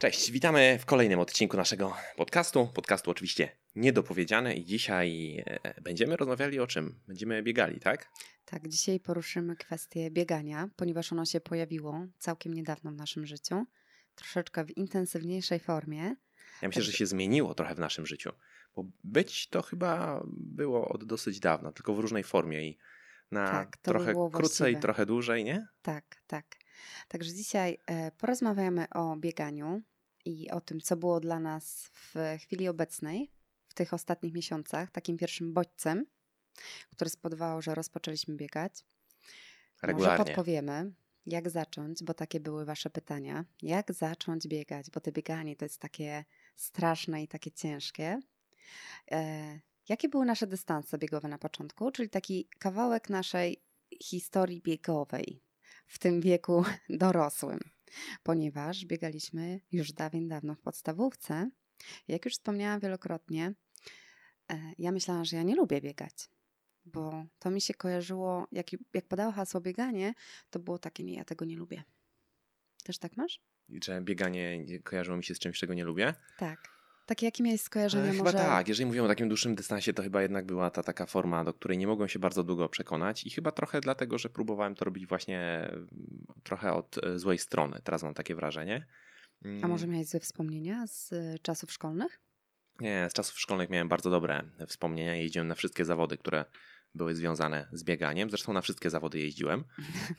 Cześć, 0.00 0.30
witamy 0.30 0.78
w 0.80 0.86
kolejnym 0.86 1.20
odcinku 1.20 1.56
naszego 1.56 1.96
podcastu. 2.16 2.68
Podcastu 2.74 3.10
oczywiście 3.10 3.56
niedopowiedziane 3.74 4.54
i 4.54 4.64
dzisiaj 4.64 5.36
e, 5.46 5.80
będziemy 5.80 6.16
rozmawiali 6.16 6.60
o 6.60 6.66
czym? 6.66 7.00
Będziemy 7.06 7.42
biegali, 7.42 7.80
tak? 7.80 8.08
Tak, 8.44 8.68
dzisiaj 8.68 9.00
poruszymy 9.00 9.56
kwestię 9.56 10.10
biegania, 10.10 10.68
ponieważ 10.76 11.12
ono 11.12 11.24
się 11.24 11.40
pojawiło 11.40 12.06
całkiem 12.18 12.54
niedawno 12.54 12.90
w 12.90 12.94
naszym 12.94 13.26
życiu, 13.26 13.66
troszeczkę 14.14 14.64
w 14.64 14.76
intensywniejszej 14.76 15.60
formie. 15.60 16.16
Ja 16.62 16.68
myślę, 16.68 16.82
że 16.82 16.92
się 16.92 17.06
zmieniło 17.06 17.54
trochę 17.54 17.74
w 17.74 17.78
naszym 17.78 18.06
życiu, 18.06 18.32
bo 18.76 18.84
być 19.04 19.48
to 19.48 19.62
chyba 19.62 20.24
było 20.32 20.88
od 20.88 21.04
dosyć 21.04 21.40
dawna, 21.40 21.72
tylko 21.72 21.94
w 21.94 21.98
różnej 21.98 22.24
formie 22.24 22.68
i 22.68 22.78
na 23.30 23.46
Tak, 23.46 23.76
trochę 23.76 24.14
krócej, 24.32 24.80
trochę 24.80 25.06
dłużej, 25.06 25.44
nie? 25.44 25.66
Tak, 25.82 26.04
tak. 26.26 26.46
Także 27.08 27.34
dzisiaj 27.34 27.78
e, 27.86 28.10
porozmawiamy 28.10 28.86
o 28.90 29.16
bieganiu 29.16 29.82
i 30.24 30.50
o 30.50 30.60
tym, 30.60 30.80
co 30.80 30.96
było 30.96 31.20
dla 31.20 31.40
nas 31.40 31.90
w 31.94 32.14
chwili 32.40 32.68
obecnej, 32.68 33.30
w 33.68 33.74
tych 33.74 33.94
ostatnich 33.94 34.34
miesiącach, 34.34 34.90
takim 34.90 35.16
pierwszym 35.16 35.52
bodźcem, 35.54 36.06
który 36.90 37.10
spowodował, 37.10 37.62
że 37.62 37.74
rozpoczęliśmy 37.74 38.36
biegać. 38.36 38.84
Może 39.82 39.92
Regularnie. 39.92 40.24
podpowiemy, 40.24 40.92
jak 41.26 41.50
zacząć, 41.50 42.02
bo 42.02 42.14
takie 42.14 42.40
były 42.40 42.64
Wasze 42.64 42.90
pytania. 42.90 43.44
Jak 43.62 43.92
zacząć 43.92 44.48
biegać, 44.48 44.90
bo 44.90 45.00
to 45.00 45.12
bieganie 45.12 45.56
to 45.56 45.64
jest 45.64 45.78
takie 45.78 46.24
straszne 46.56 47.22
i 47.22 47.28
takie 47.28 47.50
ciężkie. 47.50 48.20
E, 49.10 49.60
jakie 49.88 50.08
były 50.08 50.26
nasze 50.26 50.46
dystanse 50.46 50.98
biegowe 50.98 51.28
na 51.28 51.38
początku, 51.38 51.90
czyli 51.90 52.10
taki 52.10 52.48
kawałek 52.58 53.10
naszej 53.10 53.62
historii 54.02 54.62
biegowej 54.62 55.42
w 55.86 55.98
tym 55.98 56.20
wieku 56.20 56.64
dorosłym, 56.88 57.60
ponieważ 58.22 58.84
biegaliśmy 58.84 59.60
już 59.72 59.92
dawien 59.92 60.28
dawno 60.28 60.54
w 60.54 60.60
podstawówce. 60.60 61.50
Jak 62.08 62.24
już 62.24 62.34
wspomniałam 62.34 62.80
wielokrotnie, 62.80 63.54
e, 64.52 64.72
ja 64.78 64.92
myślałam, 64.92 65.24
że 65.24 65.36
ja 65.36 65.42
nie 65.42 65.56
lubię 65.56 65.80
biegać, 65.80 66.30
bo 66.84 67.24
to 67.38 67.50
mi 67.50 67.60
się 67.60 67.74
kojarzyło, 67.74 68.46
jak, 68.52 68.66
jak 68.94 69.08
podało 69.08 69.32
hasło 69.32 69.60
bieganie, 69.60 70.14
to 70.50 70.58
było 70.58 70.78
takie, 70.78 71.04
nie, 71.04 71.14
ja 71.14 71.24
tego 71.24 71.44
nie 71.44 71.56
lubię. 71.56 71.82
Też 72.84 72.98
tak 72.98 73.16
masz? 73.16 73.40
Że 73.84 74.00
bieganie 74.02 74.64
kojarzyło 74.84 75.16
mi 75.16 75.24
się 75.24 75.34
z 75.34 75.38
czymś, 75.38 75.58
czego 75.58 75.74
nie 75.74 75.84
lubię. 75.84 76.14
Tak. 76.38 76.79
Takie 77.06 77.26
jakie 77.26 77.42
miałeś 77.44 77.60
skojarzenia 77.60 78.04
E, 78.04 78.12
Chyba 78.12 78.24
może? 78.24 78.38
tak, 78.38 78.68
jeżeli 78.68 78.86
mówimy 78.86 79.04
o 79.04 79.08
takim 79.08 79.28
dłuższym 79.28 79.54
dystansie, 79.54 79.92
to 79.92 80.02
chyba 80.02 80.22
jednak 80.22 80.46
była 80.46 80.70
ta 80.70 80.82
taka 80.82 81.06
forma, 81.06 81.44
do 81.44 81.54
której 81.54 81.78
nie 81.78 81.86
mogłem 81.86 82.08
się 82.08 82.18
bardzo 82.18 82.44
długo 82.44 82.68
przekonać 82.68 83.24
i 83.26 83.30
chyba 83.30 83.52
trochę 83.52 83.80
dlatego, 83.80 84.18
że 84.18 84.28
próbowałem 84.28 84.74
to 84.74 84.84
robić 84.84 85.06
właśnie 85.06 85.40
mm, 85.72 85.88
trochę 86.42 86.72
od 86.72 87.04
e, 87.04 87.18
złej 87.18 87.38
strony. 87.38 87.80
Teraz 87.84 88.02
mam 88.02 88.14
takie 88.14 88.34
wrażenie. 88.34 88.86
Mm, 89.44 89.64
A 89.64 89.68
może 89.68 89.86
miałeś 89.86 90.06
złe 90.08 90.20
wspomnienia 90.20 90.86
z 90.86 91.12
y, 91.12 91.38
czasów 91.42 91.72
szkolnych? 91.72 92.20
Nie, 92.80 93.06
z 93.10 93.12
czasów 93.12 93.40
szkolnych 93.40 93.70
miałem 93.70 93.88
bardzo 93.88 94.10
dobre 94.10 94.42
wspomnienia. 94.66 95.14
Jeździłem 95.16 95.48
na 95.48 95.54
wszystkie 95.54 95.84
zawody, 95.84 96.16
które 96.18 96.44
były 96.94 97.14
związane 97.14 97.68
z 97.72 97.84
bieganiem. 97.84 98.30
Zresztą 98.30 98.52
na 98.52 98.60
wszystkie 98.60 98.90
zawody 98.90 99.18
jeździłem. 99.18 99.64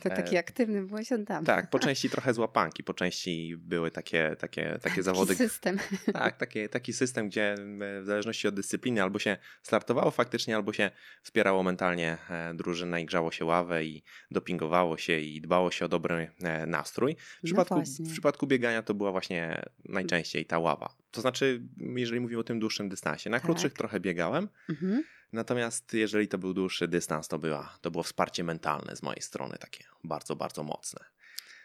To 0.04 0.10
taki 0.10 0.36
E, 0.36 0.40
aktywny 0.40 0.86
byłeś 0.86 1.12
on 1.12 1.26
tam. 1.26 1.46
Tak, 1.46 1.70
po 1.70 1.80
części 1.80 2.10
trochę 2.10 2.34
z 2.34 2.38
łapanki, 2.38 2.84
po 2.84 2.94
części 2.94 3.56
były 3.58 3.92
takie, 3.92 4.36
takie, 4.40 4.80
takie 4.82 5.04
zawody, 5.04 5.36
Taki 5.36 5.50
system. 5.50 5.78
Tak, 6.14 6.38
taki, 6.38 6.70
taki 6.70 6.94
system, 6.94 7.30
gdzie 7.30 7.54
e, 7.54 7.58
w 8.02 8.06
zależności 8.06 8.48
od 8.48 8.56
dyscypliny 8.56 9.02
albo 9.04 9.20
się 9.20 9.38
startowało 9.64 10.12
faktycznie, 10.12 10.56
albo 10.56 10.74
się 10.74 10.92
wspierało 11.24 11.64
mentalnie 11.64 12.18
e, 12.30 12.54
drużynę 12.54 13.02
i 13.02 13.06
grzało 13.06 13.32
się 13.32 13.46
ławę 13.46 13.86
i 13.86 14.04
dopingowało 14.32 14.98
się 14.98 15.20
i 15.20 15.42
dbało 15.42 15.72
się 15.72 15.86
o 15.86 15.88
dobry 15.88 16.32
nastrój. 16.68 17.16
W 17.16 17.18
No 17.44 17.46
przypadku, 17.46 17.76
właśnie. 17.76 18.06
w 18.06 18.12
przypadku 18.12 18.48
biegania 18.48 18.82
to 18.84 18.94
była 18.94 19.12
właśnie 19.12 19.66
najczęściej 19.86 20.46
ta 20.46 20.60
ława. 20.60 20.96
To 21.12 21.22
znaczy, 21.22 21.62
jeżeli 21.96 22.22
mówimy 22.22 22.40
o 22.42 22.44
tym 22.44 22.60
dłuższym 22.60 22.90
dystansie, 22.90 23.30
na 23.30 23.38
Tak. 23.38 23.46
krótszych 23.46 23.74
trochę 23.74 24.00
biegałem, 24.00 24.48
Mhm. 24.70 25.04
Natomiast 25.34 25.94
jeżeli 25.94 26.28
to 26.28 26.38
był 26.38 26.54
dłuższy 26.54 26.88
dystans, 26.88 27.28
to, 27.28 27.40
była, 27.40 27.78
to 27.82 27.92
było 27.92 28.04
wsparcie 28.04 28.44
mentalne 28.44 28.96
z 28.96 29.04
mojej 29.04 29.22
strony, 29.22 29.58
takie 29.58 29.84
bardzo, 30.04 30.36
bardzo 30.36 30.64
mocne. 30.64 31.06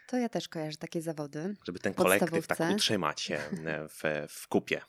To 0.07 0.17
ja 0.17 0.29
też 0.29 0.47
kojarzę 0.49 0.77
takie 0.77 1.01
zawody. 1.01 1.55
Żeby 1.65 1.79
ten 1.79 1.93
kolektyw 1.93 2.47
tak 2.47 2.71
utrzymać 2.75 3.21
się 3.21 3.35
e, 3.65 3.87
w, 3.89 4.03
w 4.29 4.47
kupie. 4.47 4.81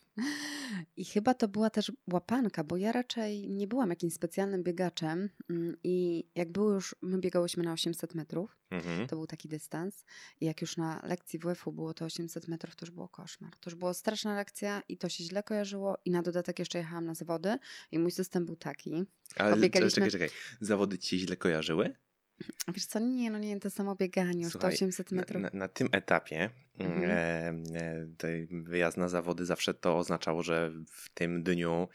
I 0.96 1.04
chyba 1.04 1.34
to 1.34 1.48
była 1.48 1.70
też 1.70 1.92
łapanka, 2.12 2.64
bo 2.64 2.76
ja 2.76 2.92
raczej 2.92 3.48
nie 3.50 3.66
byłam 3.66 3.90
jakimś 3.90 4.12
specjalnym 4.14 4.62
biegaczem 4.62 5.28
mm, 5.50 5.76
i 5.84 6.24
jak 6.34 6.52
było 6.52 6.72
już, 6.72 6.96
my 7.02 7.18
biegałyśmy 7.18 7.64
na 7.64 7.72
800 7.72 8.14
metrów, 8.14 8.56
Mhm. 8.70 9.06
to 9.08 9.16
był 9.16 9.26
taki 9.26 9.48
dystans 9.48 10.04
i 10.40 10.46
jak 10.46 10.60
już 10.60 10.76
na 10.76 11.00
lekcji 11.04 11.38
WF-u 11.38 11.72
było 11.72 11.94
to 11.94 12.04
800 12.04 12.48
metrów, 12.48 12.76
to 12.76 12.86
już 12.86 12.90
było 12.90 13.08
koszmar. 13.08 13.50
To 13.60 13.70
już 13.70 13.74
była 13.74 13.94
straszna 13.94 14.34
lekcja 14.34 14.82
i 14.88 14.98
to 14.98 15.08
się 15.08 15.24
źle 15.24 15.42
kojarzyło 15.42 15.98
i 16.04 16.10
na 16.10 16.22
dodatek 16.22 16.58
jeszcze 16.58 16.78
jechałam 16.78 17.04
na 17.04 17.14
zawody 17.14 17.56
i 17.92 17.98
mój 17.98 18.10
system 18.10 18.46
był 18.46 18.56
taki. 18.56 19.04
Ale 19.36 19.54
Pobiegaliśmy- 19.56 19.94
czekaj, 19.94 20.10
czekaj. 20.10 20.28
Zawody 20.60 20.98
ci 20.98 21.08
się 21.20 21.26
źle 21.26 21.36
kojarzyły? 21.36 21.94
Wiesz 22.74 22.86
co, 22.86 22.98
nie, 22.98 23.30
no 23.30 23.38
nie, 23.38 23.60
to 23.60 23.70
samo 23.70 23.94
bieganie, 23.94 24.42
już 24.42 24.52
Słuchaj, 24.52 24.70
to 24.70 24.74
800 24.76 25.12
Na, 25.12 25.16
metrów. 25.16 25.42
na, 25.42 25.50
na 25.52 25.68
tym 25.68 25.88
etapie 25.92 26.50
Mhm. 26.78 27.10
e, 27.10 27.14
e, 27.78 28.46
wyjazd 28.50 28.96
na 28.96 29.08
zawody 29.08 29.44
zawsze 29.46 29.74
to 29.74 29.98
oznaczało, 29.98 30.42
że 30.42 30.70
w 30.90 31.08
tym 31.08 31.42
dniu 31.42 31.88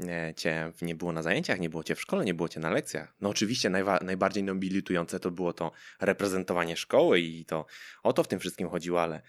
e, 0.00 0.34
cię 0.36 0.72
nie 0.82 0.94
było 0.94 1.12
na 1.12 1.22
zajęciach, 1.22 1.60
nie 1.60 1.70
było 1.70 1.84
cię 1.84 1.94
w 1.94 2.00
szkole, 2.00 2.24
nie 2.24 2.34
było 2.34 2.48
cię 2.48 2.60
na 2.60 2.70
lekcjach. 2.70 3.14
No 3.20 3.28
oczywiście 3.28 3.70
najwa- 3.70 4.04
najbardziej 4.04 4.42
nobilitujące 4.42 5.20
to 5.20 5.30
było 5.30 5.52
to 5.52 5.72
reprezentowanie 6.00 6.76
szkoły 6.76 7.20
i 7.20 7.44
to 7.44 7.66
o 8.02 8.12
to 8.12 8.22
w 8.22 8.28
tym 8.28 8.40
wszystkim 8.40 8.68
chodziło, 8.68 9.02
ale 9.02 9.22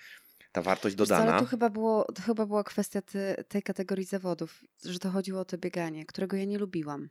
ta 0.52 0.62
wartość 0.62 0.96
Wiesz 0.96 1.08
dodana... 1.10 1.32
ale 1.32 1.40
tu 1.40 1.46
chyba, 1.46 1.70
było, 1.70 2.04
to 2.16 2.22
chyba 2.22 2.46
była 2.46 2.64
kwestia 2.64 3.02
te, 3.02 3.44
tej 3.44 3.64
kategorii 3.64 4.06
zawodów, 4.06 4.64
że 4.86 5.00
to 5.00 5.10
chodziło 5.10 5.40
o 5.40 5.46
to 5.46 5.58
bieganie, 5.58 6.06
którego 6.06 6.38
ja 6.38 6.46
nie 6.46 6.58
lubiłam. 6.58 7.10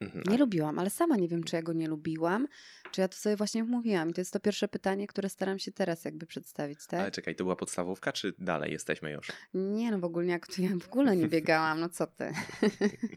Mhm, 0.00 0.24
Nie 0.28 0.38
lubiłam, 0.38 0.78
ale 0.78 0.90
sama 0.90 1.16
nie 1.16 1.28
wiem, 1.28 1.44
czy 1.44 1.56
ja 1.56 1.62
go 1.62 1.72
nie 1.72 1.88
lubiłam, 1.88 2.48
czy 2.90 3.00
ja 3.00 3.08
to 3.08 3.16
sobie 3.16 3.36
właśnie 3.36 3.64
mówiłam. 3.64 4.10
I 4.10 4.12
to 4.14 4.20
jest 4.20 4.32
to 4.32 4.40
pierwsze 4.40 4.68
pytanie, 4.68 5.06
które 5.06 5.28
staram 5.28 5.58
się 5.58 5.72
teraz 5.72 6.04
jakby 6.04 6.26
przedstawić, 6.26 6.86
tak? 6.86 7.00
Ale 7.00 7.10
czekaj, 7.10 7.36
to 7.36 7.44
była 7.44 7.56
podstawówka, 7.56 8.12
czy 8.12 8.34
dalej 8.38 8.72
jesteśmy 8.72 9.10
już? 9.12 9.28
Nie, 9.54 9.90
no 9.90 9.98
w 9.98 10.04
ogóle 10.04 10.26
jak 10.26 10.46
to 10.46 10.62
ja 10.62 10.68
w 10.80 10.88
ogóle 10.88 11.16
nie 11.16 11.28
biegałam, 11.28 11.80
no 11.80 11.88
co 11.88 12.06
ty. 12.06 12.24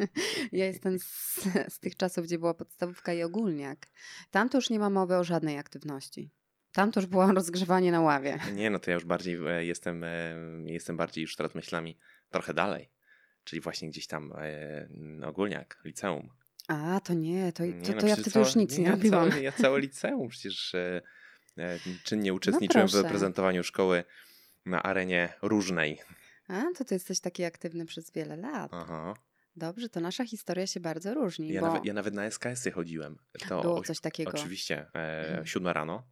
ja 0.51 0.65
jestem 0.65 0.99
z, 0.99 1.05
z 1.69 1.79
tych 1.79 1.95
czasów, 1.95 2.25
gdzie 2.25 2.39
była 2.39 2.53
podstawówka 2.53 3.13
i 3.13 3.23
ogólniak. 3.23 3.87
Tam 4.31 4.49
to 4.49 4.57
już 4.57 4.69
nie 4.69 4.79
ma 4.79 4.89
mowy 4.89 5.17
o 5.17 5.23
żadnej 5.23 5.57
aktywności. 5.57 6.31
Tam 6.71 6.91
to 6.91 6.99
już 6.99 7.07
było 7.07 7.31
rozgrzewanie 7.33 7.91
na 7.91 8.01
ławie. 8.01 8.39
Nie, 8.53 8.69
no 8.69 8.79
to 8.79 8.91
ja 8.91 8.95
już 8.95 9.05
bardziej 9.05 9.35
e, 9.47 9.65
jestem, 9.65 10.03
e, 10.03 10.35
jestem 10.65 10.97
bardziej 10.97 11.21
już 11.21 11.35
teraz 11.35 11.55
myślami 11.55 11.97
trochę 12.29 12.53
dalej. 12.53 12.89
Czyli 13.43 13.61
właśnie 13.61 13.89
gdzieś 13.89 14.07
tam 14.07 14.33
e, 14.37 14.87
ogólniak, 15.27 15.81
liceum. 15.85 16.29
A, 16.67 16.99
to 16.99 17.13
nie, 17.13 17.51
to, 17.51 17.57
to, 17.57 17.65
Nie, 17.65 17.95
no 17.95 18.01
to 18.01 18.07
ja 18.07 18.15
wtedy 18.15 18.31
całe- 18.31 18.45
już 18.45 18.55
nic 18.55 18.77
nie, 18.77 18.83
ja 18.85 18.91
robiłam. 18.91 19.29
Całe, 19.29 19.43
ja 19.43 19.51
całe 19.51 19.79
liceum 19.79 20.29
przecież 20.29 20.75
e, 20.75 21.01
e, 21.57 21.79
czynnie 22.03 22.33
uczestniczyłem 22.33 22.87
w 22.87 22.91
proszę. 22.91 23.03
reprezentowaniu 23.03 23.63
szkoły 23.63 24.03
na 24.65 24.83
arenie 24.83 25.33
różnej. 25.41 25.99
A, 26.47 26.63
to 26.77 26.85
ty 26.85 26.95
jesteś 26.95 27.19
taki 27.19 27.43
aktywny 27.43 27.85
przez 27.85 28.11
wiele 28.11 28.35
lat. 28.37 28.71
Aha. 28.73 29.13
Dobrze, 29.55 29.89
to 29.89 29.99
nasza 29.99 30.25
historia 30.25 30.67
się 30.67 30.79
bardzo 30.79 31.13
różni, 31.13 31.53
Ja, 31.53 31.61
bo 31.61 31.67
nawet, 31.67 31.85
ja 31.85 31.93
nawet 31.93 32.13
na 32.13 32.23
SKS-y 32.25 32.71
chodziłem. 32.71 33.17
To 33.49 33.61
było 33.61 33.83
coś 33.83 33.99
takiego. 33.99 34.31
Oczywiście. 34.31 34.85
E, 34.95 35.27
Mhm. 35.27 35.45
siódma 35.47 35.73
rano, 35.73 36.03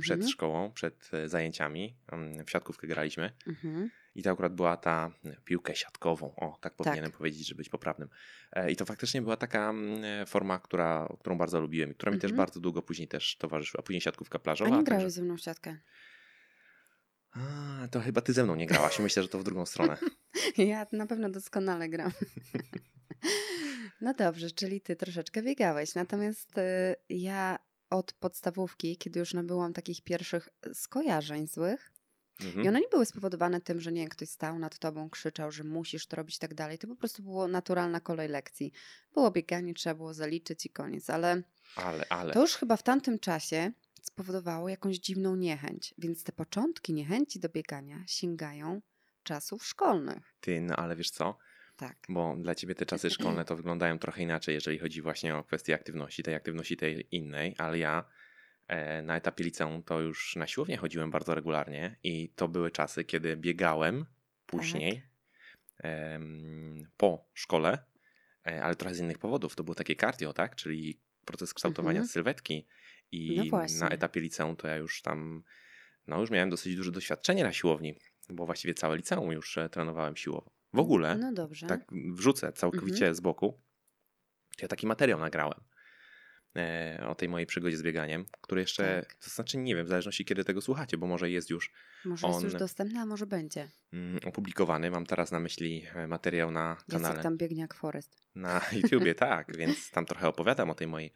przed 0.00 0.14
Mhm, 0.16 0.30
szkołą, 0.30 0.72
przed 0.72 1.10
e, 1.12 1.28
zajęciami. 1.28 1.96
mm, 2.12 2.44
W 2.46 2.50
siatkówkę 2.50 2.86
graliśmy. 2.86 3.32
mhm. 3.46 3.90
I 4.14 4.22
to 4.22 4.30
akurat 4.30 4.54
była 4.54 4.76
ta 4.76 5.10
e, 5.24 5.36
piłkę 5.44 5.76
siatkową. 5.76 6.34
O, 6.36 6.58
tak 6.60 6.74
powinienem 6.74 7.10
powiedzieć, 7.12 7.48
żeby 7.48 7.56
być 7.58 7.68
poprawnym. 7.68 8.08
E, 8.52 8.70
I 8.72 8.76
to 8.76 8.84
faktycznie 8.84 9.22
była 9.22 9.36
taka 9.36 9.70
mm, 9.70 10.04
e, 10.04 10.26
forma, 10.26 10.58
która, 10.58 11.08
którą 11.20 11.38
bardzo 11.38 11.60
lubiłem 11.60 11.90
i 11.90 11.94
która 11.94 12.12
mi 12.12 12.18
też 12.18 12.30
Mhm. 12.30 12.36
bardzo 12.36 12.60
długo 12.60 12.82
później 12.82 13.08
też 13.08 13.36
towarzyszyła. 13.36 13.80
A 13.80 13.82
później 13.82 14.00
siatkówka 14.00 14.36
A 14.36 14.42
plażowa. 14.42 14.70
nie 14.70 14.76
także- 14.76 14.84
grałeś 14.96 15.12
ze 15.12 15.22
mną 15.22 15.36
w 15.36 15.40
siatkę? 15.40 15.78
A, 17.32 17.40
to 17.90 18.00
chyba 18.00 18.20
ty 18.20 18.32
ze 18.32 18.44
mną 18.44 18.54
nie 18.56 18.66
grałaś. 18.66 18.98
Myślę, 18.98 19.22
że 19.22 19.28
to 19.28 19.38
w 19.38 19.44
drugą 19.44 19.66
stronę. 19.66 19.96
Ja 20.58 20.86
na 20.92 21.06
pewno 21.06 21.30
doskonale 21.30 21.88
gram. 21.88 22.12
No 24.00 24.14
dobrze, 24.14 24.50
czyli 24.50 24.80
ty 24.80 24.96
troszeczkę 24.96 25.42
biegałeś. 25.42 25.94
Natomiast 25.94 26.50
ja 27.08 27.58
od 27.90 28.12
podstawówki, 28.12 28.96
kiedy 28.98 29.20
już 29.20 29.34
nabyłam 29.34 29.72
takich 29.72 30.02
pierwszych 30.02 30.48
skojarzeń 30.72 31.46
złych, 31.46 31.92
i 32.40 32.44
Mhm. 32.46 32.66
one 32.68 32.80
nie 32.80 32.88
były 32.88 33.06
spowodowane 33.06 33.60
tym, 33.60 33.80
że 33.80 33.92
nie 33.92 34.00
wiem, 34.00 34.08
ktoś 34.08 34.28
stał 34.28 34.58
nad 34.58 34.78
tobą, 34.78 35.10
krzyczał, 35.10 35.52
że 35.52 35.64
musisz 35.64 36.06
to 36.06 36.16
robić 36.16 36.36
i 36.36 36.38
tak 36.38 36.54
dalej. 36.54 36.78
To 36.78 36.88
po 36.88 36.96
prostu 36.96 37.22
było 37.22 37.48
naturalna 37.48 38.00
kolej 38.00 38.28
lekcji. 38.28 38.72
Było 39.14 39.30
bieganie, 39.30 39.74
trzeba 39.74 39.94
było 39.94 40.14
zaliczyć 40.14 40.66
i 40.66 40.70
koniec. 40.70 41.10
Ale 41.10 41.42
Ale, 41.76 42.04
ale. 42.08 42.32
to 42.32 42.40
już 42.40 42.54
chyba 42.56 42.76
w 42.76 42.82
tamtym 42.82 43.18
czasie 43.18 43.72
spowodowało 44.02 44.68
jakąś 44.68 44.96
dziwną 44.98 45.36
niechęć. 45.36 45.94
Więc 45.98 46.24
te 46.24 46.32
początki 46.32 46.92
niechęci 46.94 47.40
do 47.40 47.48
biegania 47.48 48.04
sięgają 48.06 48.80
czasów 49.22 49.66
szkolnych. 49.66 50.34
Ty, 50.40 50.60
no 50.60 50.76
ale 50.76 50.96
wiesz 50.96 51.10
co? 51.10 51.38
Tak. 51.76 51.96
Bo 52.08 52.36
dla 52.36 52.54
ciebie 52.54 52.74
te 52.74 52.86
czasy 52.86 53.10
szkolne 53.10 53.44
to 53.44 53.56
wyglądają 53.56 53.98
trochę 53.98 54.22
inaczej, 54.22 54.54
jeżeli 54.54 54.78
chodzi 54.78 55.02
właśnie 55.02 55.36
o 55.36 55.44
kwestię 55.44 55.74
aktywności, 55.74 56.22
tej 56.22 56.34
aktywności 56.34 56.76
tej 56.76 57.16
innej, 57.16 57.54
ale 57.58 57.78
ja 57.78 58.04
na 59.02 59.16
etapie 59.16 59.44
liceum 59.44 59.82
to 59.82 60.00
już 60.00 60.36
na 60.36 60.46
siłownię 60.46 60.76
chodziłem 60.76 61.10
bardzo 61.10 61.34
regularnie 61.34 61.96
i 62.02 62.28
to 62.36 62.48
były 62.48 62.70
czasy, 62.70 63.04
kiedy 63.04 63.36
biegałem 63.36 64.06
później 64.46 65.02
em, 65.78 66.86
po 66.96 67.28
szkole, 67.34 67.78
e, 68.46 68.62
ale 68.64 68.74
trochę 68.74 68.94
z 68.94 68.98
innych 69.00 69.18
powodów. 69.18 69.56
To 69.56 69.64
było 69.64 69.74
takie 69.74 69.96
cardio, 69.96 70.32
tak? 70.32 70.56
Czyli 70.56 71.00
proces 71.24 71.54
kształtowania 71.54 71.98
Mhm. 72.00 72.08
sylwetki. 72.08 72.66
I 73.12 73.36
No 73.36 73.58
na 73.80 73.88
etapie 73.88 74.20
liceum 74.20 74.56
to 74.56 74.68
ja 74.68 74.76
już 74.76 75.02
tam, 75.02 75.42
no 76.06 76.20
już 76.20 76.30
miałem 76.30 76.50
dosyć 76.50 76.76
duże 76.76 76.92
doświadczenie 76.92 77.42
na 77.44 77.52
siłowni, 77.52 77.98
bo 78.28 78.46
właściwie 78.46 78.74
całe 78.74 78.96
liceum 78.96 79.32
już 79.32 79.58
e, 79.58 79.68
trenowałem 79.68 80.16
siłowo. 80.16 80.50
W 80.72 80.78
ogóle, 80.78 81.16
No 81.16 81.32
tak 81.68 81.84
wrzucę 82.14 82.52
całkowicie 82.52 82.94
Mhm. 82.96 83.14
z 83.14 83.20
boku, 83.20 83.60
ja 84.62 84.68
taki 84.68 84.86
materiał 84.86 85.20
nagrałem 85.20 85.60
e, 85.60 85.73
o 87.06 87.14
tej 87.14 87.28
mojej 87.28 87.46
przygodzie 87.46 87.76
z 87.76 87.82
bieganiem, 87.82 88.24
który 88.40 88.60
jeszcze, 88.60 89.02
Tak. 89.02 89.14
to 89.14 89.30
znaczy 89.30 89.58
nie 89.58 89.74
wiem, 89.76 89.86
w 89.86 89.88
zależności 89.88 90.24
kiedy 90.24 90.44
tego 90.44 90.60
słuchacie, 90.60 90.98
bo 90.98 91.06
może 91.06 91.30
jest 91.30 91.50
już 91.50 91.72
Może 92.04 92.26
jest 92.26 92.42
już 92.42 92.54
dostępny, 92.54 93.00
a 93.00 93.06
może 93.06 93.26
będzie. 93.26 93.68
mm, 93.92 94.20
opublikowany. 94.24 94.90
Mam 94.90 95.06
teraz 95.06 95.32
na 95.32 95.40
myśli 95.40 95.86
e, 95.94 96.06
materiał 96.06 96.50
na 96.50 96.76
kanale. 96.90 97.08
Jacek 97.08 97.22
tam 97.22 97.36
biegnie 97.36 97.60
jak 97.62 97.74
Forest. 97.74 98.22
Na 98.34 98.60
YouTubie, 98.72 99.14
tak, 99.28 99.56
więc 99.56 99.90
tam 99.90 100.06
trochę 100.06 100.28
opowiadam 100.28 100.70
o 100.70 100.74
tej 100.74 100.86
mojej 100.86 101.12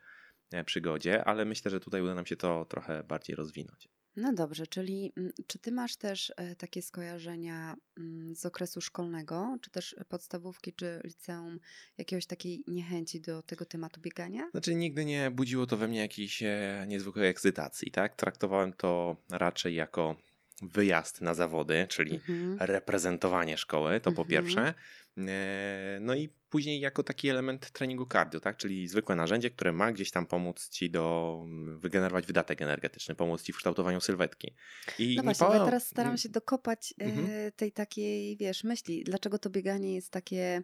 e, 0.53 0.65
przygodzie, 0.65 1.25
ale 1.25 1.45
myślę, 1.45 1.71
że 1.71 1.81
tutaj 1.81 2.03
uda 2.03 2.15
nam 2.15 2.27
się 2.27 2.37
to 2.37 2.65
trochę 2.65 3.03
bardziej 3.05 3.37
rozwinąć. 3.37 3.89
No 4.21 4.33
dobrze, 4.33 4.67
czyli 4.67 5.13
mm, 5.17 5.33
czy 5.47 5.59
ty 5.59 5.73
masz 5.73 5.97
też 5.97 6.33
e, 6.37 6.57
takie 6.57 6.83
skojarzenia 6.83 7.77
mm, 7.99 8.37
z 8.37 8.47
okresu 8.47 8.81
szkolnego, 8.81 9.59
czy 9.63 9.71
też 9.71 9.97
podstawówki, 10.09 10.73
czy 10.73 11.01
liceum, 11.05 11.61
jakiegoś 11.99 12.27
takiej 12.27 12.65
niechęci 12.67 13.21
do 13.21 13.43
tego 13.43 13.65
tematu 13.65 14.01
biegania? 14.01 14.49
Znaczy 14.51 14.75
nigdy 14.75 15.05
nie 15.05 15.31
budziło 15.31 15.67
to 15.67 15.77
we 15.77 15.89
mnie 15.89 15.99
jakiejś 15.99 16.43
e, 16.43 16.85
niezwykłej 16.89 17.29
ekscytacji, 17.29 17.91
tak? 17.91 18.17
Traktowałem 18.17 18.73
to 18.73 19.17
raczej 19.31 19.75
jako 19.75 20.17
wyjazd 20.63 21.21
na 21.21 21.35
zawody, 21.35 21.87
czyli 21.89 22.15
Mhm. 22.15 22.57
reprezentowanie 22.61 23.59
szkoły, 23.59 24.01
to 24.01 24.13
po 24.13 24.23
Mhm. 24.23 24.29
pierwsze. 24.29 24.75
E, 25.19 25.99
No 26.01 26.15
i 26.15 26.29
później 26.51 26.81
jako 26.81 27.03
taki 27.03 27.29
element 27.29 27.71
treningu 27.71 28.07
cardio, 28.07 28.41
tak? 28.41 28.57
czyli 28.57 28.89
zwykłe 28.89 29.17
narzędzie, 29.17 29.51
które 29.51 29.73
ma 29.73 29.93
gdzieś 29.93 30.11
tam 30.11 30.27
pomóc 30.27 30.69
ci 30.69 30.91
do 30.91 31.39
mm, 31.45 31.81
wygenerować 31.81 32.27
wydatek 32.27 32.63
energetyczny, 32.63 33.15
pomóc 33.15 33.43
ci 33.43 33.53
w 33.53 33.57
kształtowaniu 33.57 34.01
sylwetki. 34.01 34.55
I 34.99 35.17
No 35.17 35.23
nie 35.23 35.25
właśnie, 35.25 35.47
ja 35.47 35.65
teraz 35.65 35.87
staram 35.89 36.17
się 36.19 36.29
dokopać 36.29 36.95
e, 37.01 37.05
Mhm. 37.05 37.53
tej 37.57 37.73
takiej, 37.73 38.37
wiesz, 38.37 38.65
myśli, 38.65 39.05
dlaczego 39.05 39.39
to 39.39 39.51
bieganie 39.51 39.95
jest 39.95 40.11
takie, 40.13 40.63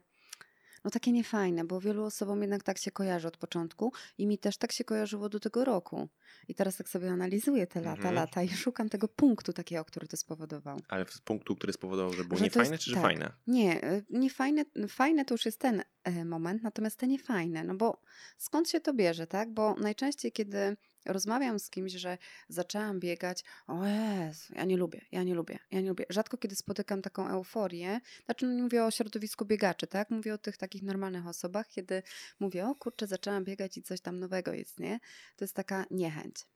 no 0.85 0.91
takie 0.91 1.13
niefajne, 1.13 1.65
bo 1.65 1.81
wielu 1.81 2.05
osobom 2.05 2.41
jednak 2.41 2.63
tak 2.63 2.79
się 2.79 2.91
kojarzy 2.91 3.29
od 3.29 3.37
początku 3.37 3.93
i 4.19 4.27
mi 4.27 4.39
też 4.39 4.57
tak 4.57 4.73
się 4.73 4.85
kojarzyło 4.85 5.29
do 5.29 5.41
tego 5.41 5.65
roku. 5.65 6.09
I 6.49 6.55
teraz 6.55 6.77
tak 6.77 6.89
sobie 6.89 7.11
analizuję 7.11 7.67
te 7.67 7.81
lata, 7.81 7.97
Mhm. 7.97 8.15
lata 8.15 8.43
i 8.43 8.49
szukam 8.49 8.89
tego 8.89 9.09
punktu 9.09 9.53
takiego, 9.53 9.85
który 9.85 10.09
to 10.09 10.17
spowodował. 10.17 10.81
Ale 10.89 11.05
z 11.09 11.21
punktu, 11.21 11.57
który 11.57 11.73
spowodował, 11.73 12.13
że 12.13 12.25
było 12.25 12.39
Że 12.39 12.45
niefajne, 12.45 12.71
jest- 12.71 12.85
czy 12.85 12.91
że 12.91 12.97
tak. 12.97 13.05
fajne? 13.05 13.33
Nie, 13.47 13.83
e, 13.83 14.03
niefajne, 14.11 14.65
fajne 14.89 15.25
to 15.25 15.35
już 15.35 15.45
jest 15.47 15.59
ten 15.61 15.83
e, 16.05 16.25
moment, 16.25 16.63
natomiast 16.63 16.97
te 16.99 17.07
niefajne, 17.07 17.65
no 17.65 17.75
bo 17.75 18.01
skąd 18.39 18.69
się 18.69 18.81
to 18.81 18.95
bierze, 18.95 19.27
tak? 19.27 19.51
Bo 19.55 19.75
najczęściej, 19.75 20.33
kiedy 20.33 20.77
rozmawiam 21.05 21.59
z 21.59 21.71
kimś, 21.71 21.93
że 21.93 22.19
zaczęłam 22.49 23.01
biegać, 23.01 23.45
o 23.67 23.87
Jezu, 23.87 24.55
ja 24.57 24.65
nie 24.65 24.77
lubię, 24.77 25.01
ja 25.13 25.23
nie 25.23 25.35
lubię, 25.35 25.59
ja 25.71 25.81
nie 25.81 25.89
lubię. 25.89 26.05
Rzadko 26.11 26.37
kiedy 26.37 26.57
spotykam 26.57 27.03
taką 27.03 27.29
euforię, 27.29 28.01
znaczy 28.25 28.47
no 28.47 28.53
nie 28.53 28.63
mówię 28.63 28.85
o 28.85 28.91
środowisku 28.91 29.45
biegaczy, 29.45 29.87
tak? 29.87 30.11
Mówię 30.11 30.35
o 30.35 30.39
tych 30.39 30.57
takich 30.57 30.83
normalnych 30.83 31.27
osobach, 31.27 31.69
kiedy 31.69 32.03
mówię, 32.41 32.67
o 32.67 32.75
kurczę, 32.75 33.07
zaczęłam 33.07 33.45
biegać 33.45 33.77
i 33.77 33.83
coś 33.83 34.01
tam 34.01 34.19
nowego 34.19 34.53
jest, 34.53 34.81
nie? 34.81 35.01
To 35.37 35.45
jest 35.45 35.55
taka 35.55 35.87
niechęć. 35.91 36.54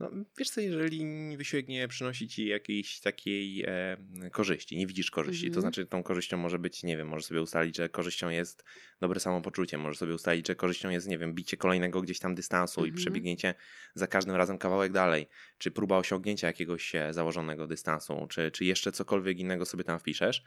No, 0.00 0.10
wiesz 0.38 0.50
co, 0.50 0.60
jeżeli 0.60 1.06
wysiłek 1.36 1.68
nie 1.68 1.88
przynosi 1.88 2.28
ci 2.28 2.46
jakiejś 2.46 3.00
takiej 3.00 3.64
e, 3.66 3.96
korzyści, 4.32 4.76
nie 4.76 4.86
widzisz 4.86 5.10
korzyści, 5.10 5.42
to 5.44 5.56
Mhm. 5.56 5.60
znaczy 5.60 5.86
tą 5.86 6.02
korzyścią 6.02 6.36
może 6.36 6.58
być, 6.58 6.82
nie 6.82 6.96
wiem, 6.96 7.08
możesz 7.08 7.26
sobie 7.26 7.42
ustalić, 7.42 7.76
że 7.76 7.88
korzyścią 7.88 8.28
jest 8.28 8.64
dobre 9.00 9.20
samopoczucie, 9.20 9.78
możesz 9.78 9.98
sobie 9.98 10.14
ustalić, 10.14 10.46
że 10.46 10.54
korzyścią 10.54 10.90
jest, 10.90 11.08
nie 11.08 11.18
wiem, 11.18 11.34
bicie 11.34 11.56
kolejnego 11.56 12.02
gdzieś 12.02 12.18
tam 12.18 12.34
dystansu 12.34 12.80
i 12.80 12.88
Mhm. 12.88 12.96
przebiegnięcie 12.96 13.54
za 13.94 14.06
każdym 14.06 14.34
razem 14.34 14.58
kawałek 14.58 14.92
dalej, 14.92 15.26
czy 15.58 15.70
próba 15.70 15.98
osiągnięcia 15.98 16.46
jakiegoś 16.46 16.94
e, 16.94 17.12
założonego 17.12 17.66
dystansu, 17.66 18.26
czy, 18.30 18.50
czy 18.50 18.64
jeszcze 18.64 18.92
cokolwiek 18.92 19.38
innego 19.38 19.64
sobie 19.66 19.84
tam 19.84 19.98
wpiszesz, 19.98 20.42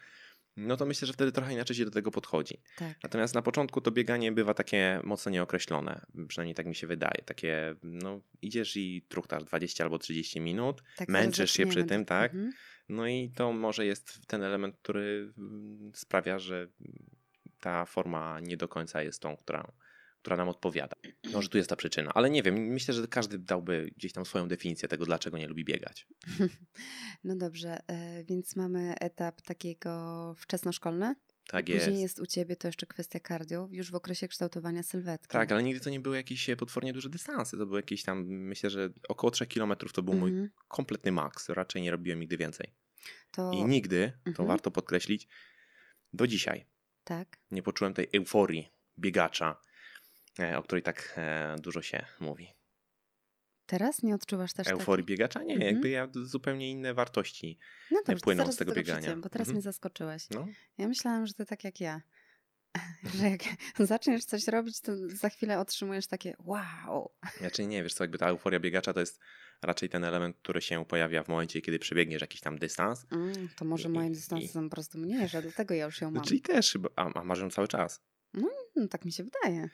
no 0.58 0.78
to 0.78 0.86
myślę, 0.86 1.06
że 1.06 1.14
wtedy 1.14 1.32
trochę 1.32 1.54
inaczej 1.54 1.76
się 1.76 1.86
do 1.86 1.92
tego 1.92 2.12
podchodzi. 2.12 2.62
Tak. 2.78 2.98
Natomiast 3.04 3.36
na 3.36 3.42
początku 3.42 3.82
to 3.82 3.92
bieganie 3.92 4.32
bywa 4.32 4.54
takie 4.54 5.02
mocno 5.04 5.32
nieokreślone, 5.32 6.06
przynajmniej 6.28 6.56
tak 6.56 6.66
mi 6.66 6.76
się 6.76 6.88
wydaje. 6.88 7.24
Takie, 7.26 7.76
no 7.84 8.22
idziesz 8.42 8.78
i 8.78 9.06
truchtasz 9.10 9.44
20 9.44 9.84
albo 9.84 10.00
30 10.00 10.42
minut, 10.42 10.84
tak 10.96 11.10
męczysz 11.10 11.52
się 11.52 11.68
przy 11.68 11.84
tym, 11.84 12.06
tak? 12.06 12.34
Mhm. 12.34 12.54
No 12.90 13.08
i 13.08 13.32
to 13.36 13.54
może 13.54 13.86
jest 13.86 14.28
ten 14.28 14.44
element, 14.44 14.78
który 14.78 15.34
mm, 15.38 15.92
sprawia, 15.96 16.40
że 16.40 16.68
ta 17.60 17.86
forma 17.86 18.40
nie 18.40 18.58
do 18.58 18.68
końca 18.68 19.02
jest 19.04 19.22
tą, 19.22 19.38
która, 19.38 19.72
która 20.28 20.38
nam 20.38 20.50
odpowiada. 20.50 20.96
Może 21.34 21.50
tu 21.50 21.58
jest 21.58 21.70
ta 21.70 21.76
przyczyna, 21.76 22.12
ale 22.14 22.30
nie 22.30 22.44
wiem, 22.44 22.56
myślę, 22.56 22.94
że 22.94 23.08
każdy 23.08 23.38
dałby 23.40 23.92
gdzieś 23.98 24.14
tam 24.14 24.26
swoją 24.26 24.48
definicję 24.48 24.88
tego, 24.88 25.06
dlaczego 25.06 25.38
nie 25.38 25.48
lubi 25.48 25.66
biegać. 25.66 26.08
No 27.24 27.36
dobrze, 27.36 27.80
e, 27.88 28.24
więc 28.24 28.56
mamy 28.56 28.96
etap 29.00 29.42
takiego 29.42 30.36
wczesnoszkolny. 30.38 31.16
Tak 31.48 31.66
Później 31.66 31.80
jest. 31.90 32.02
jest 32.02 32.20
u 32.20 32.26
ciebie 32.26 32.56
to 32.56 32.68
jeszcze 32.68 32.86
kwestia 32.86 33.20
cardio, 33.28 33.68
już 33.72 33.92
w 33.92 33.96
okresie 33.96 34.28
kształtowania 34.28 34.84
sylwetki. 34.84 35.28
Tak, 35.32 35.52
ale 35.52 35.64
nigdy 35.64 35.80
to 35.84 35.90
nie 35.90 36.00
były 36.00 36.16
jakieś 36.16 36.50
e, 36.50 36.56
potwornie 36.56 36.94
duże 36.94 37.10
dystanse. 37.10 37.58
To 37.58 37.66
były 37.66 37.80
jakieś 37.80 38.04
tam, 38.04 38.26
myślę, 38.28 38.70
że 38.70 38.90
około 39.10 39.32
3 39.32 39.46
km 39.48 39.74
to 39.94 40.02
był 40.04 40.14
mój 40.14 40.30
Mhm. 40.32 40.50
kompletny 40.68 41.12
maks. 41.12 41.50
Raczej 41.50 41.82
nie 41.82 41.92
robiłem 41.92 42.20
nigdy 42.20 42.38
więcej. 42.38 42.74
To 43.32 43.52
I 43.54 43.66
nigdy, 43.66 44.12
to 44.24 44.30
Mhm. 44.30 44.48
warto 44.48 44.72
podkreślić, 44.72 45.28
do 46.14 46.28
dzisiaj 46.28 46.66
tak. 47.04 47.38
nie 47.52 47.64
poczułem 47.64 47.94
tej 47.94 48.08
euforii 48.14 48.70
biegacza, 49.00 49.62
o 50.58 50.64
której 50.64 50.84
tak 50.84 51.14
e, 51.18 51.56
dużo 51.60 51.82
się 51.82 52.06
mówi. 52.20 52.54
Teraz 53.66 54.04
nie 54.04 54.16
odczuwasz 54.16 54.54
też 54.54 54.68
Euforii 54.68 55.06
biegacza? 55.06 55.44
Nie, 55.44 55.54
Mhm. 55.54 55.74
jakby 55.74 55.90
ja 55.90 56.08
zupełnie 56.14 56.72
inne 56.72 56.94
wartości. 56.94 57.60
No 57.92 58.02
dobrze, 58.06 58.22
płyną 58.24 58.52
z 58.52 58.56
tego 58.58 58.74
biegania. 58.74 59.00
przejdziemy, 59.00 59.22
bo 59.22 59.30
teraz 59.30 59.48
Mhm. 59.48 59.56
mnie 59.56 59.62
zaskoczyłeś. 59.62 60.30
No, 60.30 60.48
Ja 60.78 60.88
myślałam, 60.88 61.28
że 61.28 61.34
ty 61.34 61.46
tak 61.46 61.64
jak 61.64 61.80
ja. 61.82 62.02
że 63.20 63.30
jak 63.30 63.42
zaczniesz 63.80 64.26
coś 64.26 64.48
robić, 64.48 64.82
to 64.82 64.92
za 65.08 65.30
chwilę 65.30 65.60
otrzymujesz 65.60 66.08
takie 66.08 66.36
wow. 66.40 67.12
znaczy 67.40 67.68
nie, 67.68 67.84
wiesz 67.84 67.94
co, 67.94 68.04
jakby 68.04 68.18
ta 68.18 68.28
euforia 68.28 68.60
biegacza 68.60 68.94
to 68.94 69.00
jest 69.00 69.20
raczej 69.62 69.90
ten 69.90 70.04
element, 70.04 70.38
który 70.38 70.62
się 70.62 70.86
pojawia 70.86 71.24
w 71.24 71.28
momencie, 71.28 71.62
kiedy 71.62 71.80
przebiegniesz 71.80 72.22
jakiś 72.22 72.42
tam 72.42 72.58
dystans. 72.60 73.06
Mm, 73.12 73.50
to 73.56 73.66
może 73.66 73.90
I- 73.90 73.92
moim 73.92 74.14
dystansem 74.14 74.70
po 74.70 74.76
prostu 74.76 74.98
mniejsze, 74.98 75.42
dlatego 75.42 75.74
ja 75.74 75.86
już 75.86 76.02
ją 76.02 76.12
No, 76.12 76.16
mam. 76.16 76.24
czyli 76.24 76.42
też, 76.42 76.78
a, 76.96 77.14
a 77.20 77.24
masz 77.24 77.40
ją 77.40 77.50
cały 77.50 77.68
czas. 77.68 78.02
No, 78.34 78.88
tak 78.90 79.06
mi 79.06 79.12
się 79.12 79.24
wydaje. 79.24 79.70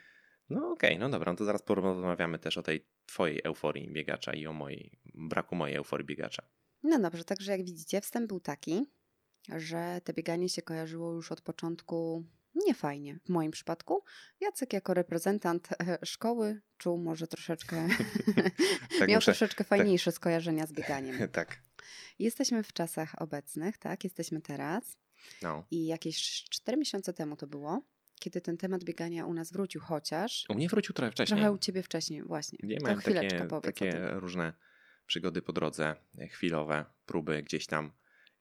No 0.50 0.72
okej, 0.72 1.00
no 1.00 1.10
dobra, 1.10 1.32
no 1.32 1.38
to 1.38 1.46
zaraz 1.46 1.62
porozmawiamy 1.62 2.40
też 2.40 2.58
o 2.58 2.64
tej 2.64 2.88
twojej 3.06 3.42
euforii 3.44 3.92
biegacza 3.92 4.34
i 4.34 4.48
o 4.48 4.54
mojej, 4.54 5.00
braku 5.14 5.56
mojej 5.56 5.76
euforii 5.78 6.06
biegacza. 6.06 6.44
No 6.84 7.00
dobrze, 7.00 7.24
także 7.24 7.52
jak 7.52 7.64
widzicie, 7.66 8.02
wstęp 8.02 8.28
był 8.28 8.40
taki, 8.40 8.92
że 9.56 10.02
te 10.04 10.14
bieganie 10.14 10.50
się 10.50 10.62
kojarzyło 10.62 11.14
już 11.14 11.32
od 11.32 11.42
początku 11.42 12.26
niefajnie. 12.56 13.20
W 13.26 13.30
moim 13.30 13.52
przypadku 13.52 14.04
Jacek 14.42 14.74
jako 14.74 14.94
reprezentant 14.94 15.70
e, 15.72 15.98
szkoły 16.06 16.62
czuł 16.78 16.98
może 16.98 17.28
troszeczkę, 17.28 17.88
Tak 19.00 19.10
miał 19.10 19.18
muszę- 19.18 19.26
troszeczkę 19.26 19.64
fajniejsze 19.64 20.12
skojarzenia 20.12 20.66
z 20.68 20.74
bieganiem. 20.74 21.30
tak, 21.32 21.64
Jesteśmy 22.20 22.64
w 22.64 22.74
czasach 22.74 23.22
obecnych, 23.22 23.78
tak? 23.78 24.04
Jesteśmy 24.04 24.42
teraz 24.42 24.98
no. 25.42 25.66
i 25.72 25.86
jakieś 25.86 26.44
4 26.50 26.78
miesiące 26.78 27.14
temu 27.14 27.36
to 27.36 27.48
było, 27.48 27.82
kiedy 28.20 28.42
ten 28.42 28.58
temat 28.58 28.84
biegania 28.84 29.26
u 29.26 29.34
nas 29.34 29.52
wrócił, 29.52 29.82
chociaż 29.82 30.46
U 30.50 30.54
mnie 30.56 30.70
wrócił 30.70 30.94
trochę 30.96 31.12
wcześniej. 31.12 31.38
trochę 31.38 31.52
u 31.52 31.58
ciebie 31.58 31.84
wcześniej, 31.84 32.24
właśnie. 32.24 32.60
Nie 32.64 32.78
to 32.78 32.84
miałem 32.86 33.00
chwileczkę 33.00 33.38
takie, 33.38 33.50
powiedz 33.50 33.66
takie 33.66 34.08
różne 34.14 34.54
przygody 35.08 35.42
po 35.42 35.54
drodze, 35.54 35.96
e, 36.20 36.28
chwilowe, 36.28 36.86
próby 37.06 37.44
gdzieś 37.44 37.66
tam 37.68 37.92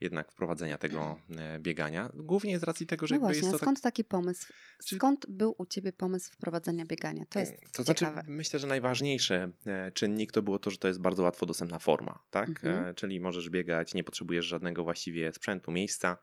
jednak 0.00 0.32
wprowadzenia 0.32 0.78
tego 0.78 1.20
e, 1.36 1.58
biegania. 1.58 2.10
Głównie 2.14 2.58
z 2.58 2.62
racji 2.62 2.86
tego, 2.86 3.06
że 3.06 3.14
No 3.14 3.20
właśnie, 3.20 3.36
jest 3.38 3.50
to 3.50 3.58
tak 3.58 3.60
skąd 3.64 3.80
taki 3.80 4.04
pomysł? 4.04 4.52
Skąd 4.80 5.26
był 5.28 5.54
u 5.58 5.66
ciebie 5.66 5.92
pomysł 5.92 6.32
wprowadzenia 6.32 6.84
biegania? 6.86 7.24
To 7.30 7.38
jest 7.38 7.54
To 7.72 7.82
znaczy, 7.82 8.04
ciekawe. 8.04 8.22
myślę, 8.26 8.58
że 8.58 8.66
najważniejszy 8.66 9.52
e, 9.66 9.92
czynnik 9.92 10.32
to 10.32 10.42
było 10.42 10.58
to, 10.58 10.70
że 10.70 10.78
to 10.78 10.88
jest 10.88 11.00
bardzo 11.00 11.22
łatwo 11.22 11.46
dostępna 11.46 11.78
forma, 11.78 12.18
tak? 12.30 12.48
Mhm. 12.48 12.84
E, 12.84 12.94
Czyli 12.94 13.20
możesz 13.20 13.50
biegać, 13.50 13.94
nie 13.94 14.04
potrzebujesz 14.04 14.46
żadnego 14.46 14.84
właściwie 14.84 15.32
sprzętu, 15.32 15.72
miejsca, 15.72 16.08
e, 16.12 16.16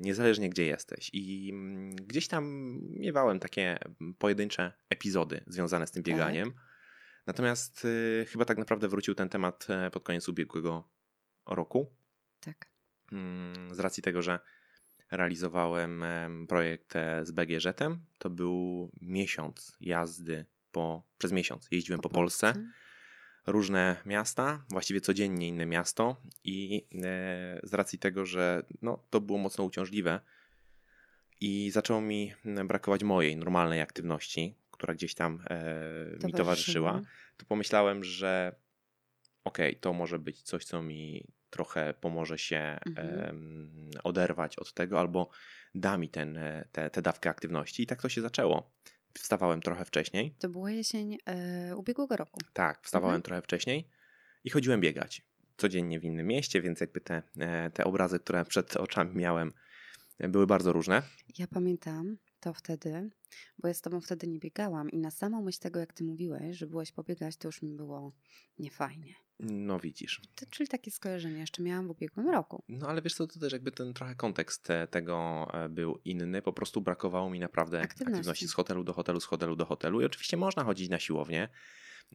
niezależnie 0.00 0.50
gdzie 0.50 0.66
jesteś. 0.66 1.10
I 1.12 1.50
mm, 1.52 1.90
gdzieś 1.96 2.28
tam 2.28 2.44
miewałem 2.90 3.38
takie 3.40 3.78
pojedyncze 4.18 4.72
epizody 4.90 5.44
związane 5.46 5.86
z 5.86 5.90
tym 5.90 6.02
Tak. 6.02 6.14
bieganiem. 6.14 6.52
Natomiast 7.26 7.86
e, 8.20 8.24
chyba 8.24 8.44
tak 8.44 8.58
naprawdę 8.58 8.88
wrócił 8.88 9.14
ten 9.14 9.28
temat 9.28 9.66
e, 9.70 9.90
pod 9.90 10.02
koniec 10.02 10.28
ubiegłego 10.28 10.88
roku. 11.46 11.96
Tak. 12.40 12.70
Mm, 13.12 13.74
z 13.74 13.78
racji 13.78 14.02
tego, 14.02 14.22
że 14.22 14.38
realizowałem 15.10 16.02
em, 16.02 16.46
projekt 16.46 16.96
e, 16.96 17.26
z 17.26 17.30
BGŻ-em, 17.30 18.04
to 18.18 18.30
był 18.30 18.90
miesiąc 19.00 19.76
jazdy 19.80 20.46
po, 20.72 21.08
przez 21.18 21.32
miesiąc 21.32 21.68
jeździłem 21.70 22.00
po, 22.00 22.08
Polsce. 22.08 22.54
Różne 23.46 23.96
miasta, 24.06 24.64
właściwie 24.70 25.00
codziennie 25.00 25.48
inne 25.48 25.66
miasto 25.66 26.16
i 26.44 26.86
e, 26.94 27.60
z 27.62 27.74
racji 27.74 27.98
tego, 27.98 28.26
że 28.26 28.62
no, 28.82 29.04
to 29.10 29.20
było 29.20 29.38
mocno 29.38 29.64
uciążliwe 29.64 30.20
i 31.40 31.70
zaczęło 31.70 32.00
mi 32.00 32.34
brakować 32.64 33.04
mojej 33.04 33.36
normalnej 33.36 33.80
aktywności, 33.80 34.54
która 34.70 34.94
gdzieś 34.94 35.14
tam 35.14 35.42
e, 35.50 36.26
mi 36.26 36.32
towarzyszyła, 36.32 37.00
to 37.36 37.46
pomyślałem, 37.46 38.04
że 38.04 38.56
okej, 39.44 39.70
okay, 39.70 39.80
to 39.80 39.92
może 39.92 40.18
być 40.18 40.42
coś, 40.42 40.64
co 40.64 40.82
mi 40.82 41.26
trochę 41.50 41.94
pomoże 41.94 42.38
się 42.38 42.78
mhm. 42.86 43.90
e, 43.96 44.02
oderwać 44.02 44.56
od 44.56 44.72
tego, 44.72 45.00
albo 45.00 45.30
da 45.74 45.98
mi 45.98 46.08
ten, 46.08 46.36
e, 46.36 46.68
te, 46.72 46.90
te 46.90 47.02
dawkę 47.02 47.30
aktywności. 47.30 47.82
I 47.82 47.86
tak 47.86 48.02
to 48.02 48.08
się 48.08 48.20
zaczęło. 48.20 48.70
Wstawałem 49.18 49.60
trochę 49.60 49.84
wcześniej. 49.84 50.34
To 50.38 50.48
była 50.48 50.70
jesień 50.70 51.18
e, 51.26 51.76
ubiegłego 51.76 52.16
roku. 52.16 52.40
Tak, 52.52 52.82
wstawałem 52.82 53.14
mhm. 53.14 53.22
trochę 53.22 53.42
wcześniej 53.42 53.88
i 54.44 54.50
chodziłem 54.50 54.80
biegać. 54.80 55.22
Codziennie 55.56 56.00
w 56.00 56.04
innym 56.04 56.26
mieście, 56.26 56.62
więc 56.62 56.80
jakby 56.80 57.00
te, 57.00 57.22
e, 57.38 57.70
te 57.70 57.84
obrazy, 57.84 58.18
które 58.18 58.44
przed 58.44 58.76
oczami 58.76 59.16
miałem, 59.16 59.52
były 60.18 60.46
bardzo 60.46 60.72
różne. 60.72 61.02
Ja 61.38 61.46
pamiętam 61.46 62.16
to 62.40 62.54
wtedy, 62.54 63.10
bo 63.58 63.68
ja 63.68 63.74
z 63.74 63.80
tobą 63.80 64.00
wtedy 64.00 64.26
nie 64.26 64.38
biegałam 64.38 64.90
i 64.90 64.98
na 64.98 65.10
samą 65.10 65.42
myśl 65.42 65.58
tego, 65.60 65.80
jak 65.80 65.92
ty 65.92 66.04
mówiłeś, 66.04 66.56
że 66.56 66.66
byłeś 66.66 66.92
pobiegać, 66.92 67.36
to 67.36 67.48
już 67.48 67.62
mi 67.62 67.74
było 67.74 68.12
niefajnie. 68.58 69.14
No 69.40 69.80
widzisz. 69.80 70.20
To, 70.34 70.46
czyli 70.50 70.68
takie 70.68 70.90
skojarzenie 70.90 71.38
jeszcze 71.38 71.62
miałam 71.62 71.86
w 71.86 71.90
ubiegłym 71.90 72.28
roku. 72.28 72.64
No 72.68 72.88
ale 72.88 73.02
wiesz 73.02 73.14
co, 73.14 73.26
to 73.26 73.40
też 73.40 73.52
jakby 73.52 73.72
ten 73.72 73.94
trochę 73.94 74.14
kontekst 74.14 74.68
tego 74.90 75.48
e, 75.54 75.68
był 75.68 76.00
inny. 76.04 76.42
Po 76.42 76.52
prostu 76.52 76.80
brakowało 76.80 77.30
mi 77.30 77.40
naprawdę 77.40 77.80
aktywności, 77.80 78.12
aktywności 78.12 78.48
z 78.48 78.52
hotelu 78.52 78.84
do 78.84 78.92
hotelu, 78.92 79.20
z 79.20 79.24
hotelu 79.24 79.56
do 79.56 79.64
hotelu. 79.64 80.00
I 80.00 80.04
oczywiście 80.04 80.36
można 80.36 80.64
chodzić 80.64 80.88
na 80.88 80.98
siłownię, 80.98 81.48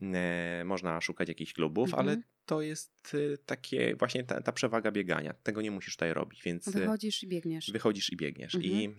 e, 0.01 0.63
można 0.65 1.01
szukać 1.01 1.29
jakichś 1.29 1.53
klubów, 1.53 1.89
mhm. 1.89 2.07
ale 2.07 2.21
to 2.45 2.61
jest 2.61 3.17
e, 3.33 3.37
takie 3.37 3.95
właśnie 3.95 4.23
ta, 4.23 4.41
ta, 4.41 4.51
przewaga 4.51 4.91
biegania. 4.91 5.33
Tego 5.33 5.61
nie 5.61 5.71
musisz 5.71 5.95
tutaj 5.95 6.13
robić, 6.13 6.43
więc... 6.43 6.69
Wychodzisz 6.69 7.23
i 7.23 7.27
biegniesz. 7.27 7.71
Wychodzisz 7.71 8.13
i 8.13 8.17
biegniesz. 8.17 8.55
Mhm. 8.55 8.73
I, 8.73 8.95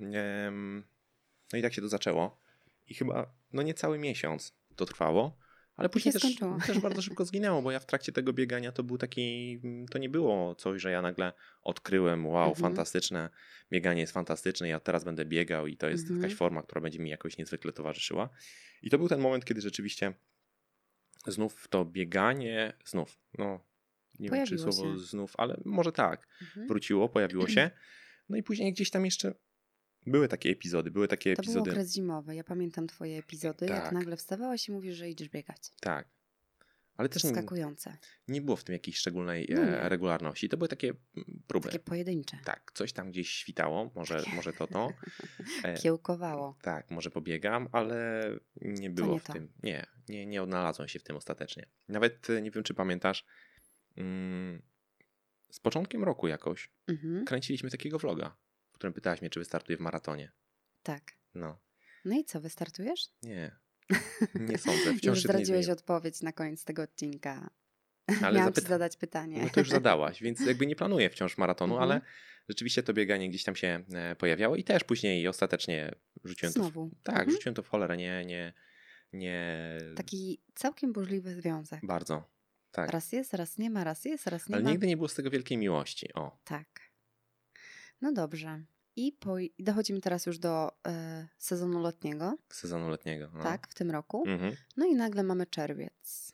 no 1.52 1.58
i 1.58 1.62
tak 1.62 1.74
się 1.74 1.82
to 1.82 1.88
zaczęło. 1.88 2.40
I 2.86 2.94
chyba, 2.94 3.34
no 3.52 3.62
nie 3.62 3.74
cały 3.74 3.98
miesiąc 3.98 4.54
to 4.76 4.86
trwało. 4.86 5.41
Ale 5.76 5.88
później 5.88 6.12
też, 6.12 6.22
też, 6.66 6.78
bardzo 6.78 7.02
szybko 7.06 7.24
zginęło, 7.24 7.62
bo 7.62 7.70
ja 7.70 7.80
w 7.80 7.86
trakcie 7.86 8.12
tego 8.12 8.32
biegania 8.32 8.72
to 8.72 8.82
był 8.82 8.98
taki, 8.98 9.60
to 9.90 9.98
nie 9.98 10.08
było 10.08 10.54
coś, 10.54 10.82
że 10.82 10.90
ja 10.90 11.02
nagle 11.02 11.32
odkryłem, 11.62 12.26
wow, 12.26 12.48
mhm. 12.48 12.62
fantastyczne, 12.62 13.30
bieganie 13.70 14.00
jest 14.00 14.12
fantastyczne, 14.12 14.68
ja 14.68 14.80
teraz 14.80 15.04
będę 15.04 15.24
biegał 15.24 15.66
i 15.66 15.76
to 15.76 15.88
jest 15.88 16.02
mhm. 16.02 16.22
jakaś 16.22 16.36
forma, 16.36 16.62
która 16.62 16.80
będzie 16.80 16.98
mi 16.98 17.10
jakoś 17.10 17.38
niezwykle 17.38 17.72
towarzyszyła. 17.72 18.28
I 18.82 18.90
to 18.90 18.98
był 18.98 19.08
ten 19.08 19.20
moment, 19.20 19.44
kiedy 19.44 19.60
rzeczywiście 19.60 20.14
znów 21.26 21.68
to 21.68 21.84
bieganie, 21.84 22.72
znów, 22.84 23.18
no 23.38 23.60
nie 24.18 24.28
pojawiło 24.28 24.58
wiem 24.58 24.68
czy 24.68 24.72
słowo 24.72 24.94
się. 24.94 24.98
znów, 24.98 25.32
ale 25.38 25.60
może 25.64 25.92
tak, 25.92 26.28
mhm. 26.42 26.66
wróciło, 26.66 27.08
pojawiło 27.08 27.48
się. 27.56 27.70
No 28.28 28.36
i 28.36 28.42
później 28.42 28.72
gdzieś 28.72 28.90
tam 28.90 29.04
jeszcze 29.04 29.34
były 30.06 30.28
takie 30.28 30.50
epizody, 30.50 30.90
były 30.90 31.09
takie 31.09 31.37
to 31.37 31.42
epizody. 31.42 31.59
To 31.59 31.64
był 31.64 31.73
okres 31.73 31.92
zimowy, 31.92 32.35
ja 32.35 32.44
pamiętam 32.44 32.87
twoje 32.87 33.18
epizody, 33.18 33.66
tak. 33.66 33.85
jak 33.85 33.92
nagle 33.92 34.16
wstawałeś 34.16 34.68
i 34.68 34.73
mówisz, 34.73 34.97
że 34.97 35.11
idziesz 35.11 35.28
biegać. 35.28 35.71
Tak. 35.80 36.09
Ale 36.97 37.09
też 37.09 37.23
Zaskakujące. 37.23 37.90
Nie, 37.90 38.35
nie 38.35 38.42
było 38.42 38.56
w 38.56 38.64
tym 38.64 38.73
jakiejś 38.73 38.97
szczególnej 38.97 39.49
no 39.50 39.88
regularności. 39.88 40.49
To 40.49 40.56
były 40.56 40.68
takie 40.68 40.92
próby. 41.47 41.68
Takie 41.68 41.78
pojedyncze. 41.78 42.38
Tak, 42.44 42.73
coś 42.75 42.92
tam 42.92 43.11
gdzieś 43.11 43.30
świtało, 43.30 43.90
może, 43.94 44.23
może 44.35 44.52
to 44.52 44.66
to. 44.66 44.88
E, 45.64 45.75
Kiełkowało. 45.75 46.59
Tak, 46.62 46.90
może 46.90 47.11
pobiegam, 47.11 47.68
ale 47.73 48.25
nie 48.61 48.90
było 48.90 49.14
nie 49.14 49.21
w 49.21 49.25
to. 49.25 49.32
tym. 49.32 49.52
Nie, 49.62 49.87
nie, 50.09 50.26
nie 50.26 50.42
odnalazłem 50.42 50.88
się 50.88 50.99
w 50.99 51.02
tym 51.02 51.16
ostatecznie. 51.16 51.66
Nawet 51.88 52.30
e, 52.30 52.42
nie 52.42 52.50
wiem, 52.50 52.62
czy 52.62 52.75
pamiętasz, 52.75 53.25
mm, 53.97 54.62
z 55.50 55.61
początkiem 55.61 56.04
roku 56.04 56.28
jakoś 56.28 56.71
mhm. 56.88 57.25
kręciliśmy 57.25 57.71
takiego 57.71 57.99
vloga 57.99 58.37
którym 58.82 58.94
pytałaś 58.94 59.20
mnie, 59.20 59.30
czy 59.30 59.40
wystartuję 59.40 59.78
w 59.78 59.80
maratonie. 59.80 60.32
Tak. 60.82 61.12
No. 61.34 61.58
No 62.04 62.14
i 62.14 62.24
co, 62.24 62.40
wystartujesz? 62.40 63.08
Nie. 63.22 63.56
Nie 64.48 64.58
sądzę. 64.58 64.94
Wciąż 64.94 65.16
już 65.16 65.20
zdradziłeś 65.20 65.68
odpowiedź 65.68 66.22
na 66.22 66.32
koniec 66.32 66.64
tego 66.64 66.82
odcinka. 66.82 67.50
Ale 68.22 68.38
Miałam 68.38 68.54
zapyta... 68.54 68.68
zadać 68.68 68.96
pytanie. 68.96 69.42
No 69.42 69.50
to 69.50 69.60
już 69.60 69.70
zadałaś, 69.70 70.22
więc 70.22 70.40
jakby 70.40 70.66
nie 70.66 70.76
planuję 70.76 71.10
wciąż 71.10 71.38
maratonu, 71.38 71.78
ale 71.78 71.94
mhm. 71.94 72.12
rzeczywiście 72.48 72.82
to 72.82 72.94
bieganie 72.94 73.28
gdzieś 73.28 73.44
tam 73.44 73.56
się 73.56 73.84
e, 73.94 74.16
pojawiało 74.16 74.56
i 74.56 74.64
też 74.64 74.84
później 74.84 75.28
ostatecznie 75.28 75.94
rzuciłem 76.24 76.52
Znowu. 76.52 76.90
to. 76.90 76.96
W... 76.96 77.02
Tak, 77.02 77.14
mhm. 77.14 77.30
rzuciłem 77.30 77.54
to 77.54 77.62
w 77.62 77.68
cholerę, 77.68 77.96
nie, 77.96 78.24
nie, 78.24 78.52
nie. 79.12 79.78
Taki 79.96 80.42
całkiem 80.54 80.92
burzliwy 80.92 81.34
związek. 81.34 81.80
Bardzo. 81.82 82.30
Tak. 82.70 82.90
Raz 82.90 83.12
jest, 83.12 83.34
raz 83.34 83.58
nie 83.58 83.70
ma, 83.70 83.84
raz 83.84 84.04
jest, 84.04 84.26
raz 84.26 84.48
nie 84.48 84.54
ale 84.54 84.62
ma. 84.62 84.68
Ale 84.68 84.74
nigdy 84.74 84.86
nie 84.86 84.96
było 84.96 85.08
z 85.08 85.14
tego 85.14 85.30
wielkiej 85.30 85.58
miłości. 85.58 86.12
O. 86.14 86.38
Tak. 86.44 86.80
No 88.00 88.12
dobrze. 88.12 88.64
I 88.96 89.12
po, 89.12 89.37
dochodzimy 89.58 90.00
teraz 90.00 90.26
już 90.26 90.38
do 90.38 90.72
e, 90.87 91.28
sezonu 91.38 91.80
letniego. 91.80 92.37
Sezonu 92.49 92.88
letniego. 92.88 93.30
No. 93.34 93.42
Tak, 93.42 93.68
w 93.68 93.75
tym 93.75 93.90
roku. 93.90 94.25
Mhm. 94.26 94.56
No 94.76 94.87
i 94.87 94.94
nagle 94.94 95.22
mamy 95.22 95.46
czerwiec. 95.46 96.32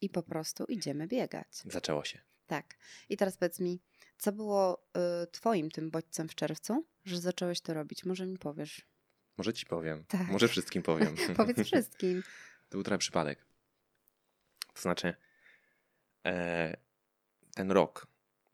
I 0.00 0.10
po 0.10 0.22
prostu 0.22 0.64
idziemy 0.64 1.06
biegać. 1.06 1.48
Zaczęło 1.64 2.04
się. 2.04 2.20
Tak. 2.46 2.76
I 3.08 3.16
teraz 3.16 3.36
powiedz 3.36 3.60
mi, 3.60 3.80
co 4.18 4.32
było 4.32 4.86
y, 5.22 5.26
twoim 5.26 5.70
tym 5.70 5.90
bodźcem 5.90 6.28
w 6.28 6.34
czerwcu, 6.34 6.86
że 7.04 7.20
zacząłeś 7.20 7.60
to 7.60 7.74
robić? 7.74 8.04
Może 8.04 8.26
mi 8.26 8.38
powiesz? 8.38 8.86
Może 9.38 9.52
ci 9.52 9.66
powiem. 9.66 10.04
Tak. 10.08 10.28
Może 10.28 10.48
wszystkim 10.48 10.82
powiem. 10.82 11.16
Powiedz 11.36 11.66
wszystkim. 11.66 12.22
to 12.68 12.76
był 12.76 12.82
trochę 12.82 12.98
przypadek. 12.98 13.46
To 14.74 14.82
znaczy, 14.82 15.14
e, 16.26 16.76
ten 17.54 17.70
rok 17.70 18.06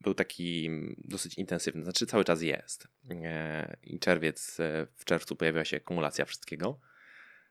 był 0.05 0.15
taki 0.15 0.71
dosyć 0.99 1.35
intensywny, 1.35 1.85
znaczy 1.85 2.07
cały 2.07 2.25
czas 2.25 2.43
jest. 2.43 2.89
E, 3.11 3.77
I 3.83 3.99
czerwiec, 3.99 4.61
e, 4.61 4.87
w 4.97 5.05
czerwcu 5.05 5.37
pojawiła 5.37 5.65
się 5.65 5.81
kumulacja 5.81 6.25
wszystkiego. 6.25 6.81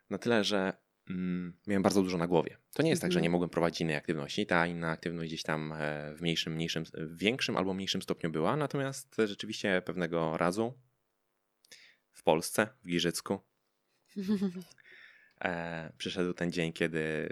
Na 0.10 0.18
tyle, 0.18 0.44
że 0.44 0.74
mm, 1.10 1.54
miałem 1.68 1.84
bardzo 1.84 2.04
dużo 2.04 2.18
na 2.18 2.28
głowie. 2.28 2.58
To 2.74 2.84
nie 2.84 2.90
jest 2.90 3.02
tak, 3.02 3.12
że 3.12 3.20
nie 3.20 3.28
mhm. 3.28 3.32
mogłem 3.32 3.50
prowadzić 3.50 3.82
innej 3.82 3.96
aktywności. 3.96 4.46
Ta 4.46 4.68
inna 4.68 4.92
aktywność 4.92 5.30
gdzieś 5.30 5.44
tam 5.44 5.74
e, 5.74 6.16
w 6.16 6.22
mniejszym, 6.22 6.54
mniejszym, 6.54 6.84
w 6.94 7.18
większym 7.18 7.58
albo 7.58 7.74
mniejszym 7.74 8.02
stopniu 8.02 8.32
była. 8.32 8.58
Natomiast 8.58 9.16
rzeczywiście 9.26 9.82
pewnego 9.86 10.38
razu 10.38 10.74
w 12.12 12.24
Polsce, 12.24 12.68
w 12.84 12.88
Giżycku, 12.88 13.40
e, 15.42 15.94
przyszedł 15.98 16.34
ten 16.34 16.52
dzień, 16.52 16.74
kiedy 16.74 17.30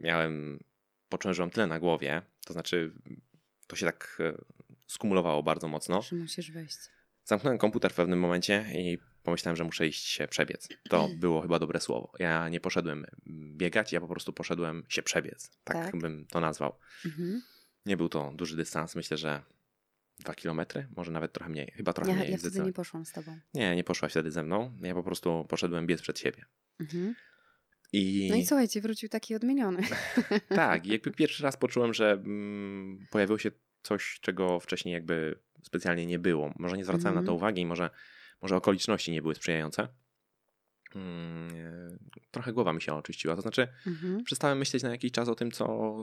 miałem, 0.00 0.64
poczułem, 1.08 1.34
że 1.34 1.42
mam 1.42 1.50
tyle 1.50 1.66
na 1.66 1.78
głowie, 1.78 2.22
to 2.46 2.52
znaczy 2.52 2.92
to 3.66 3.76
się 3.76 3.86
tak 3.86 4.18
e, 4.20 4.42
skumulowało 4.86 5.42
bardzo 5.42 5.68
mocno. 5.68 6.02
Że 6.02 6.16
musisz 6.16 6.50
wejść. 6.50 6.78
Zamknąłem 7.24 7.58
komputer 7.58 7.92
w 7.92 7.94
pewnym 7.94 8.18
momencie 8.18 8.66
i 8.74 8.98
pomyślałem, 9.22 9.56
że 9.56 9.64
muszę 9.64 9.86
iść 9.86 10.06
się 10.06 10.28
przebiec. 10.28 10.68
To 10.88 11.08
było 11.20 11.42
chyba 11.42 11.58
dobre 11.58 11.80
słowo. 11.80 12.12
Ja 12.18 12.48
nie 12.48 12.60
poszedłem 12.60 13.06
biegać, 13.56 13.92
ja 13.92 14.00
po 14.00 14.08
prostu 14.08 14.32
poszedłem 14.32 14.84
się 14.88 15.02
przebiec. 15.02 15.50
Tak, 15.64 15.76
tak. 15.76 16.00
bym 16.00 16.26
to 16.26 16.40
nazwał. 16.40 16.76
Mhm. 17.04 17.42
Nie 17.86 17.96
był 17.96 18.08
to 18.08 18.32
duży 18.34 18.56
dystans, 18.56 18.96
myślę, 18.96 19.16
że 19.16 19.42
dwa 20.18 20.34
kilometry, 20.34 20.86
może 20.96 21.12
nawet 21.12 21.32
trochę 21.32 21.50
mniej, 21.50 21.72
chyba 21.76 21.92
trochę 21.92 22.10
ja, 22.10 22.16
mniej. 22.16 22.30
Ja 22.30 22.38
wtedy 22.38 22.60
nie 22.60 22.72
poszłam 22.72 23.06
z 23.06 23.12
tobą. 23.12 23.38
Nie, 23.54 23.76
nie 23.76 23.84
poszłaś 23.84 24.12
wtedy 24.12 24.30
ze 24.30 24.42
mną. 24.42 24.78
Ja 24.80 24.94
po 24.94 25.02
prostu 25.02 25.46
poszedłem 25.48 25.86
biec 25.86 26.02
przed 26.02 26.18
siebie. 26.18 26.44
Mhm. 26.80 27.14
I... 27.92 28.28
No 28.30 28.36
i 28.36 28.46
słuchajcie, 28.46 28.80
wrócił 28.80 29.08
taki 29.08 29.34
odmieniony. 29.34 29.82
tak, 30.48 30.86
i 30.86 30.88
jakby 30.92 31.10
pierwszy 31.10 31.42
raz 31.42 31.56
poczułem, 31.56 31.94
że 31.94 32.12
mm, 32.12 33.06
pojawiło 33.10 33.38
się 33.38 33.50
coś, 33.82 34.18
czego 34.20 34.60
wcześniej 34.60 34.92
jakby 34.92 35.38
specjalnie 35.62 36.06
nie 36.06 36.18
było. 36.18 36.52
Może 36.58 36.76
nie 36.76 36.84
zwracałem 36.84 37.12
mm 37.12 37.22
-hmm. 37.22 37.26
na 37.26 37.26
to 37.26 37.32
mhm. 37.32 37.36
uwagi 37.36 37.62
i 37.62 37.66
może, 37.66 37.90
może 38.42 38.56
okoliczności 38.56 39.12
nie 39.12 39.22
były 39.22 39.34
sprzyjające. 39.34 39.88
Mm, 40.94 41.98
trochę 42.30 42.52
głowa 42.52 42.72
mi 42.72 42.82
się 42.82 42.94
oczyściła. 42.94 43.36
To 43.36 43.42
znaczy, 43.42 43.68
-hmm. 43.86 44.22
przestałem 44.24 44.58
myśleć 44.58 44.82
na 44.82 44.90
jakiś 44.90 45.12
czas 45.12 45.28
o 45.28 45.34
tym, 45.34 45.50
co 45.50 45.94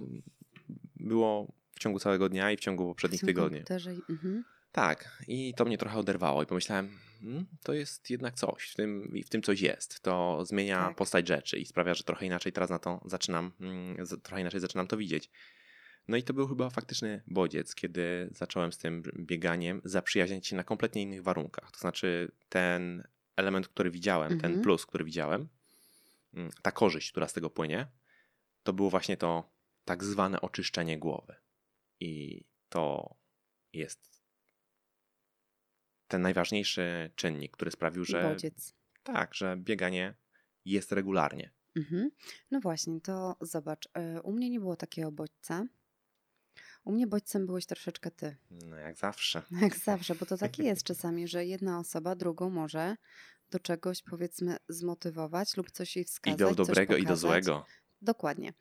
było 0.96 1.54
w 1.76 1.80
ciągu 1.80 2.00
całego 2.00 2.30
dnia 2.30 2.52
i 2.52 2.58
w 2.58 2.60
ciągu 2.60 2.88
poprzednich 2.88 3.22
tygodni. 3.22 3.64
-hmm. 4.10 4.42
Tak, 4.72 5.24
i 5.28 5.54
to 5.54 5.66
mnie 5.66 5.78
trochę 5.78 5.98
oderwało 5.98 6.44
i 6.44 6.46
pomyślałem, 6.46 6.98
to 7.64 7.74
jest 7.74 8.10
jednak 8.10 8.36
coś, 8.36 8.70
w 8.70 8.76
tym, 8.76 9.14
w 9.26 9.30
tym 9.30 9.42
coś 9.42 9.62
jest. 9.62 10.00
To 10.00 10.46
zmienia 10.46 10.88
tak. 10.88 10.96
postać 10.96 11.28
rzeczy 11.28 11.60
i 11.60 11.66
sprawia, 11.66 11.94
że 11.94 12.04
trochę 12.04 12.26
inaczej 12.26 12.52
teraz 12.52 12.70
na 12.70 12.80
to 12.80 13.02
zaczynam, 13.06 13.52
mm, 13.60 13.98
trochę 14.24 14.42
inaczej 14.42 14.60
zaczynam 14.60 14.88
to 14.88 14.98
widzieć. 14.98 15.30
No 16.08 16.18
i 16.18 16.24
to 16.24 16.34
był 16.34 16.48
chyba 16.48 16.70
faktyczny 16.70 17.22
bodziec, 17.28 17.76
kiedy 17.76 18.30
zacząłem 18.32 18.72
z 18.72 18.78
tym 18.78 19.04
bieganiem 19.20 19.82
zaprzyjaźniać 19.86 20.48
się 20.48 20.56
na 20.56 20.64
kompletnie 20.64 21.02
innych 21.02 21.24
warunkach. 21.24 21.72
To 21.72 21.80
znaczy 21.80 22.32
ten 22.50 23.04
element, 23.36 23.68
który 23.68 23.92
widziałem, 23.92 24.30
ten 24.30 24.46
mhm. 24.46 24.62
plus, 24.62 24.86
który 24.86 25.04
widziałem, 25.04 25.48
mm, 26.34 26.52
ta 26.62 26.72
korzyść, 26.72 27.12
która 27.12 27.28
z 27.28 27.34
tego 27.34 27.50
płynie, 27.50 27.88
to 28.64 28.74
było 28.74 28.90
właśnie 28.90 29.18
to 29.18 29.50
tak 29.86 30.04
zwane 30.04 30.42
oczyszczenie 30.42 31.00
głowy. 31.00 31.36
I 32.00 32.44
to 32.70 33.16
jest 33.74 34.13
ten 36.14 36.22
najważniejszy 36.22 37.12
czynnik, 37.16 37.52
który 37.52 37.72
sprawił, 37.72 38.06
że. 38.06 38.24
Bodziec. 38.24 38.74
Tak, 39.04 39.34
że 39.34 39.58
bieganie 39.58 40.16
jest 40.66 40.92
regularnie. 40.92 41.52
Mhm. 41.76 42.12
No 42.52 42.60
właśnie, 42.60 43.02
to 43.02 43.36
zobacz. 43.42 43.86
y, 44.18 44.22
U 44.22 44.32
mnie 44.32 44.50
nie 44.50 44.60
było 44.60 44.76
takiego 44.76 45.12
bodźca. 45.12 45.66
U 46.84 46.92
mnie 46.92 47.08
bodźcem 47.08 47.46
byłeś 47.46 47.66
troszeczkę 47.66 48.12
ty. 48.12 48.38
No 48.52 48.76
jak 48.76 48.98
zawsze. 48.98 49.42
Jak 49.62 49.78
zawsze, 49.78 50.16
bo 50.16 50.26
to 50.26 50.38
tak 50.38 50.60
jest 50.60 50.84
czasami, 50.84 51.28
że 51.28 51.46
jedna 51.46 51.80
osoba 51.80 52.16
drugą 52.16 52.50
może 52.50 52.96
do 53.50 53.60
czegoś 53.60 54.02
powiedzmy 54.02 54.58
zmotywować 54.70 55.58
lub 55.58 55.72
coś 55.72 55.96
jej 55.96 56.06
wskazać. 56.06 56.40
I 56.40 56.44
do 56.44 56.56
dobrego, 56.56 56.98
i 56.98 57.06
do 57.06 57.16
złego. 57.16 57.66
Dokładnie. 58.02 58.54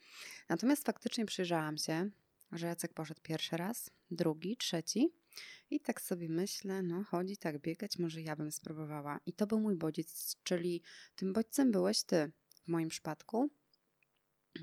Natomiast 0.48 0.86
faktycznie 0.86 1.26
przyjrzałam 1.26 1.78
się, 1.78 2.10
że 2.52 2.66
Jacek 2.66 2.94
poszedł 2.94 3.20
pierwszy 3.22 3.56
raz, 3.56 3.90
drugi, 4.10 4.56
trzeci 4.56 5.21
i 5.70 5.80
tak 5.80 6.00
sobie 6.00 6.28
myślę, 6.28 6.82
no 6.82 7.04
chodzi 7.04 7.36
tak 7.36 7.58
biegać, 7.58 7.98
może 7.98 8.22
ja 8.22 8.36
bym 8.36 8.52
spróbowała. 8.52 9.20
I 9.26 9.32
to 9.32 9.46
był 9.46 9.60
mój 9.60 9.76
bodziec, 9.76 10.36
czyli 10.42 10.82
tym 11.14 11.32
bodźcem 11.32 11.70
byłeś 11.72 12.02
ty 12.02 12.32
w 12.64 12.68
moim 12.68 12.88
przypadku. 12.88 13.50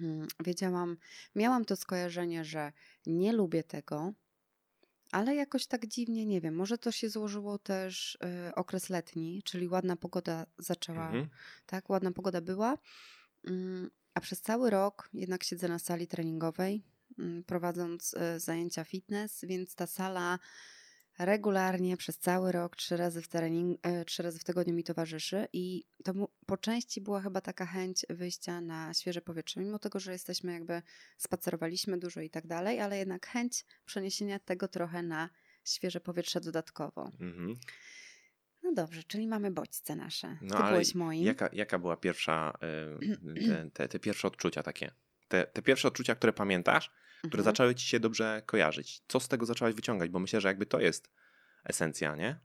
Mm, 0.02 0.28
Wiedziałam, 0.46 0.98
miałam 1.36 1.66
to 1.66 1.76
skojarzenie, 1.76 2.46
że 2.46 2.72
nie 3.06 3.34
lubię 3.34 3.64
tego, 3.64 4.14
ale 5.12 5.36
jakoś 5.36 5.68
tak 5.68 5.88
dziwnie, 5.88 6.26
nie 6.26 6.42
wiem, 6.42 6.56
może 6.56 6.78
to 6.78 6.92
się 6.92 7.10
złożyło 7.10 7.58
też 7.58 8.16
y, 8.50 8.56
okres 8.56 8.90
letni, 8.90 9.44
czyli 9.46 9.68
ładna 9.68 9.96
pogoda 9.96 10.46
zaczęła 10.58 11.06
Mhm. 11.06 11.30
tak, 11.66 11.90
ładna 11.90 12.12
pogoda 12.12 12.42
była. 12.42 12.78
Mm, 13.48 13.90
A 14.14 14.20
przez 14.22 14.42
cały 14.42 14.70
rok 14.70 15.10
jednak 15.14 15.44
siedzę 15.44 15.68
na 15.68 15.80
sali 15.80 16.08
treningowej, 16.08 16.84
prowadząc 17.46 18.14
e, 18.14 18.40
zajęcia 18.40 18.84
fitness, 18.84 19.46
więc 19.46 19.76
ta 19.76 19.88
sala 19.88 20.40
regularnie 21.20 21.98
przez 21.98 22.18
cały 22.18 22.52
rok, 22.52 22.76
trzy 22.76 22.98
razy 22.98 23.22
w, 23.22 23.28
trening, 23.28 23.80
e, 23.84 24.06
trzy 24.06 24.24
razy 24.24 24.40
w 24.40 24.44
tygodniu 24.44 24.74
mi 24.74 24.84
towarzyszy 24.84 25.48
i 25.54 25.84
to 26.04 26.14
po 26.46 26.58
części 26.58 27.02
była 27.02 27.22
chyba 27.22 27.42
taka 27.42 27.66
chęć 27.66 28.06
wyjścia 28.10 28.62
na 28.62 28.94
świeże 28.94 29.22
powietrze, 29.22 29.60
mimo 29.60 29.80
tego, 29.80 30.00
że 30.00 30.12
jesteśmy 30.12 30.54
jakby, 30.54 30.82
spacerowaliśmy 31.18 31.98
dużo 31.98 32.22
i 32.22 32.30
tak 32.30 32.48
dalej, 32.48 32.80
ale 32.80 32.98
jednak 32.98 33.28
chęć 33.28 33.66
przeniesienia 33.86 34.40
tego 34.40 34.68
trochę 34.68 35.04
na 35.04 35.30
świeże 35.66 36.00
powietrze 36.00 36.42
dodatkowo. 36.42 37.12
Mhm. 37.20 37.56
No 38.64 38.74
dobrze, 38.74 39.04
czyli 39.04 39.28
mamy 39.28 39.52
bodźce 39.52 39.96
nasze. 39.96 40.38
No 40.42 40.58
Ty 40.58 40.64
byłeś 40.64 40.96
moim. 40.96 41.26
Jaka, 41.26 41.50
jaka 41.54 41.80
była 41.80 41.98
pierwsza, 41.98 42.54
y, 43.04 43.48
te, 43.48 43.72
te, 43.72 43.88
te 43.88 44.00
pierwsze 44.00 44.28
odczucia 44.28 44.64
takie? 44.64 44.92
Te, 45.30 45.46
te 45.48 45.62
pierwsze 45.62 45.88
odczucia, 45.88 46.16
które 46.16 46.34
pamiętasz, 46.34 46.90
które 47.18 47.28
Mhm. 47.42 47.44
zaczęły 47.44 47.76
ci 47.76 47.88
się 47.88 48.00
dobrze 48.00 48.42
kojarzyć. 48.46 49.02
Co 49.08 49.20
z 49.20 49.28
tego 49.28 49.46
zaczęłaś 49.46 49.76
wyciągać? 49.76 50.10
Bo 50.10 50.20
myślę, 50.20 50.42
że 50.42 50.48
jakby 50.48 50.66
to 50.66 50.80
jest 50.80 51.10
esencja, 51.64 52.16
nie? 52.16 52.40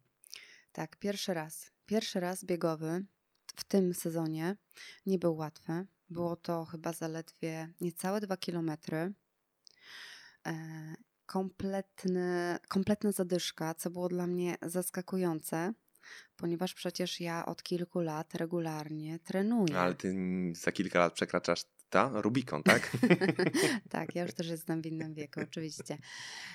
Tak, 0.72 0.96
pierwszy 0.96 1.34
raz. 1.34 1.70
Pierwszy 1.86 2.20
raz 2.20 2.44
biegowy 2.44 3.04
w 3.56 3.64
tym 3.64 3.94
sezonie 3.94 4.56
nie 5.06 5.18
był 5.18 5.36
łatwy. 5.36 5.86
Było 6.10 6.36
to 6.36 6.64
chyba 6.64 6.92
zaledwie 6.92 7.68
niecałe 7.80 8.20
dwa 8.20 8.36
kilometry. 8.36 9.12
E, 10.46 10.52
kompletny, 11.26 12.58
kompletna 12.68 13.12
zadyszka, 13.12 13.74
co 13.74 13.90
było 13.90 14.08
dla 14.08 14.26
mnie 14.26 14.56
zaskakujące, 14.62 15.72
ponieważ 16.36 16.74
przecież 16.74 17.20
ja 17.20 17.46
od 17.46 17.62
kilku 17.62 18.00
lat 18.00 18.34
regularnie 18.34 19.18
trenuję. 19.18 19.78
Ale 19.78 19.94
ty 19.94 20.14
za 20.54 20.72
kilka 20.72 20.98
lat 20.98 21.12
przekraczasz 21.12 21.64
ta 21.94 22.10
Rubikon, 22.14 22.62
tak? 22.62 22.96
tak, 23.90 24.14
ja 24.14 24.22
już 24.22 24.34
też 24.34 24.48
jestem 24.48 24.82
w 24.82 24.86
innym 24.86 25.14
wieku, 25.14 25.40
oczywiście. 25.40 25.98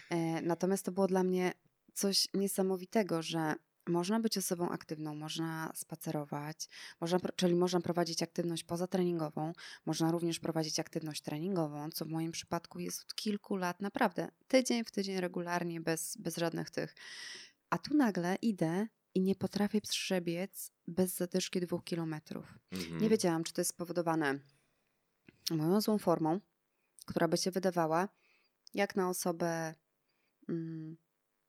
E, 0.09 0.41
Natomiast 0.41 0.85
to 0.85 0.91
było 0.91 1.07
dla 1.07 1.23
mnie 1.23 1.51
coś 1.93 2.27
niesamowitego, 2.33 3.21
że 3.21 3.55
można 3.87 4.19
być 4.19 4.37
osobą 4.37 4.69
aktywną, 4.69 5.15
można 5.15 5.71
spacerować, 5.75 6.69
można, 7.01 7.19
czyli 7.35 7.55
można 7.55 7.81
prowadzić 7.81 8.23
aktywność 8.23 8.63
pozatreningową, 8.63 9.53
można 9.85 10.11
również 10.11 10.39
prowadzić 10.39 10.79
aktywność 10.79 11.21
treningową, 11.21 11.89
co 11.91 12.05
w 12.05 12.09
moim 12.09 12.31
przypadku 12.31 12.79
jest 12.79 13.01
od 13.01 13.15
kilku 13.15 13.55
lat 13.55 13.81
naprawdę 13.81 14.27
tydzień 14.47 14.83
w 14.85 14.91
tydzień 14.91 15.19
regularnie, 15.19 15.81
bez, 15.81 16.17
bez 16.17 16.37
żadnych 16.37 16.69
tych. 16.69 16.95
A 17.69 17.77
tu 17.77 17.97
nagle 17.97 18.35
idę 18.41 18.87
i 19.15 19.21
nie 19.21 19.35
potrafię 19.35 19.81
przebiec 19.81 20.71
bez 20.87 21.15
zadyszki 21.15 21.61
dwóch 21.61 21.83
kilometrów. 21.83 22.59
Mhm. 22.71 23.01
Nie 23.01 23.09
wiedziałam, 23.09 23.43
czy 23.43 23.53
to 23.53 23.61
jest 23.61 23.69
spowodowane 23.69 24.39
moją 25.51 25.81
złą 25.81 25.97
formą, 25.97 26.39
która 27.05 27.27
by 27.27 27.37
się 27.37 27.51
wydawała, 27.51 28.09
jak 28.73 28.95
na 28.95 29.09
osobę 29.09 29.75
mm, 30.49 30.97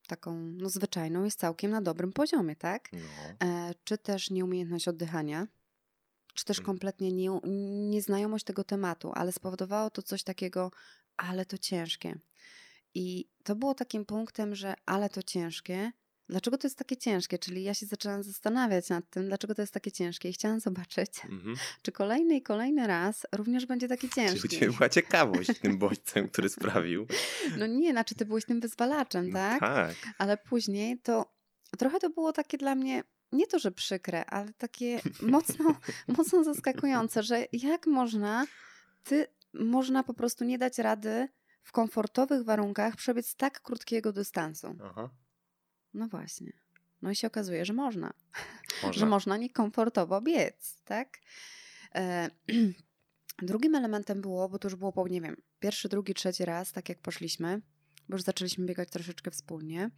taką 0.06 0.34
no, 0.36 0.68
zwyczajną, 0.70 1.24
jest 1.24 1.38
całkiem 1.38 1.70
na 1.70 1.82
dobrym 1.82 2.12
poziomie, 2.12 2.56
tak? 2.56 2.92
No. 2.92 2.98
E, 3.42 3.74
czy 3.84 3.98
też 3.98 4.30
nieumiejętność 4.30 4.88
oddychania, 4.88 5.46
czy 6.34 6.44
też 6.44 6.58
Mm. 6.58 6.66
kompletnie 6.66 7.12
nie, 7.12 7.40
nieznajomość 7.90 8.44
tego 8.44 8.64
tematu, 8.64 9.12
ale 9.14 9.32
spowodowało 9.32 9.90
to 9.90 10.02
coś 10.02 10.22
takiego, 10.22 10.70
ale 11.16 11.46
to 11.46 11.58
ciężkie. 11.58 12.18
I 12.94 13.28
to 13.44 13.56
było 13.56 13.74
takim 13.74 14.04
punktem, 14.06 14.54
że 14.54 14.74
ale 14.86 15.08
to 15.08 15.22
ciężkie. 15.22 15.92
Dlaczego 16.30 16.58
to 16.58 16.66
jest 16.66 16.78
takie 16.78 16.96
ciężkie? 16.96 17.38
Czyli 17.38 17.62
ja 17.62 17.74
się 17.74 17.86
zaczęłam 17.86 18.22
zastanawiać 18.22 18.88
nad 18.88 19.10
tym, 19.10 19.26
dlaczego 19.26 19.54
to 19.54 19.62
jest 19.62 19.74
takie 19.74 19.92
ciężkie 19.92 20.28
i 20.28 20.32
chciałam 20.32 20.60
zobaczyć, 20.60 21.24
Mhm. 21.30 21.56
czy 21.82 21.92
kolejny 21.92 22.36
i 22.36 22.42
kolejny 22.42 22.86
raz 22.86 23.26
również 23.32 23.66
będzie 23.66 23.88
taki 23.88 24.08
Czy 24.08 24.12
u 24.12 24.14
ciężki. 24.26 24.48
ciebie 24.48 24.72
była 24.72 24.88
ciekawość 24.98 25.50
tym 25.62 25.78
bodźcem, 25.78 26.28
który 26.28 26.48
sprawił? 26.48 27.06
No 27.58 27.66
nie, 27.66 27.90
znaczy 27.92 28.14
ty 28.14 28.24
byłeś 28.24 28.44
tym 28.44 28.60
wyzwalaczem, 28.60 29.28
No 29.30 29.34
tak? 29.38 29.60
tak. 29.60 29.94
Ale 30.18 30.36
później 30.36 30.98
to 30.98 31.32
trochę 31.78 31.98
to 32.00 32.10
było 32.10 32.32
takie 32.32 32.58
dla 32.58 32.74
mnie, 32.74 33.02
nie 33.32 33.46
to, 33.46 33.58
że 33.58 33.72
przykre, 33.72 34.24
ale 34.24 34.52
takie 34.52 35.00
mocno, 35.22 35.74
mocno 36.18 36.44
zaskakujące, 36.44 37.22
że 37.22 37.46
jak 37.52 37.86
można, 37.86 38.46
ty, 39.04 39.26
można 39.54 40.02
po 40.02 40.14
prostu 40.14 40.44
nie 40.44 40.58
dać 40.58 40.78
rady 40.78 41.28
w 41.62 41.72
komfortowych 41.72 42.44
warunkach 42.44 42.96
przebiec 42.96 43.34
tak 43.34 43.60
krótkiego 43.62 44.12
dystansu. 44.12 44.76
Aha. 44.84 45.10
No 45.94 46.08
właśnie. 46.08 46.52
No 47.02 47.10
i 47.10 47.16
się 47.16 47.26
okazuje, 47.26 47.64
że 47.64 47.72
można. 47.72 48.12
Można. 48.82 49.00
Że 49.00 49.06
można 49.06 49.36
niekomfortowo 49.36 50.20
biec, 50.20 50.82
tak? 50.84 51.18
E, 51.94 52.30
drugim 53.42 53.74
elementem 53.74 54.20
było, 54.20 54.48
bo 54.48 54.58
to 54.58 54.68
już 54.68 54.74
było 54.74 54.92
po, 54.92 55.08
nie 55.08 55.20
wiem, 55.20 55.36
pierwszy, 55.60 55.88
drugi, 55.88 56.14
trzeci 56.14 56.44
raz, 56.44 56.72
tak 56.72 56.88
jak 56.88 56.98
poszliśmy, 56.98 57.60
bo 58.08 58.14
już 58.14 58.22
zaczęliśmy 58.22 58.66
biegać 58.66 58.90
troszeczkę 58.90 59.30
wspólnie, 59.30 59.90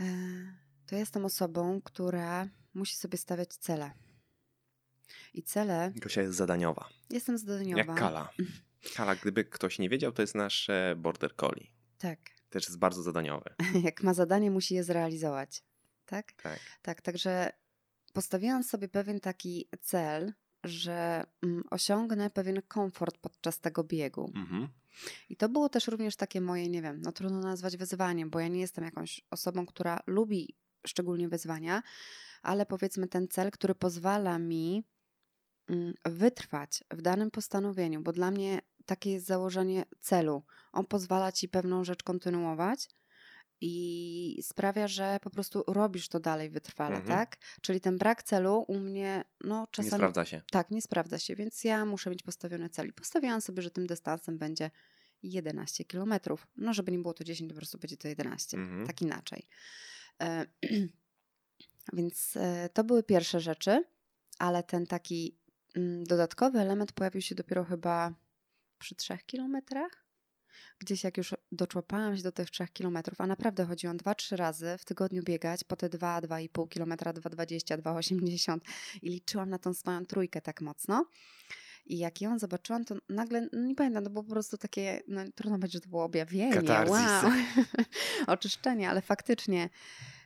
e, 0.00 0.04
to 0.86 0.96
jestem 0.96 1.24
osobą, 1.24 1.80
która 1.84 2.48
musi 2.74 2.96
sobie 2.96 3.18
stawiać 3.18 3.54
cele. 3.54 3.90
I 5.34 5.42
cele, 5.42 5.92
Gosia 5.96 6.22
jest 6.22 6.36
zadaniowa. 6.36 6.88
jestem 7.10 7.38
zdaniowa. 7.38 7.78
Jak 7.78 7.94
Kala. 7.94 8.32
Kala, 8.96 9.16
gdyby 9.16 9.44
ktoś 9.44 9.78
nie 9.78 9.88
wiedział, 9.88 10.12
to 10.12 10.22
jest 10.22 10.34
nasz 10.34 10.70
e, 10.70 10.94
border 10.96 11.36
collie. 11.36 11.66
Tak. 11.98 12.33
Też 12.54 12.64
jest 12.64 12.78
bardzo 12.78 13.02
zadaniowy. 13.02 13.50
Jak 13.88 14.02
ma 14.02 14.14
zadanie, 14.14 14.50
musi 14.50 14.74
je 14.74 14.84
zrealizować. 14.84 15.62
Tak? 16.06 16.32
Tak. 16.32 16.60
Tak, 16.82 17.00
także 17.00 17.52
postawiłam 18.12 18.64
sobie 18.64 18.88
pewien 18.88 19.20
taki 19.20 19.68
cel, 19.80 20.32
że 20.64 21.24
mm, 21.42 21.64
osiągnę 21.70 22.30
pewien 22.30 22.62
komfort 22.68 23.18
podczas 23.18 23.60
tego 23.60 23.84
biegu. 23.84 24.32
Mhm. 24.34 24.68
I 25.28 25.36
to 25.36 25.48
było 25.48 25.68
też 25.68 25.86
również 25.86 26.16
takie 26.16 26.40
moje, 26.40 26.68
nie 26.68 26.82
wiem, 26.82 27.00
no 27.00 27.12
trudno 27.12 27.40
nazwać 27.40 27.76
wyzwaniem, 27.76 28.30
bo 28.30 28.40
ja 28.40 28.48
nie 28.48 28.60
jestem 28.60 28.84
jakąś 28.84 29.20
osobą, 29.30 29.66
która 29.66 30.00
lubi 30.06 30.56
szczególnie 30.86 31.28
wyzwania, 31.28 31.82
ale 32.42 32.66
powiedzmy 32.66 33.08
ten 33.08 33.28
cel, 33.28 33.50
który 33.50 33.74
pozwala 33.74 34.38
mi 34.38 34.84
mm, 35.68 35.94
wytrwać 36.04 36.84
w 36.90 37.02
danym 37.02 37.30
postanowieniu, 37.30 38.02
bo 38.02 38.12
dla 38.12 38.30
mnie 38.30 38.60
takie 38.86 39.12
jest 39.12 39.26
założenie 39.26 39.84
celu. 40.00 40.42
On 40.72 40.86
pozwala 40.86 41.32
ci 41.32 41.48
pewną 41.48 41.84
rzecz 41.84 42.02
kontynuować 42.02 42.88
i 43.60 44.38
sprawia, 44.42 44.88
że 44.88 45.18
po 45.22 45.30
prostu 45.30 45.64
robisz 45.66 46.08
to 46.08 46.20
dalej 46.20 46.50
wytrwale, 46.50 46.96
Mhm. 46.96 47.18
tak? 47.18 47.36
Czyli 47.60 47.80
ten 47.80 47.98
brak 47.98 48.22
celu 48.22 48.64
u 48.68 48.78
mnie, 48.78 49.24
no 49.44 49.60
Nie 49.60 49.66
czasami 49.70 49.90
sprawdza 49.94 50.24
się. 50.24 50.42
tak, 50.50 50.70
nie 50.70 50.82
sprawdza 50.82 51.18
się, 51.18 51.36
więc 51.36 51.64
ja 51.64 51.84
muszę 51.84 52.10
mieć 52.10 52.22
postawiony 52.22 52.68
cel. 52.68 52.88
I 52.88 52.92
postawiłam 52.92 53.40
sobie, 53.40 53.62
że 53.62 53.70
tym 53.70 53.86
dystansem 53.86 54.38
będzie 54.38 54.70
11 55.22 55.84
km. 55.84 56.14
No, 56.56 56.74
żeby 56.74 56.92
nie 56.92 56.98
było 56.98 57.14
to 57.14 57.24
10, 57.24 57.48
to 57.50 57.54
po 57.54 57.58
prostu 57.58 57.78
będzie 57.78 57.96
to 57.96 58.08
11. 58.08 58.56
Mhm. 58.56 58.86
Tak 58.86 59.02
inaczej. 59.02 59.46
E, 60.22 60.46
więc 61.92 62.36
e, 62.36 62.68
to 62.72 62.84
były 62.84 63.02
pierwsze 63.02 63.40
rzeczy, 63.40 63.84
ale 64.38 64.62
ten 64.62 64.86
taki 64.86 65.38
mm, 65.76 66.04
dodatkowy 66.04 66.58
element 66.58 66.92
pojawił 66.92 67.22
się 67.22 67.34
dopiero 67.34 67.64
chyba 67.64 68.14
przy 68.84 68.94
3 68.94 69.18
kilometrach. 69.26 70.06
Gdzieś 70.78 71.04
jak 71.04 71.16
już 71.16 71.34
doczłapałam 71.52 72.16
się 72.16 72.22
do 72.22 72.32
tych 72.32 72.50
3 72.50 72.68
kilometrów, 72.68 73.20
a 73.20 73.26
naprawdę 73.26 73.64
chodziłam 73.64 73.96
2-3 73.96 74.36
razy 74.36 74.76
w 74.78 74.84
tygodniu 74.84 75.22
biegać 75.22 75.64
po 75.64 75.76
te 75.76 75.88
2, 75.88 76.20
2,5 76.20 76.68
kilometra, 76.68 77.12
2,20, 77.12 77.78
2,80 77.78 78.58
i 79.02 79.10
liczyłam 79.10 79.50
na 79.50 79.58
tą 79.58 79.74
swoją 79.74 80.06
trójkę 80.06 80.40
tak 80.40 80.60
mocno. 80.60 81.06
I 81.86 81.98
jak 81.98 82.20
ją 82.20 82.38
zobaczyłam, 82.38 82.84
to 82.84 82.94
nagle, 83.08 83.48
no 83.52 83.66
nie 83.66 83.74
pamiętam, 83.74 84.04
to 84.04 84.10
było 84.10 84.24
po 84.24 84.30
prostu 84.30 84.56
takie, 84.58 85.02
no 85.08 85.20
trudno 85.34 85.58
powiedzieć, 85.58 85.72
że 85.72 85.80
to 85.80 85.88
było 85.88 86.04
objawienie, 86.04 86.62
wow, 86.88 87.32
oczyszczenie, 88.26 88.90
ale 88.90 89.02
faktycznie 89.02 89.70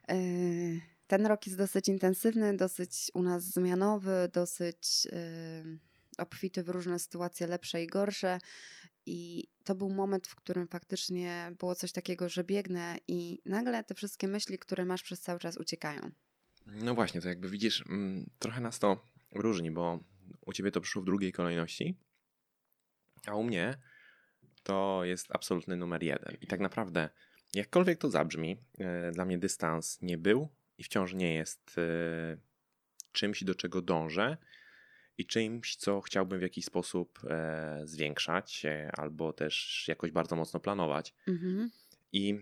yy, 0.09 0.81
ten 1.07 1.27
rok 1.27 1.47
jest 1.47 1.59
dosyć 1.59 1.89
intensywny, 1.89 2.57
dosyć 2.57 3.11
u 3.15 3.23
nas 3.23 3.45
zmianowy, 3.45 4.31
dosyć 4.33 5.05
yy, 5.05 5.79
obfity 6.19 6.63
w 6.63 6.69
różne 6.69 6.99
sytuacje 6.99 7.47
lepsze 7.47 7.83
i 7.83 7.87
gorsze. 7.87 8.39
I 9.07 9.49
to 9.65 9.75
był 9.75 9.91
moment, 9.91 10.27
w 10.27 10.35
którym 10.35 10.69
faktycznie 10.69 11.53
było 11.59 11.75
coś 11.75 11.93
takiego, 11.93 12.29
że 12.29 12.45
biegnę 12.45 12.97
i 13.09 13.39
nagle 13.45 13.85
te 13.85 13.95
wszystkie 13.95 14.29
myśli, 14.29 14.59
które 14.59 14.85
masz 14.85 15.03
przez 15.03 15.21
cały 15.21 15.39
czas 15.39 15.57
uciekają. 15.57 16.11
No 16.67 16.95
właśnie, 16.95 17.21
to 17.21 17.29
jakby 17.29 17.49
widzisz, 17.49 17.85
mm, 17.89 18.31
trochę 18.39 18.61
nas 18.61 18.79
to 18.79 19.05
różni, 19.33 19.71
bo 19.71 20.01
u 20.47 20.53
ciebie 20.53 20.71
to 20.71 20.81
przyszło 20.81 21.03
w 21.03 21.05
drugiej 21.05 21.33
kolejności, 21.33 21.97
a 23.27 23.35
u 23.35 23.43
mnie 23.43 23.75
to 24.63 25.01
jest 25.05 25.27
absolutny 25.31 25.77
numer 25.77 26.03
jeden. 26.03 26.37
I 26.41 26.47
tak 26.47 26.61
naprawdę, 26.61 27.11
jakkolwiek 27.55 27.99
to 27.99 28.11
zabrzmi, 28.11 28.57
e, 28.79 29.13
dla 29.13 29.25
mnie 29.25 29.39
dystans 29.39 29.99
nie 30.03 30.19
był 30.19 30.49
i 30.79 30.85
wciąż 30.85 31.15
nie 31.15 31.35
jest 31.35 31.79
e, 31.79 32.37
czymś, 33.13 33.45
do 33.45 33.55
czego 33.55 33.83
dążę 33.83 34.37
i 35.19 35.27
czymś, 35.27 35.77
co 35.77 36.01
chciałbym 36.01 36.39
w 36.39 36.43
jakiś 36.43 36.65
sposób 36.65 37.21
e, 37.25 37.81
zwiększać 37.85 38.67
albo 38.93 39.33
też 39.33 39.85
jakoś 39.89 40.11
bardzo 40.11 40.37
mocno 40.37 40.61
planować. 40.61 41.15
Mhm. 41.29 41.71
I 42.13 42.41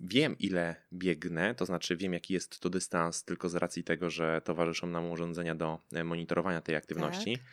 wiem, 0.00 0.36
ile 0.38 0.76
biegnę, 0.92 1.54
to 1.54 1.66
znaczy 1.66 1.96
wiem, 1.96 2.12
jaki 2.12 2.34
jest 2.34 2.60
to 2.60 2.70
dystans, 2.70 3.24
tylko 3.24 3.48
z 3.48 3.54
racji 3.54 3.84
tego, 3.84 4.10
że 4.10 4.40
towarzyszą 4.44 4.86
nam 4.86 5.10
urządzenia 5.10 5.54
do 5.54 5.78
monitorowania 6.04 6.60
tej 6.60 6.76
aktywności. 6.76 7.36
Tak 7.36 7.46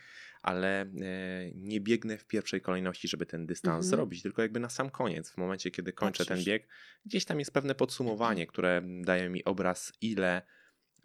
ale 0.45 0.81
e, 0.81 0.87
nie 1.55 1.81
biegnę 1.81 2.17
w 2.17 2.25
pierwszej 2.25 2.61
kolejności, 2.61 3.07
żeby 3.07 3.25
ten 3.25 3.45
dystans 3.45 3.85
mhm. 3.85 3.89
zrobić, 3.89 4.21
tylko 4.21 4.41
jakby 4.41 4.59
na 4.59 4.69
sam 4.69 4.89
koniec, 4.89 5.31
w 5.31 5.37
momencie, 5.37 5.71
kiedy 5.71 5.93
kończę 5.93 6.25
Patrzysz. 6.25 6.45
ten 6.45 6.53
bieg, 6.53 6.67
gdzieś 7.05 7.25
tam 7.25 7.39
jest 7.39 7.51
pewne 7.51 7.75
podsumowanie, 7.75 8.41
mhm. 8.41 8.47
które 8.47 8.81
daje 9.01 9.29
mi 9.29 9.43
obraz, 9.43 9.93
ile 10.01 10.41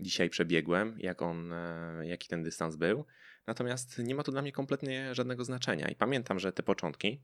dzisiaj 0.01 0.31
przebiegłem, 0.31 0.97
jak 0.99 1.23
on, 1.23 1.53
e, 1.53 2.03
jaki 2.07 2.29
ten 2.29 2.43
dystans 2.43 2.77
był. 2.77 3.05
Natomiast 3.51 3.99
nie 3.99 4.15
ma 4.15 4.23
to 4.23 4.33
dla 4.33 4.43
mnie 4.43 4.53
kompletnie 4.53 5.15
żadnego 5.15 5.45
znaczenia. 5.45 5.89
I 5.89 5.97
pamiętam, 5.97 6.39
że 6.39 6.53
te 6.53 6.63
początki, 6.63 7.23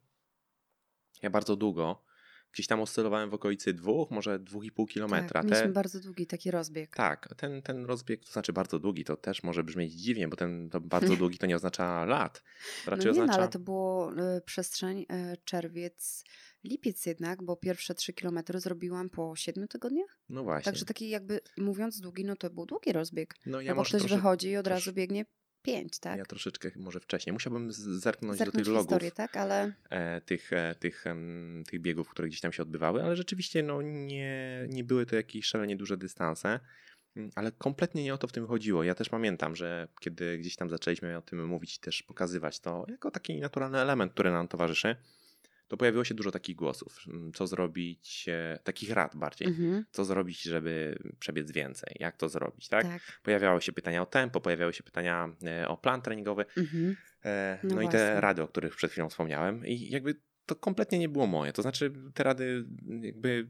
ja 1.23 1.31
bardzo 1.31 1.57
długo 1.57 2.05
gdzieś 2.53 2.67
tam 2.67 2.81
oscylowałem 2.81 3.31
w 3.31 3.35
okolicy 3.35 3.73
dwóch, 3.73 4.11
może 4.11 4.39
dwóch 4.39 4.65
i 4.65 4.73
pół 4.73 4.87
kilometra. 4.87 5.41
Tak, 5.41 5.45
mieliśmy 5.45 5.67
Te... 5.67 5.73
bardzo 5.73 6.01
długi 6.01 6.27
taki 6.27 6.51
rozbieg. 6.51 6.97
Tak, 6.97 7.35
ten, 7.37 7.63
ten 7.63 7.85
rozbieg, 7.85 8.25
to 8.25 8.33
znaczy 8.33 8.53
bardzo 8.53 8.79
długi, 8.79 9.05
to 9.05 9.17
też 9.17 9.43
może 9.43 9.65
brzmieć 9.65 9.93
dziwnie, 9.93 10.29
bo 10.29 10.37
ten 10.37 10.71
to 10.71 10.81
bardzo 10.81 11.17
długi 11.23 11.39
to 11.39 11.47
nie 11.47 11.57
oznacza 11.57 12.05
lat. 12.05 12.43
Raczej 12.87 13.07
no 13.07 13.13
nie, 13.13 13.23
oznacza... 13.23 13.33
no, 13.33 13.39
ale 13.39 13.49
to 13.49 13.59
było 13.59 14.13
y, 14.13 14.41
przestrzeń 14.41 15.01
y, 15.01 15.37
czerwiec, 15.45 16.25
lipiec 16.65 17.07
jednak, 17.07 17.43
bo 17.43 17.57
pierwsze 17.57 17.95
trzy 17.95 18.13
kilometry 18.13 18.61
zrobiłam 18.61 19.11
po 19.11 19.37
siedmiu 19.37 19.67
tygodniach. 19.67 20.21
No 20.29 20.45
właśnie. 20.45 20.65
Także 20.65 20.85
taki 20.85 21.09
jakby 21.09 21.41
mówiąc 21.59 22.01
długi, 22.01 22.25
no 22.25 22.37
to 22.37 22.51
był 22.51 22.67
długi 22.67 22.93
rozbieg. 22.93 23.35
No, 23.47 23.61
ja 23.61 23.71
no 23.71 23.77
bo 23.77 23.83
ktoś 23.83 24.01
trosze... 24.01 24.17
wychodzi 24.17 24.49
i 24.49 24.57
od 24.57 24.67
razu 24.67 24.93
biegnie 24.93 25.25
pięć, 25.67 25.99
tak? 25.99 26.19
Ja 26.19 26.25
troszeczkę 26.25 26.71
może 26.77 27.01
wcześniej. 27.01 27.33
Musiałbym 27.33 27.73
zerknąć, 27.73 28.39
do 28.39 28.53
tych 28.53 28.67
logów. 28.67 28.83
Historię, 28.83 29.11
tak? 29.11 29.37
ale... 29.37 29.73
E, 29.91 30.21
tych, 30.21 30.53
e, 30.53 30.75
tych, 30.75 31.05
tych 31.67 31.81
biegów, 31.81 32.09
które 32.09 32.29
gdzieś 32.29 32.41
tam 32.41 32.53
się 32.53 32.63
odbywały, 32.63 33.03
ale 33.03 33.17
rzeczywiście 33.17 33.63
no, 33.63 33.83
nie, 33.83 34.67
nie 34.69 34.85
były 34.85 35.07
to 35.07 35.17
jakieś 35.17 35.47
szalenie 35.47 35.77
duże 35.77 35.97
dystanse. 35.97 36.61
Mm, 37.17 37.31
ale 37.35 37.53
kompletnie 37.53 38.05
nie 38.05 38.15
o 38.15 38.19
to 38.19 38.27
w 38.27 38.33
tym 38.33 38.47
chodziło. 38.47 38.85
Ja 38.85 38.95
też 38.95 39.09
pamiętam, 39.09 39.57
że 39.57 39.89
kiedy 40.01 40.39
gdzieś 40.39 40.57
tam 40.57 40.71
zaczęliśmy 40.71 41.17
o 41.17 41.23
tym 41.23 41.47
mówić 41.47 41.77
i 41.77 41.81
też 41.81 42.03
pokazywać 42.03 42.61
to 42.61 42.85
jako 42.89 43.11
taki 43.11 43.41
naturalny 43.41 43.79
element, 43.79 44.13
który 44.13 44.33
nam 44.33 44.49
towarzyszy, 44.49 44.97
to 45.69 45.77
pojawiło 45.77 46.05
się 46.05 46.15
dużo 46.15 46.31
takich 46.31 46.57
głosów. 46.57 46.99
Mm, 47.09 47.33
co 47.33 47.47
zrobić, 47.47 48.27
e, 48.29 48.59
takich 48.65 48.91
rad 48.91 49.17
bardziej. 49.17 49.49
Mhm. 49.49 49.85
Co 49.91 50.05
zrobić, 50.05 50.43
żeby 50.43 50.99
przebiec 51.19 51.53
więcej? 51.53 51.97
Jak 52.01 52.17
to 52.17 52.29
zrobić, 52.29 52.69
tak? 52.69 52.83
tak? 52.83 53.03
Pojawiały 53.23 53.63
się 53.63 53.73
pytania 53.73 54.03
o 54.03 54.07
tempo, 54.07 54.41
pojawiały 54.41 54.73
się 54.73 54.83
pytania 54.83 55.29
e, 55.45 55.69
o 55.69 55.77
plan 55.77 56.03
treningowy. 56.03 56.45
Mhm. 56.57 56.97
E, 57.25 57.59
no, 57.63 57.75
no 57.75 57.83
i 57.83 57.89
te 57.89 58.21
rady, 58.21 58.43
o 58.43 58.49
których 58.49 58.77
przed 58.77 58.91
chwilą 58.91 59.09
wspomniałem. 59.09 59.67
I 59.67 59.91
jakby 59.91 60.15
to 60.47 60.55
kompletnie 60.55 60.99
nie 60.99 61.09
było 61.09 61.27
moje. 61.27 61.53
To 61.53 61.63
znaczy 61.63 61.93
te 62.15 62.23
rady 62.23 62.65
jakby 63.01 63.49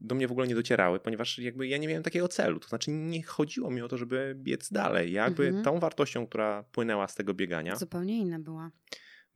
do 0.00 0.14
mnie 0.14 0.28
w 0.28 0.32
ogóle 0.32 0.46
nie 0.46 0.54
docierały, 0.54 1.00
ponieważ 1.00 1.38
jakby 1.38 1.68
ja 1.68 1.78
nie 1.78 1.88
miałem 1.88 2.02
takiego 2.02 2.28
celu. 2.28 2.60
To 2.60 2.68
znaczy 2.68 2.90
nie 2.90 3.22
chodziło 3.22 3.70
mi 3.70 3.82
o 3.82 3.88
to, 3.88 3.96
żeby 3.96 4.34
biec 4.36 4.72
dalej. 4.72 5.12
jakby 5.12 5.46
mhm. 5.46 5.64
tą 5.64 5.80
wartością, 5.80 6.26
która 6.26 6.62
płynęła 6.62 7.08
z 7.08 7.14
tego 7.14 7.34
biegania. 7.34 7.76
Zupełnie 7.76 8.18
inna 8.18 8.38
była 8.38 8.70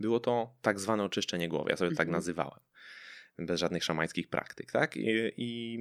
było 0.02 0.20
to 0.20 0.54
tak 0.62 0.80
zwane 0.80 1.04
oczyszczenie 1.04 1.48
głowy. 1.48 1.70
Ja 1.70 1.76
sobie 1.76 1.90
tak 1.90 1.92
mhm. 1.92 2.06
tak 2.06 2.12
nazywałem. 2.12 2.60
Bez 3.38 3.60
żadnych 3.60 3.84
szamańskich 3.84 4.28
praktyk, 4.28 4.72
tak? 4.72 4.96
I, 4.96 5.32
i... 5.36 5.78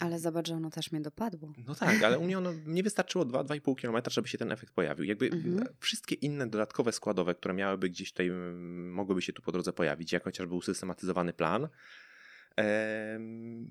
Ale 0.00 0.18
zobacz, 0.18 0.48
że 0.48 0.54
ono 0.54 0.70
też 0.70 0.92
mnie 0.92 1.00
dopadło. 1.00 1.52
No 1.66 1.74
tak, 1.74 2.02
ale 2.02 2.18
u 2.18 2.24
mnie 2.24 2.38
ono 2.38 2.52
nie 2.66 2.82
wystarczyło 2.82 3.24
2-2,5 3.24 3.74
km, 3.80 4.02
żeby 4.10 4.28
się 4.28 4.38
ten 4.38 4.52
efekt 4.52 4.74
pojawił. 4.74 5.04
Jakby 5.04 5.26
mhm. 5.26 5.66
wszystkie 5.80 6.14
inne 6.14 6.46
dodatkowe 6.46 6.92
składowe, 6.92 7.34
które 7.34 7.54
miałyby 7.54 7.88
gdzieś 7.88 8.12
tutaj, 8.12 8.30
mogłyby 8.70 9.22
się 9.22 9.32
tu 9.32 9.42
po 9.42 9.52
drodze 9.52 9.72
pojawić, 9.72 10.12
jak 10.12 10.24
chociażby 10.24 10.54
usystematyzowany 10.54 11.32
plan, 11.32 11.68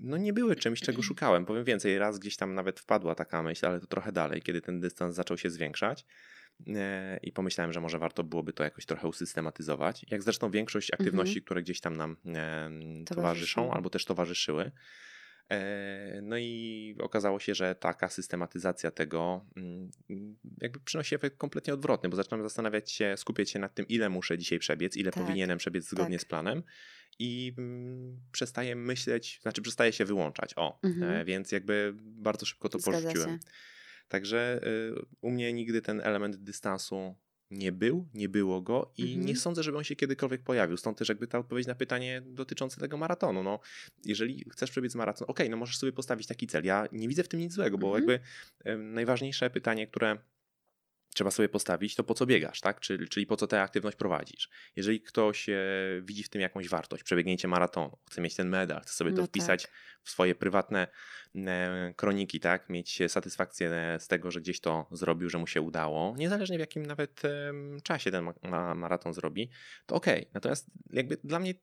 no 0.02 0.18
nie 0.18 0.34
były 0.34 0.56
czymś, 0.56 0.82
czego 0.82 1.02
szukałem. 1.10 1.46
Powiem 1.46 1.64
więcej, 1.64 1.98
raz 1.98 2.20
gdzieś 2.20 2.38
tam 2.38 2.54
nawet 2.54 2.80
wpadła 2.80 3.16
taka 3.16 3.44
myśl, 3.44 3.66
ale 3.66 3.80
to 3.80 3.88
trochę 3.88 4.12
dalej, 4.12 4.42
kiedy 4.42 4.62
ten 4.62 4.80
dystans 4.80 5.16
zaczął 5.16 5.38
się 5.38 5.50
zwiększać. 5.50 6.06
E, 6.68 7.20
i 7.24 7.32
pomyślałem, 7.32 7.74
że 7.74 7.82
może 7.82 8.00
warto 8.00 8.24
byłoby 8.24 8.54
to 8.54 8.64
jakoś 8.64 8.86
trochę 8.86 9.08
usystematyzować. 9.08 10.06
Jak 10.12 10.24
zresztą 10.24 10.52
większość 10.52 10.94
aktywności, 10.94 11.38
mhm. 11.38 11.46
które 11.46 11.62
gdzieś 11.62 11.82
tam 11.82 11.98
nam 11.98 12.18
towarzyszą 13.06 13.74
albo 13.74 13.90
też 13.90 14.06
towarzyszyły. 14.06 14.72
E, 15.52 16.20
no 16.22 16.38
i 16.38 16.96
okazało 17.00 17.40
się, 17.40 17.56
że 17.56 17.76
taka 17.76 18.10
systematyzacja 18.10 18.92
tego 18.92 19.46
mm, 19.58 19.92
jakby 20.62 20.80
przynosi 20.80 21.16
efekt 21.16 21.38
kompletnie 21.38 21.74
odwrotny, 21.74 22.10
bo 22.10 22.16
zaczynam 22.16 22.44
zastanawiać 22.44 22.92
się, 22.92 23.16
skupiać 23.18 23.50
się 23.50 23.60
nad 23.60 23.74
tym, 23.74 23.88
ile 23.88 24.10
muszę 24.10 24.38
dzisiaj 24.38 24.60
przebiec, 24.60 24.98
ile 24.98 25.12
tak, 25.12 25.24
powinienem 25.24 25.58
przebiec 25.58 25.90
zgodnie 25.90 26.18
tak. 26.18 26.22
z 26.22 26.26
planem 26.26 26.64
i 27.20 27.54
mm, 27.58 28.20
przestaję 28.32 28.76
myśleć, 28.76 29.40
znaczy 29.42 29.62
przestaję 29.62 29.94
się 29.94 30.06
wyłączać. 30.06 30.54
O, 30.56 30.80
mhm. 30.84 31.12
E, 31.12 31.26
więc 31.26 31.52
jakby 31.52 31.94
bardzo 31.98 32.46
szybko 32.46 32.70
to 32.70 32.80
Zgadza 32.80 33.02
porzuciłem. 33.02 33.30
Się. 33.30 33.40
Także 34.08 34.62
y, 34.64 35.06
u 35.22 35.32
mnie 35.32 35.54
nigdy 35.54 35.82
ten 35.82 36.02
element 36.02 36.36
dystansu 36.36 37.16
nie 37.52 37.72
był, 37.72 38.08
nie 38.14 38.30
było 38.30 38.62
go 38.62 38.92
i 38.98 39.04
mhm. 39.04 39.26
nie 39.26 39.36
sądzę, 39.36 39.64
żeby 39.64 39.78
on 39.78 39.84
się 39.84 39.96
kiedykolwiek 39.96 40.44
pojawił. 40.44 40.78
Stąd 40.78 40.98
też 40.98 41.10
jakby 41.10 41.28
ta 41.28 41.40
odpowiedź 41.40 41.68
na 41.68 41.76
pytanie 41.76 42.22
dotyczące 42.26 42.80
tego 42.80 42.98
maratonu. 42.98 43.44
No, 43.44 43.60
jeżeli 44.06 44.46
chcesz 44.52 44.72
przebiec 44.72 44.96
maraton, 44.96 45.28
ok, 45.30 45.40
no 45.50 45.58
możesz 45.58 45.78
sobie 45.78 45.92
postawić 45.92 46.28
taki 46.28 46.48
cel. 46.48 46.66
Ja 46.66 46.88
nie 46.92 47.08
widzę 47.08 47.24
w 47.24 47.28
tym 47.28 47.40
nic 47.40 47.54
złego, 47.54 47.78
bo 47.78 47.98
mhm. 47.98 48.04
jakby 48.04 48.26
najważniejsze 48.94 49.50
pytanie, 49.50 49.88
które 49.88 50.18
trzeba 51.16 51.32
sobie 51.32 51.50
postawić, 51.50 51.96
to 51.96 52.04
po 52.04 52.14
co 52.14 52.26
biegasz, 52.26 52.62
tak? 52.62 52.80
Czyli, 52.80 53.10
czyli 53.10 53.26
po 53.26 53.38
co 53.38 53.48
tę 53.48 53.62
aktywność 53.62 53.98
prowadzisz. 53.98 54.50
Jeżeli 54.76 55.02
ktoś 55.02 55.50
e, 55.50 55.56
widzi 56.02 56.24
w 56.24 56.30
tym 56.30 56.42
jakąś 56.42 56.70
wartość, 56.70 57.04
przebiegnięcie 57.04 57.48
maratonu, 57.48 57.98
chce 58.10 58.22
mieć 58.22 58.36
ten 58.36 58.50
medal, 58.50 58.82
chce 58.82 58.94
sobie 58.94 59.12
to 59.12 59.22
no 59.22 59.28
wpisać 59.28 59.62
tak. 59.62 59.72
w 60.04 60.10
swoje 60.10 60.36
prywatne 60.36 60.88
e, 61.36 61.94
kroniki, 61.96 62.40
tak? 62.40 62.70
Mieć 62.70 63.00
satysfakcję 63.08 63.70
e, 63.70 64.00
z 64.00 64.08
tego, 64.08 64.32
że 64.32 64.42
gdzieś 64.42 64.60
to 64.60 64.88
zrobił, 64.92 65.30
że 65.30 65.38
mu 65.38 65.48
się 65.48 65.62
udało, 65.62 66.16
niezależnie 66.18 66.58
w 66.58 66.60
jakim 66.60 66.86
nawet 66.86 67.22
czasie 67.84 68.12
ten 68.12 68.34
maraton 68.76 69.14
zrobi, 69.14 69.50
to 69.86 69.96
okej. 69.96 70.20
Okay. 70.20 70.32
Natomiast 70.34 70.68
jakby 70.90 71.18
dla 71.24 71.40
mnie 71.40 71.54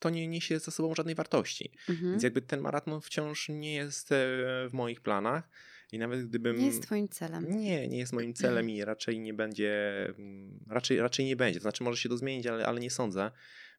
to 0.00 0.10
nie 0.10 0.28
niesie 0.28 0.58
za 0.58 0.70
sobą 0.70 0.94
żadnej 0.94 1.14
wartości. 1.14 1.72
Mhm. 1.88 2.10
Więc 2.10 2.22
jakby 2.22 2.42
ten 2.42 2.60
maraton 2.60 3.00
wciąż 3.00 3.48
nie 3.48 3.74
jest 3.74 4.08
w 4.10 4.70
moich 4.72 5.00
planach 5.00 5.48
i 5.92 5.98
nawet 5.98 6.28
gdybym. 6.28 6.56
Nie 6.56 6.66
jest 6.66 6.82
Twoim 6.82 7.08
celem. 7.08 7.58
Nie, 7.58 7.88
nie 7.88 7.98
jest 7.98 8.12
moim 8.12 8.34
celem 8.34 8.70
i 8.70 8.84
raczej 8.84 9.20
nie 9.20 9.34
będzie. 9.34 10.04
Mm, 10.18 10.60
raczej, 10.68 10.98
raczej 10.98 11.26
nie 11.26 11.36
będzie. 11.36 11.58
To 11.60 11.62
znaczy, 11.62 11.84
może 11.84 11.96
się 11.96 12.08
to 12.08 12.16
zmienić, 12.16 12.46
ale, 12.46 12.66
ale 12.66 12.80
nie 12.80 12.90
sądzę. 12.90 13.30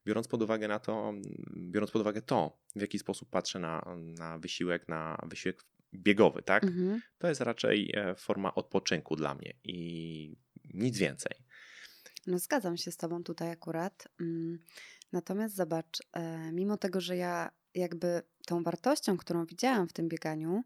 Biorąc 0.05 0.27
pod 0.27 0.41
uwagę 0.41 0.67
na 0.67 0.79
to, 0.79 1.13
biorąc 1.57 1.91
pod 1.91 2.01
uwagę 2.01 2.21
to, 2.21 2.57
w 2.75 2.81
jaki 2.81 2.99
sposób 2.99 3.29
patrzę 3.29 3.59
na, 3.59 3.95
na 3.97 4.39
wysiłek, 4.39 4.87
na 4.87 5.17
wysiłek 5.27 5.63
biegowy, 5.93 6.41
tak? 6.41 6.63
Mhm. 6.63 7.01
To 7.17 7.27
jest 7.27 7.41
raczej 7.41 7.91
e, 7.95 8.15
forma 8.15 8.55
odpoczynku 8.55 9.15
dla 9.15 9.35
mnie 9.35 9.53
i 9.63 10.37
nic 10.73 10.97
więcej. 10.97 11.31
No, 12.27 12.39
zgadzam 12.39 12.77
się 12.77 12.91
z 12.91 12.97
Tobą 12.97 13.23
tutaj 13.23 13.51
akurat. 13.51 14.07
Mm, 14.21 14.59
natomiast 15.11 15.55
zobacz, 15.55 15.99
e, 16.13 16.51
mimo 16.51 16.77
tego, 16.77 17.01
że 17.01 17.17
ja 17.17 17.51
jakby 17.75 18.21
tą 18.45 18.63
wartością, 18.63 19.17
którą 19.17 19.45
widziałam 19.45 19.87
w 19.87 19.93
tym 19.93 20.09
bieganiu, 20.09 20.63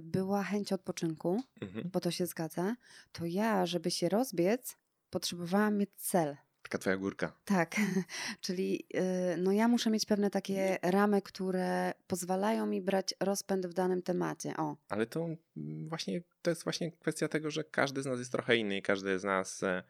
była 0.00 0.42
chęć 0.42 0.72
odpoczynku, 0.72 1.42
mhm. 1.60 1.90
bo 1.92 2.00
to 2.00 2.10
się 2.10 2.26
zgadza, 2.26 2.76
to 3.12 3.26
ja, 3.26 3.66
żeby 3.66 3.90
się 3.90 4.08
rozbiec, 4.08 4.76
potrzebowałam 5.10 5.76
mieć 5.76 5.90
cel. 5.96 6.36
Taka 6.62 6.78
twoja 6.78 6.96
górka. 6.96 7.32
Tak, 7.44 7.76
czyli 8.40 8.86
y, 8.94 9.36
no 9.36 9.52
ja 9.52 9.68
muszę 9.68 9.90
mieć 9.90 10.06
pewne 10.06 10.30
takie 10.30 10.78
ramy, 10.82 11.22
które 11.22 11.92
pozwalają 12.06 12.66
mi 12.66 12.80
brać 12.80 13.14
rozpęd 13.20 13.66
w 13.66 13.74
danym 13.74 14.02
temacie. 14.02 14.56
O. 14.56 14.76
Ale 14.88 15.06
to 15.06 15.28
mm, 15.56 15.88
właśnie 15.88 16.22
to 16.42 16.50
jest 16.50 16.64
właśnie 16.64 16.92
kwestia 16.92 17.28
tego, 17.28 17.50
że 17.50 17.64
każdy 17.64 18.02
z 18.02 18.06
nas 18.06 18.18
jest 18.18 18.32
trochę 18.32 18.56
inny 18.56 18.76
i 18.76 18.82
każdy 18.82 19.18
z 19.18 19.24
nas 19.24 19.62
e, 19.62 19.82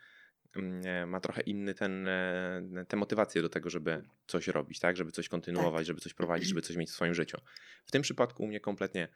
mm, 0.56 0.86
e, 0.86 1.06
ma 1.06 1.20
trochę 1.20 1.40
inny 1.40 1.74
ten, 1.74 2.08
e, 2.08 2.84
te 2.88 2.96
motywacje 2.96 3.42
do 3.42 3.48
tego, 3.48 3.70
żeby 3.70 4.02
coś 4.26 4.48
robić, 4.48 4.78
tak? 4.78 4.96
Żeby 4.96 5.12
coś 5.12 5.28
kontynuować, 5.28 5.80
tak. 5.80 5.86
żeby 5.86 6.00
coś 6.00 6.14
prowadzić, 6.14 6.48
żeby 6.48 6.62
coś 6.62 6.76
mieć 6.76 6.90
w 6.90 6.94
swoim 6.94 7.14
życiu. 7.14 7.38
W 7.84 7.90
tym 7.90 8.02
przypadku 8.02 8.42
u 8.42 8.46
mnie 8.46 8.60
kompletnie 8.60 9.08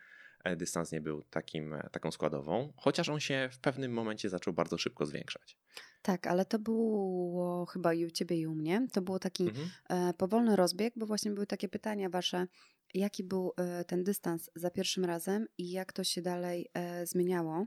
dystans 0.57 0.93
nie 0.93 1.01
był 1.01 1.23
takim, 1.23 1.75
e, 1.75 1.89
taką 1.93 2.11
składową, 2.11 2.73
chociaż 2.77 3.09
on 3.09 3.21
się 3.21 3.49
w 3.53 3.59
pewnym 3.59 3.93
momencie 3.93 4.29
zaczął 4.29 4.53
bardzo 4.55 4.79
szybko 4.79 5.07
zwiększać. 5.07 5.57
Tak, 6.03 6.27
ale 6.27 6.45
to 6.45 6.59
było 6.59 7.67
chyba 7.67 7.95
i 7.95 8.05
u 8.05 8.11
ciebie, 8.11 8.37
i 8.37 8.47
u 8.47 8.55
mnie. 8.55 8.87
To 8.93 9.03
był 9.03 9.19
taki 9.19 9.43
Mhm. 9.49 9.69
e, 9.89 10.15
powolny 10.15 10.57
rozbieg, 10.57 10.95
bo 10.97 11.07
właśnie 11.07 11.31
były 11.31 11.47
takie 11.47 11.69
pytania 11.69 12.09
wasze, 12.09 12.47
jaki 12.95 13.25
był 13.25 13.53
e, 13.57 13.85
ten 13.85 14.05
dystans 14.05 14.51
za 14.55 14.71
pierwszym 14.71 15.05
razem 15.05 15.47
i 15.59 15.71
jak 15.71 15.93
to 15.93 16.05
się 16.05 16.23
dalej 16.23 16.71
zmieniało. 17.05 17.67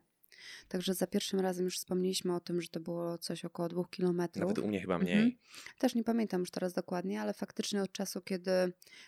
Także 0.67 0.93
za 0.93 1.07
pierwszym 1.07 1.39
razem 1.39 1.65
już 1.65 1.77
wspomnieliśmy 1.77 2.35
o 2.35 2.39
tym, 2.39 2.61
że 2.61 2.67
to 2.67 2.79
było 2.79 3.17
coś 3.17 3.45
około 3.45 3.69
dwóch 3.69 3.89
kilometrów. 3.89 4.41
Nawet 4.41 4.59
u 4.59 4.67
mnie 4.67 4.81
chyba 4.81 4.95
Mhm. 4.95 5.11
mniej. 5.19 5.39
Też 5.79 5.95
nie 5.95 6.03
pamiętam 6.03 6.39
już 6.41 6.51
teraz 6.51 6.73
dokładnie, 6.73 7.21
ale 7.21 7.33
faktycznie 7.33 7.81
od 7.81 7.91
czasu, 7.91 8.21
kiedy 8.21 8.51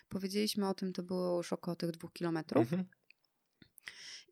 powiedzieliśmy 0.08 0.68
o 0.68 0.74
tym, 0.74 0.92
to 0.92 1.02
było 1.02 1.36
już 1.36 1.52
około 1.52 1.76
tych 1.76 1.90
dwóch 1.90 2.12
kilometrów. 2.12 2.62
Mhm. 2.72 2.84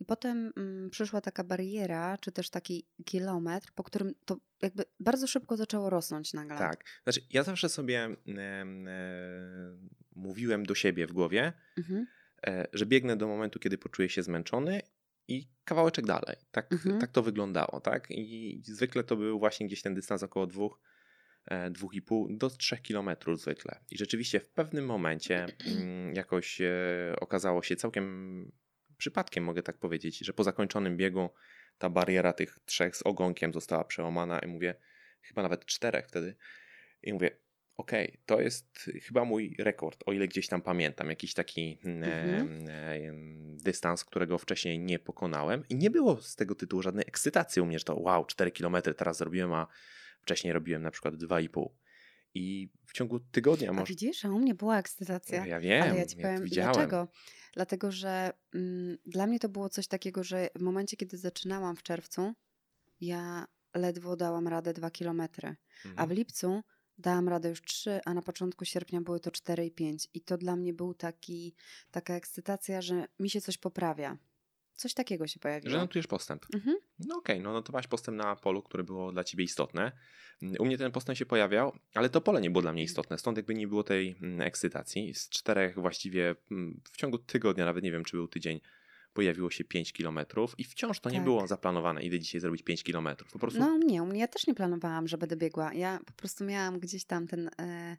I 0.01 0.05
potem 0.05 0.53
mm, 0.57 0.91
przyszła 0.91 1.21
taka 1.21 1.45
bariera, 1.45 2.19
czy 2.19 2.33
też 2.33 2.51
taki 2.51 2.87
kilometr, 3.05 3.73
po 3.75 3.83
którym 3.85 4.15
to 4.25 4.37
jakby 4.63 4.85
bardzo 5.01 5.27
szybko 5.27 5.57
zaczęło 5.57 5.91
rosnąć 5.91 6.35
nagle. 6.35 6.59
Tak. 6.59 6.85
Znaczy, 7.05 7.21
ja 7.31 7.43
zawsze 7.43 7.69
sobie 7.69 8.05
em, 8.05 8.89
e, 8.89 8.93
mówiłem 10.17 10.67
do 10.67 10.75
siebie 10.75 11.07
w 11.07 11.13
głowie, 11.13 11.53
Mhm. 11.79 12.07
e, 12.47 12.67
że 12.73 12.87
biegnę 12.87 13.17
do 13.17 13.27
momentu, 13.27 13.59
kiedy 13.59 13.79
poczuję 13.79 14.09
się 14.09 14.23
zmęczony 14.23 14.83
i 15.29 15.49
kawałeczek 15.65 16.07
dalej. 16.07 16.37
Tak, 16.51 16.73
Mhm. 16.73 16.99
tak 17.01 17.11
to 17.13 17.23
wyglądało, 17.23 17.81
tak? 17.81 18.07
I 18.11 18.61
zwykle 18.65 19.05
to 19.05 19.17
był 19.17 19.39
właśnie 19.39 19.67
gdzieś 19.67 19.83
ten 19.83 19.95
dystans 19.95 20.23
około 20.23 20.47
dwóch, 20.47 20.81
e, 21.47 21.71
dwóch 21.71 21.95
i 21.95 22.03
pół 22.03 22.37
do 22.37 22.51
trzech 22.51 22.83
kilometrów 22.83 23.41
zwykle. 23.41 23.81
I 23.91 23.99
rzeczywiście 23.99 24.41
w 24.41 24.49
pewnym 24.49 24.87
momencie 24.87 25.47
mm, 25.77 26.15
jakoś 26.15 26.61
e, 26.61 27.15
okazało 27.21 27.63
się 27.63 27.77
całkiem 27.77 28.53
przypadkiem, 28.99 29.45
mogę 29.45 29.63
tak 29.63 29.79
powiedzieć, 29.79 30.19
że 30.19 30.33
po 30.33 30.45
zakończonym 30.45 30.97
biegu 30.97 31.31
ta 31.79 31.91
bariera 31.91 32.33
tych 32.33 32.59
trzech 32.65 32.97
z 32.97 33.03
ogonkiem 33.03 33.53
została 33.53 33.85
przełamana 33.85 34.39
i 34.39 34.47
mówię, 34.47 34.75
chyba 35.23 35.43
nawet 35.43 35.65
czterech 35.65 36.07
wtedy. 36.09 36.37
I 37.03 37.13
mówię, 37.13 37.31
okej, 37.77 38.21
to 38.27 38.41
jest 38.41 38.91
chyba 39.03 39.25
mój 39.25 39.57
rekord, 39.59 40.03
o 40.07 40.13
ile 40.13 40.29
gdzieś 40.29 40.49
tam 40.49 40.63
pamiętam, 40.63 41.11
jakiś 41.11 41.35
taki 41.35 41.79
mm, 41.85 42.03
Mhm. 42.05 42.69
e, 42.69 42.73
e, 42.73 43.13
dystans, 43.65 44.05
którego 44.05 44.39
wcześniej 44.39 44.79
nie 44.79 44.99
pokonałem. 44.99 45.65
I 45.69 45.77
nie 45.77 45.91
było 45.91 46.23
z 46.23 46.37
tego 46.37 46.55
tytułu 46.55 46.83
żadnej 46.83 47.05
ekscytacji 47.09 47.63
u 47.63 47.67
mnie, 47.67 47.79
że 47.79 47.85
to 47.85 47.97
wow, 47.97 48.25
4 48.25 48.51
km 48.51 48.77
teraz 48.97 49.17
zrobiłem, 49.19 49.53
a 49.53 49.67
wcześniej 50.21 50.53
robiłem 50.53 50.83
na 50.83 50.91
przykład 50.91 51.15
2,5. 51.15 51.69
I 52.35 52.71
w 52.87 52.93
ciągu 52.93 53.21
tygodnia 53.21 53.71
A 53.71 53.73
może. 53.73 53.87
widzisz, 53.91 54.25
a 54.25 54.29
u 54.29 54.39
mnie 54.39 54.55
była 54.55 54.79
ekscytacja. 54.79 55.47
Ja 55.47 55.61
wiem, 55.61 55.83
Ale 55.83 55.97
ja 55.99 56.07
ci 56.07 56.17
ja 56.19 56.23
powiem 56.23 56.45
widziałem. 56.45 56.73
dlaczego. 56.73 57.09
Dlatego, 57.59 57.93
że 57.93 58.33
mm, 58.55 58.99
dla 59.07 59.27
mnie 59.27 59.39
to 59.41 59.49
było 59.49 59.69
coś 59.69 59.87
takiego, 59.89 60.25
że 60.25 60.49
w 60.55 60.61
momencie, 60.63 60.97
kiedy 60.97 61.19
zaczynałam 61.19 61.77
w 61.77 61.83
czerwcu, 61.83 62.33
ja 63.01 63.47
ledwo 63.75 64.17
dałam 64.17 64.49
radę 64.49 64.73
2 64.73 64.91
kilometry. 64.91 65.57
A 65.97 66.03
Mhm. 66.03 66.09
w 66.09 66.13
lipcu 66.13 66.63
dałam 66.99 67.29
radę 67.29 67.49
już 67.49 67.63
3, 67.63 68.01
a 68.05 68.15
na 68.15 68.23
początku 68.23 68.65
sierpnia 68.65 69.01
były 69.01 69.21
to 69.21 69.31
4 69.31 69.67
i 69.67 69.71
5. 69.73 70.09
I 70.15 70.21
to 70.21 70.39
dla 70.39 70.57
mnie 70.57 70.75
był 70.75 70.95
taki, 70.95 71.55
taka 71.91 72.15
ekscytacja, 72.15 72.83
że 72.83 73.07
mi 73.19 73.31
się 73.31 73.41
coś 73.41 73.59
poprawia. 73.59 74.19
Coś 74.79 74.95
takiego 74.95 75.27
się 75.27 75.41
pojawiło. 75.41 75.71
Że 75.71 75.79
notujesz 75.79 76.07
postęp. 76.07 76.47
Mhm. 76.55 76.77
No 76.99 77.17
okej, 77.17 77.41
no 77.41 77.53
notowałaś 77.53 77.87
postęp 77.87 78.17
na 78.19 78.37
polu, 78.37 78.63
które 78.63 78.85
było 78.85 79.13
dla 79.13 79.25
ciebie 79.25 79.45
istotne. 79.45 79.93
U 80.59 80.65
mnie 80.65 80.79
ten 80.79 80.93
postęp 80.93 81.19
się 81.19 81.27
pojawiał, 81.27 81.73
ale 81.95 82.09
to 82.09 82.21
pole 82.21 82.41
nie 82.41 82.51
było 82.51 82.63
dla 82.63 82.73
mnie 82.73 82.83
istotne, 82.83 83.19
stąd 83.19 83.37
jakby 83.37 83.55
nie 83.55 83.69
było 83.69 83.83
tej 83.83 84.17
mm, 84.23 84.41
ekscytacji. 84.41 85.15
Z 85.15 85.29
czterech 85.29 85.79
właściwie 85.79 86.35
mm, 86.51 86.81
w 86.93 86.97
ciągu 86.97 87.19
tygodnia, 87.19 87.65
nawet 87.65 87.85
nie 87.85 87.93
wiem 87.93 88.05
czy 88.05 88.17
był 88.17 88.29
tydzień, 88.29 88.61
pojawiło 89.13 89.51
się 89.51 89.65
5 89.65 89.93
kilometrów 89.93 90.55
i 90.59 90.65
wciąż 90.65 91.01
to 91.01 91.11
nie 91.11 91.17
Tak. 91.17 91.25
było 91.25 91.47
zaplanowane, 91.47 92.03
idę 92.03 92.21
dzisiaj 92.21 92.41
zrobić 92.41 92.63
5 92.63 92.83
kilometrów. 92.85 93.33
Po 93.33 93.39
prostu 93.39 93.61
No 93.61 93.67
u 93.75 93.79
mnie, 93.79 94.03
u 94.03 94.07
mnie 94.07 94.21
ja 94.21 94.29
też 94.29 94.47
nie 94.47 94.55
planowałam, 94.55 95.09
że 95.09 95.19
będę 95.19 95.37
biegła. 95.37 95.75
Ja 95.75 96.01
po 96.07 96.13
prostu 96.13 96.45
miałam 96.45 96.79
gdzieś 96.81 97.05
tam 97.05 97.27
ten 97.27 97.51
e, 97.61 97.97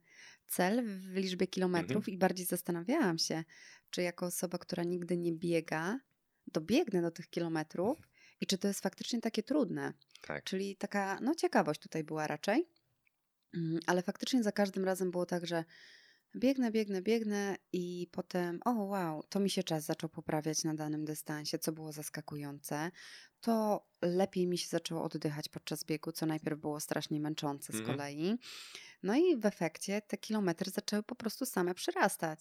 cel 0.47 0.83
w 0.99 1.15
liczbie 1.15 1.47
kilometrów 1.47 1.97
Mhm. 1.97 2.13
i 2.15 2.17
bardziej 2.17 2.45
zastanawiałam 2.45 3.17
się, 3.17 3.43
czy 3.89 4.01
jako 4.01 4.25
osoba, 4.25 4.57
która 4.57 4.83
nigdy 4.83 5.17
nie 5.17 5.33
biega, 5.33 5.99
dobiegnę 6.53 7.01
do 7.01 7.12
tych 7.12 7.29
kilometrów 7.29 7.97
i 8.41 8.45
czy 8.45 8.57
to 8.57 8.67
jest 8.67 8.81
faktycznie 8.81 9.21
takie 9.21 9.43
trudne. 9.43 9.93
tak. 10.21 10.43
Czyli 10.43 10.75
taka, 10.75 11.19
no 11.21 11.35
ciekawość 11.35 11.81
tutaj 11.81 12.03
była 12.03 12.27
raczej. 12.27 12.69
Mm, 13.53 13.79
Ale 13.88 14.01
faktycznie 14.01 14.43
za 14.43 14.51
każdym 14.51 14.85
razem 14.85 15.12
było 15.12 15.25
tak, 15.25 15.47
że 15.47 15.63
biegnę, 16.35 16.71
biegnę, 16.71 17.01
biegnę 17.01 17.55
i 17.73 18.07
potem, 18.12 18.59
o 18.65 18.71
wow, 18.71 19.23
to 19.23 19.39
mi 19.39 19.49
się 19.49 19.63
czas 19.63 19.85
zaczął 19.85 20.09
poprawiać 20.09 20.63
na 20.63 20.73
danym 20.73 21.05
dystansie, 21.05 21.59
co 21.59 21.71
było 21.71 21.91
zaskakujące. 21.91 22.91
To 23.41 23.85
lepiej 24.01 24.47
mi 24.47 24.57
się 24.57 24.67
zaczęło 24.67 25.03
oddychać 25.03 25.49
podczas 25.49 25.83
biegu, 25.83 26.12
co 26.12 26.25
najpierw 26.25 26.59
było 26.59 26.79
strasznie 26.79 27.19
męczące 27.19 27.73
z 27.73 27.75
Mhm. 27.75 27.97
kolei. 27.97 28.38
No 29.03 29.15
i 29.15 29.38
w 29.38 29.45
efekcie 29.45 30.01
te 30.01 30.17
kilometry 30.17 30.71
zaczęły 30.71 31.03
po 31.03 31.15
prostu 31.15 31.45
same 31.45 31.73
przyrastać. 31.73 32.39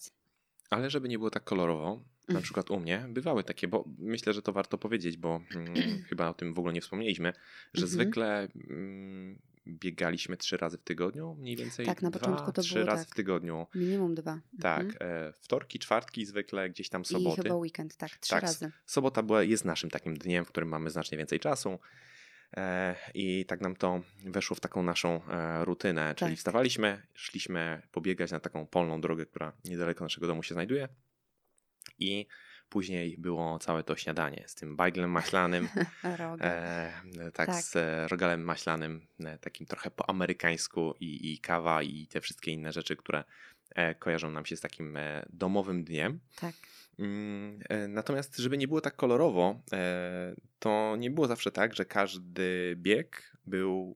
Ale 0.69 0.89
żeby 0.89 1.09
nie 1.09 1.17
było 1.17 1.29
tak 1.29 1.43
kolorowo, 1.43 1.95
na 2.27 2.33
Mm. 2.33 2.43
przykład 2.43 2.71
u 2.71 2.79
mnie 2.79 3.05
bywały 3.09 3.43
takie, 3.43 3.67
bo 3.67 3.85
myślę, 3.99 4.33
że 4.33 4.41
to 4.41 4.53
warto 4.53 4.77
powiedzieć, 4.77 5.17
bo 5.17 5.41
mm, 5.55 5.73
chyba 6.09 6.29
o 6.29 6.33
tym 6.33 6.53
w 6.53 6.59
ogóle 6.59 6.73
nie 6.73 6.81
wspomnieliśmy, 6.81 7.33
że 7.73 7.83
Mhm. 7.85 7.89
zwykle 7.91 8.47
mm, 8.69 9.39
biegaliśmy 9.67 10.37
trzy 10.37 10.57
razy 10.57 10.77
w 10.77 10.83
tygodniu, 10.83 11.35
mniej 11.39 11.55
więcej 11.55 11.85
Tak, 11.85 12.01
na 12.01 12.09
dwa, 12.09 12.19
początku 12.19 12.51
to 12.51 12.61
trzy 12.61 12.85
razy 12.85 13.05
tak. 13.05 13.13
w 13.13 13.15
tygodniu. 13.15 13.67
Minimum 13.75 14.15
dwa. 14.15 14.39
Tak, 14.61 14.85
Mhm. 14.85 15.11
e, 15.11 15.33
wtorki, 15.33 15.79
czwartki 15.79 16.25
zwykle, 16.25 16.69
gdzieś 16.69 16.89
tam 16.89 17.01
I 17.01 17.05
soboty. 17.05 17.41
chyba 17.43 17.55
weekend, 17.55 17.97
tak, 17.97 18.17
trzy 18.17 18.29
Tak, 18.31 18.41
razy. 18.43 18.71
Sobota 18.85 19.23
była, 19.23 19.43
jest 19.43 19.65
naszym 19.65 19.89
takim 19.89 20.17
dniem, 20.17 20.45
w 20.45 20.47
którym 20.49 20.69
mamy 20.69 20.89
znacznie 20.89 21.17
więcej 21.17 21.39
czasu. 21.39 21.79
E, 22.57 22.95
I 23.13 23.45
tak 23.45 23.61
nam 23.61 23.75
to 23.75 24.01
weszło 24.25 24.55
w 24.55 24.59
taką 24.59 24.83
naszą 24.83 25.21
e, 25.27 25.65
rutynę, 25.65 26.15
czyli 26.15 26.31
Tak. 26.31 26.37
wstawaliśmy, 26.37 27.01
szliśmy 27.13 27.81
pobiegać 27.91 28.31
na 28.31 28.39
taką 28.39 28.67
polną 28.67 29.01
drogę, 29.01 29.25
która 29.25 29.53
niedaleko 29.65 30.03
naszego 30.05 30.27
domu 30.27 30.43
się 30.43 30.53
znajduje. 30.53 30.87
I 31.99 32.27
później 32.69 33.17
było 33.17 33.59
całe 33.59 33.83
to 33.83 33.95
śniadanie 33.95 34.43
z 34.47 34.55
tym 34.55 34.75
bajglem 34.75 35.11
maślanym, 35.11 35.69
e, 36.03 36.91
tak, 37.33 37.47
Tak. 37.47 37.63
z 37.63 37.75
e, 37.75 38.07
rogalem 38.07 38.43
maślanym, 38.43 39.07
takim 39.41 39.67
trochę 39.67 39.91
po 39.91 40.09
amerykańsku 40.09 40.93
i, 40.99 41.33
i 41.33 41.39
kawa 41.39 41.83
i 41.83 42.07
te 42.07 42.21
wszystkie 42.21 42.51
inne 42.51 42.71
rzeczy, 42.71 42.95
które 42.95 43.23
kojarzą 43.99 44.31
nam 44.31 44.45
się 44.45 44.57
z 44.57 44.61
takim 44.61 44.97
domowym 45.29 45.83
dniem. 45.83 46.19
Tak. 46.35 46.55
Mm, 46.99 47.59
e, 47.69 47.87
Natomiast, 47.87 48.37
żeby 48.37 48.57
nie 48.57 48.67
było 48.67 48.81
tak 48.81 48.95
kolorowo, 48.95 49.61
e, 49.73 50.35
to 50.59 50.95
nie 50.99 51.11
było 51.11 51.27
zawsze 51.27 51.51
tak, 51.51 51.75
że 51.75 51.85
każdy 51.85 52.75
bieg 52.77 53.35
był 53.45 53.95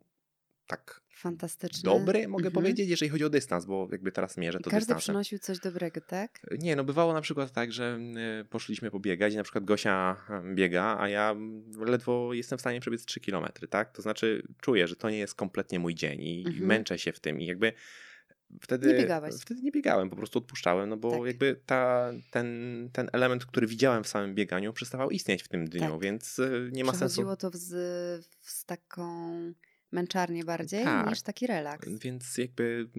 tak 0.68 1.02
Fantastyczne. 1.16 1.92
dobry, 1.92 2.28
mogę 2.28 2.46
Mhm. 2.48 2.54
powiedzieć, 2.54 2.90
jeżeli 2.90 3.10
chodzi 3.10 3.24
o 3.24 3.30
dystans, 3.30 3.66
bo 3.66 3.88
jakby 3.92 4.12
teraz 4.12 4.38
mierzę 4.38 4.60
to 4.60 4.64
każdy 4.70 4.80
dystansem. 4.80 5.00
przynosił 5.00 5.40
coś 5.40 5.60
dobrego, 5.60 6.02
tak? 6.02 6.40
Nie, 6.60 6.76
no 6.76 6.84
bywało 6.84 7.14
na 7.14 7.22
przykład 7.22 7.52
tak, 7.52 7.72
że 7.72 8.00
e, 8.42 8.46
poszliśmy 8.46 8.92
pobiegać 8.92 9.34
i 9.34 9.38
na 9.38 9.44
przykład 9.44 9.64
Gosia 9.66 10.16
e, 10.30 10.54
biega, 10.56 10.98
a 11.00 11.10
ja 11.10 11.36
ledwo 11.80 12.34
jestem 12.34 12.58
w 12.58 12.62
stanie 12.62 12.80
przebiec 12.80 13.06
3 13.06 13.20
km, 13.20 13.46
tak? 13.70 13.92
To 13.92 14.02
znaczy 14.02 14.44
czuję, 14.62 14.88
że 14.88 14.96
to 14.96 15.10
nie 15.10 15.18
jest 15.18 15.36
kompletnie 15.36 15.80
mój 15.80 15.96
dzień 15.96 16.22
i, 16.22 16.42
i 16.42 16.48
Mhm. 16.48 16.66
męczę 16.66 17.00
się 17.00 17.12
w 17.14 17.20
tym 17.20 17.42
i 17.42 17.46
jakby 17.46 17.74
wtedy 18.62 18.88
Nie 18.88 18.94
biegałeś. 18.94 19.36
wtedy 19.42 19.62
nie 19.62 19.72
biegałem, 19.72 20.10
po 20.10 20.16
prostu 20.16 20.40
odpuszczałem, 20.40 20.90
no 20.90 20.98
bo 20.98 21.12
Tak. 21.12 21.26
jakby 21.28 21.60
ta, 21.66 22.12
ten, 22.32 22.48
ten 22.94 23.10
element, 23.14 23.46
który 23.46 23.68
widziałem 23.68 24.04
w 24.04 24.08
samym 24.08 24.36
bieganiu 24.36 24.74
przestawał 24.74 25.10
istnieć 25.10 25.44
w 25.44 25.48
tym 25.48 25.66
dniu, 25.70 25.92
Tak. 25.92 26.00
więc 26.02 26.40
e, 26.40 26.50
nie 26.72 26.84
ma 26.84 26.92
sensu. 26.94 27.06
Przechodziło 27.22 27.36
to 27.52 27.58
z, 27.58 28.26
z 28.42 28.66
taką 28.66 29.34
męczarnię 29.94 30.44
bardziej 30.44 30.84
Tak. 30.84 31.10
niż 31.10 31.22
taki 31.22 31.48
relaks. 31.48 31.90
Więc 31.90 32.38
jakby 32.38 32.90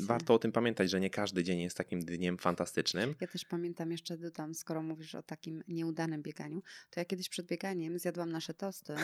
się. 0.00 0.06
warto 0.06 0.34
o 0.34 0.38
tym 0.38 0.52
pamiętać, 0.52 0.90
że 0.90 1.00
nie 1.00 1.10
każdy 1.10 1.44
dzień 1.44 1.60
jest 1.60 1.76
takim 1.76 2.00
dniem 2.04 2.38
fantastycznym. 2.38 3.14
Ja 3.20 3.26
też 3.26 3.44
pamiętam 3.44 3.92
jeszcze 3.92 4.16
dodam, 4.18 4.54
skoro 4.54 4.82
mówisz 4.82 5.14
o 5.14 5.22
takim 5.22 5.62
nieudanym 5.68 6.22
bieganiu, 6.22 6.62
to 6.90 7.00
ja 7.00 7.04
kiedyś 7.04 7.28
przed 7.28 7.46
bieganiem 7.46 7.98
zjadłam 7.98 8.32
nasze 8.32 8.54
tosty 8.54 8.94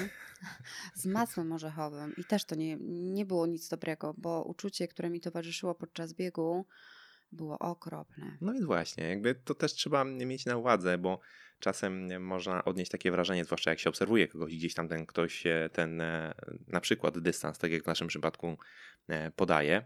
z 0.94 1.06
masłem 1.06 1.52
orzechowym 1.52 2.14
i 2.16 2.24
też 2.24 2.44
to 2.44 2.54
nie, 2.54 2.76
nie 2.90 3.26
było 3.26 3.46
nic 3.46 3.68
dobrego, 3.68 4.14
bo 4.18 4.42
uczucie, 4.42 4.88
które 4.88 5.10
mi 5.10 5.20
towarzyszyło 5.20 5.74
podczas 5.74 6.12
biegu 6.12 6.66
było 7.32 7.58
okropne. 7.58 8.36
No 8.40 8.52
więc 8.52 8.64
właśnie, 8.64 9.04
jakby 9.04 9.34
to 9.34 9.54
też 9.54 9.72
trzeba 9.72 10.04
mieć 10.04 10.46
na 10.46 10.56
uwadze, 10.56 10.98
bo 10.98 11.20
czasem 11.58 12.22
można 12.22 12.64
odnieść 12.64 12.90
takie 12.90 13.10
wrażenie, 13.10 13.44
zwłaszcza 13.44 13.70
jak 13.70 13.78
się 13.78 13.88
obserwuje 13.88 14.28
kogoś, 14.28 14.56
gdzieś 14.56 14.74
tam 14.74 14.88
ten 14.88 15.06
ktoś 15.06 15.44
ten 15.72 16.00
e, 16.00 16.34
na 16.68 16.80
przykład 16.80 17.18
dystans, 17.18 17.58
tak 17.58 17.72
jak 17.72 17.82
w 17.82 17.86
naszym 17.86 18.08
przypadku 18.08 18.56
e, 19.08 19.30
podaje, 19.30 19.84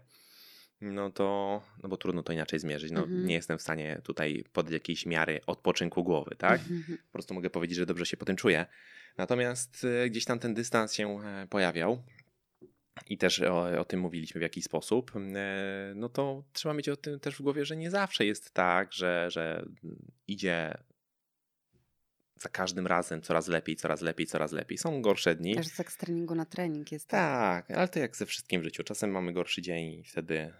no 0.81 1.09
to, 1.09 1.61
no 1.83 1.89
bo 1.89 1.97
trudno 1.97 2.23
to 2.23 2.33
inaczej 2.33 2.59
zmierzyć. 2.59 2.91
No, 2.91 3.01
Mhm. 3.01 3.25
Nie 3.25 3.35
jestem 3.35 3.57
w 3.57 3.61
stanie 3.61 4.01
tutaj 4.03 4.43
podać 4.53 4.73
jakiejś 4.73 5.05
miary 5.05 5.39
odpoczynku 5.47 6.03
głowy, 6.03 6.35
tak? 6.37 6.61
Mhm. 6.61 6.97
Po 6.97 7.13
prostu 7.13 7.33
mogę 7.33 7.49
powiedzieć, 7.49 7.77
że 7.77 7.85
dobrze 7.85 8.05
się 8.05 8.17
po 8.17 8.25
tym 8.25 8.35
czuję. 8.35 8.65
Natomiast 9.17 9.85
e, 10.03 10.09
gdzieś 10.09 10.25
tam 10.25 10.39
ten 10.39 10.53
dystans 10.53 10.93
się 10.93 11.19
pojawiał 11.49 12.03
i 13.09 13.17
też 13.17 13.41
o, 13.41 13.79
o 13.79 13.85
tym 13.85 13.99
mówiliśmy 13.99 14.39
w 14.39 14.41
jakiś 14.41 14.63
sposób, 14.63 15.11
e, 15.15 15.93
no 15.95 16.09
to 16.09 16.43
trzeba 16.53 16.73
mieć 16.73 16.89
o 16.89 16.97
tym 16.97 17.19
też 17.19 17.35
w 17.35 17.41
głowie, 17.41 17.65
że 17.65 17.77
nie 17.77 17.91
zawsze 17.91 18.25
jest 18.25 18.53
tak, 18.53 18.93
że, 18.93 19.31
że 19.31 19.65
idzie 20.27 20.77
za 22.35 22.49
każdym 22.49 22.87
razem 22.87 23.21
coraz 23.21 23.47
lepiej, 23.47 23.75
coraz 23.75 24.01
lepiej, 24.01 24.25
coraz 24.25 24.51
lepiej. 24.51 24.77
Są 24.77 25.01
gorsze 25.01 25.35
dni. 25.35 25.55
Też 25.55 25.75
tak 25.75 25.91
z 25.91 25.97
treningu 25.97 26.35
na 26.35 26.45
trening 26.45 26.91
jest. 26.91 27.07
Tak, 27.07 27.71
ale 27.71 27.87
to 27.87 27.99
jak 27.99 28.15
ze 28.15 28.25
wszystkim 28.25 28.61
w 28.61 28.63
życiu. 28.63 28.83
Czasem 28.83 29.11
mamy 29.11 29.33
gorszy 29.33 29.61
dzień 29.61 29.93
i 29.93 30.03
wtedy 30.03 30.53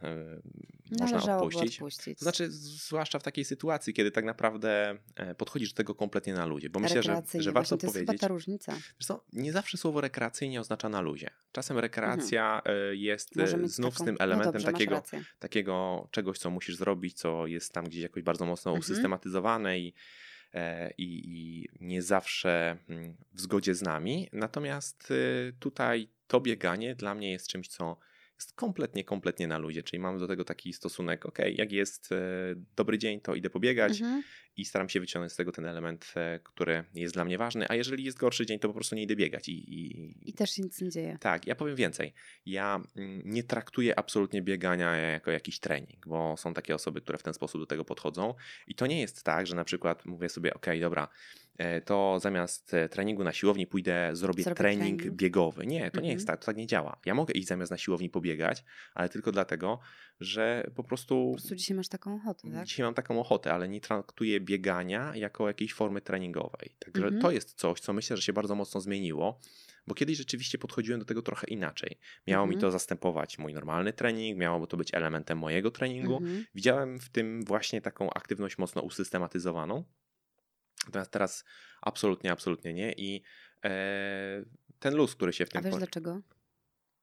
można 1.00 1.38
odpuścić. 1.38 1.76
odpuścić. 1.76 2.20
To 2.20 2.26
znaczy, 2.26 2.52
zwłaszcza 2.52 3.20
w 3.20 3.24
takiej 3.24 3.46
sytuacji, 3.46 3.94
kiedy 3.94 4.12
tak 4.12 4.26
naprawdę 4.26 4.98
e, 5.16 5.36
podchodzisz 5.36 5.74
do 5.74 5.78
tego 5.78 5.96
kompletnie 5.96 6.34
na 6.34 6.46
ludzie. 6.46 6.70
Bo 6.70 6.80
myślę, 6.80 7.04
że, 7.04 7.22
że 7.40 7.52
warto 7.52 7.78
to 7.78 7.88
powiedzieć. 7.88 8.08
To 8.08 8.14
jest 8.14 8.22
ta 8.22 8.28
różnica. 8.28 8.78
Co, 9.00 9.26
nie 9.34 9.52
zawsze 9.52 9.78
słowo 9.78 10.02
rekreacyjnie 10.02 10.62
oznacza 10.62 10.90
na 10.90 11.02
luzie. 11.02 11.30
Czasem 11.52 11.78
rekreacja 11.78 12.62
mhm. 12.66 12.98
jest 12.98 13.36
znów 13.66 13.94
taką... 13.94 14.04
z 14.04 14.06
tym 14.06 14.16
no 14.20 14.24
elementem 14.24 14.62
no 14.62 14.72
dobrze, 14.72 14.72
takiego, 14.72 15.04
takiego 15.40 16.08
czegoś, 16.12 16.38
co 16.38 16.50
musisz 16.50 16.76
zrobić, 16.76 17.18
co 17.18 17.48
jest 17.48 17.74
tam 17.74 17.86
gdzieś 17.86 18.02
jakoś 18.02 18.24
bardzo 18.24 18.46
mocno 18.46 18.72
mhm. 18.72 18.80
usystematyzowane 18.80 19.80
i 19.80 19.94
E, 20.54 20.92
i, 20.98 21.22
i 21.26 21.70
nie 21.86 22.02
zawsze 22.02 22.78
mm, 22.90 23.18
w 23.34 23.42
zgodzie 23.42 23.76
z 23.76 23.82
nami. 23.82 24.30
Natomiast 24.34 25.14
tutaj 25.60 26.10
to 26.28 26.42
bieganie 26.42 26.96
dla 26.96 27.16
mnie 27.16 27.32
jest 27.32 27.48
czymś, 27.48 27.68
co 27.68 27.98
jest 28.38 28.54
kompletnie, 28.54 29.04
kompletnie 29.04 29.48
na 29.48 29.58
ludzie, 29.58 29.84
czyli 29.84 30.00
mam 30.00 30.18
do 30.18 30.28
tego 30.28 30.44
taki 30.44 30.74
stosunek, 30.74 31.26
ok, 31.26 31.40
jak 31.56 31.72
jest 31.72 32.12
e, 32.12 32.16
dobry 32.76 32.98
dzień, 32.98 33.22
to 33.22 33.36
idę 33.36 33.50
pobiegać 33.50 34.02
mhm. 34.02 34.24
i 34.58 34.66
staram 34.66 34.90
się 34.90 35.00
wyciągnąć 35.00 35.34
z 35.34 35.36
tego 35.36 35.52
ten 35.52 35.66
element, 35.66 36.14
e, 36.16 36.40
który 36.44 36.84
jest 36.94 37.14
dla 37.14 37.26
mnie 37.26 37.38
ważny, 37.38 37.66
a 37.70 37.76
jeżeli 37.76 38.04
jest 38.04 38.18
gorszy 38.18 38.46
dzień, 38.46 38.60
to 38.60 38.68
po 38.68 38.74
prostu 38.74 38.96
nie 38.96 39.04
idę 39.04 39.16
biegać. 39.16 39.50
I, 39.50 39.74
i, 39.74 40.30
I 40.30 40.34
też 40.34 40.52
się 40.52 40.62
nic 40.64 40.82
nie 40.82 40.90
dzieje. 40.90 41.18
Tak, 41.22 41.48
ja 41.48 41.56
powiem 41.56 41.76
więcej. 41.76 42.14
Ja 42.46 42.82
mm, 42.96 43.22
nie 43.26 43.44
traktuję 43.44 44.00
absolutnie 44.00 44.42
biegania 44.42 44.96
jako 44.96 45.32
jakiś 45.32 45.60
trening, 45.60 46.08
bo 46.08 46.38
są 46.38 46.54
takie 46.54 46.76
osoby, 46.76 47.02
które 47.02 47.18
w 47.18 47.24
ten 47.24 47.34
sposób 47.34 47.62
do 47.62 47.66
tego 47.66 47.86
podchodzą 47.86 48.34
i 48.68 48.76
to 48.76 48.88
nie 48.88 49.02
jest 49.02 49.24
tak, 49.24 49.48
że 49.48 49.56
na 49.56 49.64
przykład 49.64 50.06
mówię 50.06 50.30
sobie, 50.30 50.54
ok, 50.54 50.66
dobra, 50.82 51.08
to 51.86 52.20
zamiast 52.20 52.74
e, 52.74 52.90
treningu 52.90 53.24
na 53.24 53.34
siłowni 53.34 53.68
pójdę, 53.68 54.10
zrobię, 54.14 54.44
zrobię 54.44 54.56
trening, 54.56 55.00
trening, 55.02 55.18
biegowy. 55.18 55.68
Nie, 55.68 55.80
to 55.80 55.86
mhm. 55.86 56.04
nie 56.04 56.12
jest 56.12 56.24
mhm. 56.24 56.38
tak, 56.38 56.40
to 56.40 56.46
tak 56.46 56.58
nie 56.58 56.68
działa. 56.68 57.00
Ja 57.06 57.16
mogę 57.16 57.34
iść 57.34 57.48
zamiast 57.48 57.72
na 57.72 57.78
siłowni 57.78 58.10
pobiegać, 58.10 58.64
ale 58.94 59.10
tylko 59.10 59.32
dlatego, 59.32 59.80
że 60.20 60.70
po 60.76 60.84
prostu... 60.84 61.26
Po 61.32 61.38
prostu 61.38 61.56
dzisiaj 61.56 61.78
masz 61.78 61.88
taką 61.88 62.16
ochotę, 62.16 62.52
tak? 62.52 62.66
Dzisiaj 62.66 62.84
mam 62.84 62.94
taką 62.94 63.20
ochotę, 63.20 63.54
ale 63.54 63.70
nie 63.70 63.82
traktuję 63.82 64.40
biegania 64.40 65.16
jako 65.16 65.48
jakiejś 65.48 65.74
formy 65.74 66.02
treningowej. 66.02 66.76
Także 66.80 67.04
mhm. 67.04 67.22
to 67.22 67.32
jest 67.32 67.54
coś, 67.54 67.80
co 67.80 67.94
myślę, 67.94 68.18
że 68.18 68.24
się 68.24 68.34
bardzo 68.34 68.56
mocno 68.56 68.82
zmieniło, 68.82 69.40
bo 69.88 69.96
kiedyś 69.96 70.18
rzeczywiście 70.18 70.58
podchodziłem 70.58 71.00
do 71.00 71.06
tego 71.06 71.22
trochę 71.22 71.48
inaczej. 71.48 72.00
Miało 72.28 72.44
mhm. 72.44 72.56
mi 72.56 72.62
to 72.62 72.72
zastępować 72.72 73.38
mój 73.38 73.54
normalny 73.54 73.94
trening, 73.94 74.38
miało 74.38 74.68
to 74.68 74.78
być 74.78 74.94
elementem 74.94 75.38
mojego 75.38 75.72
treningu. 75.72 76.18
Mhm. 76.18 76.46
Widziałem 76.56 77.00
w 77.00 77.10
tym 77.10 77.44
właśnie 77.46 77.82
taką 77.82 78.10
aktywność 78.10 78.58
mocno 78.58 78.82
usystematyzowaną, 78.82 79.84
Natomiast 80.88 81.12
teraz 81.12 81.44
absolutnie, 81.82 82.32
absolutnie 82.32 82.74
nie. 82.74 82.94
I 82.94 83.24
e, 83.64 84.44
ten 84.80 84.96
luz, 84.96 85.16
który 85.16 85.34
się 85.34 85.46
w 85.46 85.50
tym... 85.50 85.60
A 85.60 85.62
wiesz 85.62 85.76
dlaczego? 85.76 86.22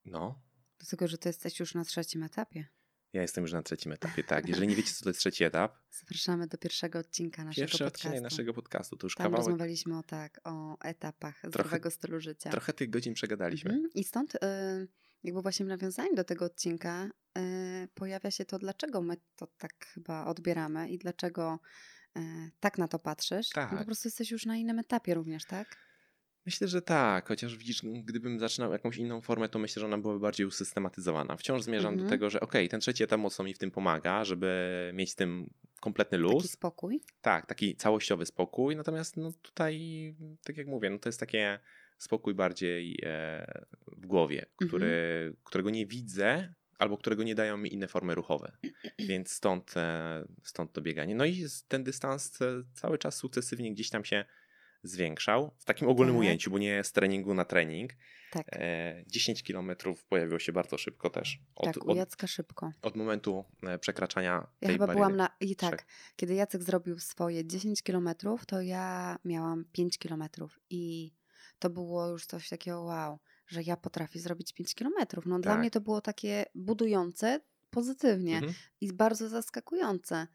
No. 0.05 0.42
Dlatego, 0.79 1.09
że 1.09 1.18
to 1.18 1.29
jesteś 1.29 1.61
już 1.61 1.75
na 1.75 1.85
trzecim 1.85 2.23
etapie. 2.23 2.66
Ja 3.12 3.23
jestem 3.23 3.44
już 3.44 3.53
na 3.53 3.62
trzecim 3.62 3.92
etapie, 3.92 4.25
tak. 4.25 4.47
Jeżeli 4.49 4.68
nie 4.68 4.77
wiecie, 4.77 4.92
co 4.92 5.05
to 5.05 5.11
jest 5.11 5.20
trzeci 5.20 5.44
etap. 5.44 5.79
Zapraszamy 5.90 6.47
do 6.47 6.59
pierwszego 6.59 6.99
odcinka 6.99 7.44
naszego 7.44 7.62
Pierwszy 7.62 7.85
podcastu. 7.85 8.09
odcinek 8.09 8.23
naszego 8.23 8.55
podcastu. 8.55 8.97
To 8.97 9.07
już 9.07 9.14
Tam 9.14 9.25
kawałek... 9.25 9.47
rozmawialiśmy 9.47 9.99
o 9.99 10.03
tak, 10.03 10.40
o 10.44 10.79
etapach 10.81 11.35
trochę, 11.40 11.49
zdrowego 11.49 11.90
stylu 11.90 12.20
życia. 12.20 12.51
Trochę 12.51 12.73
tych 12.73 12.90
godzin 12.90 13.14
przegadaliśmy. 13.14 13.70
Mhm. 13.70 13.90
I 13.94 14.05
stąd 14.05 14.35
y, 14.35 14.38
jakby 15.23 15.42
właśnie 15.42 15.66
w 15.66 15.68
nawiązaniu 15.68 16.14
do 16.14 16.25
tego 16.25 16.44
odcinka 16.44 17.11
y, 17.38 17.88
pojawia 17.94 18.31
się 18.31 18.44
to, 18.44 18.59
dlaczego 18.59 19.03
my 19.03 19.16
to 19.37 19.47
tak 19.47 19.87
chyba 19.87 20.27
odbieramy 20.27 20.88
i 20.88 20.99
dlaczego 20.99 21.59
tak 22.61 22.79
na 22.79 22.88
to 22.88 22.98
patrzysz, 22.98 23.48
tak. 23.48 23.72
No 23.72 23.79
po 23.79 23.85
prostu 23.85 24.09
jesteś 24.09 24.31
już 24.31 24.46
na 24.46 24.57
innym 24.57 24.79
etapie 24.79 25.14
również, 25.14 25.44
tak? 25.44 25.77
Myślę, 26.46 26.68
że 26.68 26.83
tak, 26.83 27.29
chociaż 27.29 27.57
widzisz, 27.57 27.83
gdybym 27.83 28.38
zaczynał 28.38 28.72
jakąś 28.72 28.96
inną 28.96 29.20
formę, 29.20 29.48
to 29.48 29.59
myślę, 29.59 29.81
że 29.81 29.87
ona 29.87 29.98
byłaby 29.98 30.20
bardziej 30.20 30.46
usystematyzowana. 30.46 31.37
Wciąż 31.37 31.62
zmierzam 31.62 31.92
mhm. 31.92 32.07
do 32.07 32.11
tego, 32.11 32.31
że 32.31 32.40
okej, 32.40 32.62
okay, 32.62 32.68
ten 32.68 32.81
trzeci 32.81 33.05
etap 33.05 33.20
mocno 33.20 33.44
mi 33.44 33.55
w 33.55 33.59
tym 33.59 33.70
pomaga, 33.70 34.24
żeby 34.24 34.90
mieć 34.94 35.11
z 35.11 35.14
tym 35.14 35.50
kompletny 35.81 36.18
luz. 36.18 36.37
Taki 36.37 36.48
spokój. 36.48 37.00
Tak, 37.20 37.46
taki 37.46 37.77
całościowy 37.77 38.27
spokój, 38.27 38.77
natomiast 38.77 39.16
no 39.16 39.33
tutaj, 39.42 39.81
tak 40.44 40.57
jak 40.57 40.66
mówię, 40.66 40.90
no 40.90 40.98
to 40.98 41.09
jest 41.09 41.20
takie 41.20 41.59
spokój 41.98 42.35
bardziej 42.35 42.98
e, 43.03 43.64
w 43.87 44.07
głowie, 44.07 44.46
który, 44.57 44.87
mhm. 44.87 45.37
którego 45.44 45.70
nie 45.70 45.87
widzę, 45.87 46.55
albo 46.85 46.99
którego 46.99 47.23
nie 47.23 47.35
dają 47.35 47.57
mi 47.57 47.75
inne 47.75 47.88
formy 47.88 48.14
ruchowe. 48.14 48.53
Więc 48.99 49.31
stąd, 49.31 49.77
e, 49.77 50.25
stąd 50.42 50.73
to 50.73 50.81
bieganie. 50.81 51.14
No 51.14 51.25
i 51.25 51.47
ten 51.68 51.85
dystans 51.85 52.42
e, 52.42 52.62
cały 52.75 52.99
czas 52.99 53.16
sukcesywnie 53.16 53.73
gdzieś 53.73 53.90
tam 53.90 54.05
się 54.05 54.25
zwiększał 54.83 55.55
w 55.59 55.64
takim 55.64 55.88
ogólnym 55.88 56.14
tak. 56.14 56.20
ujęciu, 56.20 56.51
bo 56.51 56.59
nie 56.59 56.85
z 56.85 56.92
treningu 56.92 57.35
na 57.35 57.44
trening. 57.44 57.92
Tak. 58.31 58.47
10 59.07 59.40
e, 59.40 59.42
kilometrów 59.42 60.05
pojawiło 60.05 60.38
się 60.38 60.53
bardzo 60.53 60.79
szybko 60.79 61.11
też. 61.11 61.38
Od, 61.55 61.75
tak, 61.75 61.85
u 61.87 61.94
Jacka 61.94 62.27
szybko. 62.27 62.73
Od 62.83 62.97
momentu 62.97 63.44
przekraczania 63.81 64.47
ja 64.61 64.68
tej 64.68 64.79
chyba 64.79 64.87
byłam 64.87 65.16
na... 65.16 65.29
I 65.40 65.57
tak, 65.57 65.87
kiedy 66.16 66.35
Jacek 66.35 66.62
zrobił 66.62 66.99
swoje 66.99 67.47
10 67.47 67.83
kilometrów, 67.83 68.47
to 68.47 68.62
ja 68.62 69.18
miałam 69.25 69.64
5 69.73 69.99
kilometrów 69.99 70.61
i 70.70 71.12
to 71.59 71.70
było 71.70 72.09
już 72.09 72.27
coś 72.27 72.49
takiego 72.49 72.83
wow 72.83 73.18
że 73.46 73.62
ja 73.62 73.76
potrafię 73.76 74.20
zrobić 74.20 74.52
5 74.52 74.74
kilometrów. 74.74 75.26
No 75.26 75.37
tak. 75.37 75.42
dla 75.42 75.57
mnie 75.57 75.70
to 75.70 75.80
było 75.80 76.00
takie 76.00 76.44
budujące 76.54 77.40
pozytywnie 77.70 78.35
mhm. 78.35 78.52
i 78.80 78.92
bardzo 78.92 79.28
zaskakujące. 79.28 80.26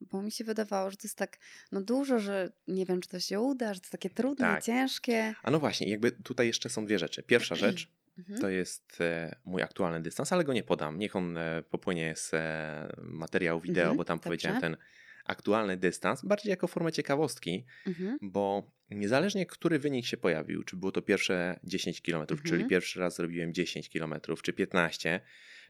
Bo 0.00 0.22
mi 0.22 0.32
się 0.32 0.44
wydawało, 0.44 0.90
że 0.90 0.96
to 0.96 1.02
jest 1.04 1.18
tak 1.18 1.38
no 1.72 1.80
dużo, 1.80 2.18
że 2.18 2.52
nie 2.68 2.86
wiem, 2.86 3.00
czy 3.00 3.08
to 3.08 3.20
się 3.20 3.40
uda, 3.40 3.74
że 3.74 3.80
to 3.80 3.84
jest 3.84 3.92
takie 3.92 4.10
trudne, 4.10 4.46
tak. 4.46 4.62
ciężkie. 4.62 5.34
A 5.42 5.50
no 5.50 5.60
właśnie, 5.60 5.90
jakby 5.90 6.12
tutaj 6.12 6.46
jeszcze 6.46 6.68
są 6.68 6.86
dwie 6.86 6.98
rzeczy. 6.98 7.22
Pierwsza 7.22 7.54
rzecz 7.54 7.88
mhm. 8.18 8.40
to 8.40 8.48
jest 8.48 9.00
e, 9.00 9.36
mój 9.44 9.62
aktualny 9.62 10.02
dystans, 10.02 10.32
ale 10.32 10.44
go 10.44 10.52
nie 10.52 10.62
podam. 10.62 10.98
Niech 10.98 11.16
on 11.16 11.38
e, 11.38 11.62
popłynie 11.62 12.16
z 12.16 12.34
e, 12.34 12.96
materiału 12.98 13.60
wideo, 13.60 13.82
mhm, 13.82 13.96
bo 13.96 14.04
tam 14.04 14.18
dobrze. 14.18 14.24
powiedziałem 14.28 14.60
ten 14.60 14.76
aktualny 15.24 15.76
dystans, 15.76 16.24
bardziej 16.24 16.50
jako 16.50 16.66
formę 16.68 16.92
ciekawostki, 16.92 17.64
mhm. 17.86 18.18
bo 18.22 18.70
niezależnie 18.90 19.46
który 19.46 19.78
wynik 19.78 20.06
się 20.06 20.16
pojawił, 20.16 20.62
czy 20.62 20.76
było 20.76 20.92
to 20.92 21.02
pierwsze 21.02 21.60
10 21.64 22.00
km, 22.00 22.20
mhm. 22.20 22.40
czyli 22.42 22.64
pierwszy 22.64 23.00
raz 23.00 23.16
zrobiłem 23.16 23.54
10 23.54 23.88
km, 23.88 24.14
czy 24.42 24.52
15, 24.52 25.20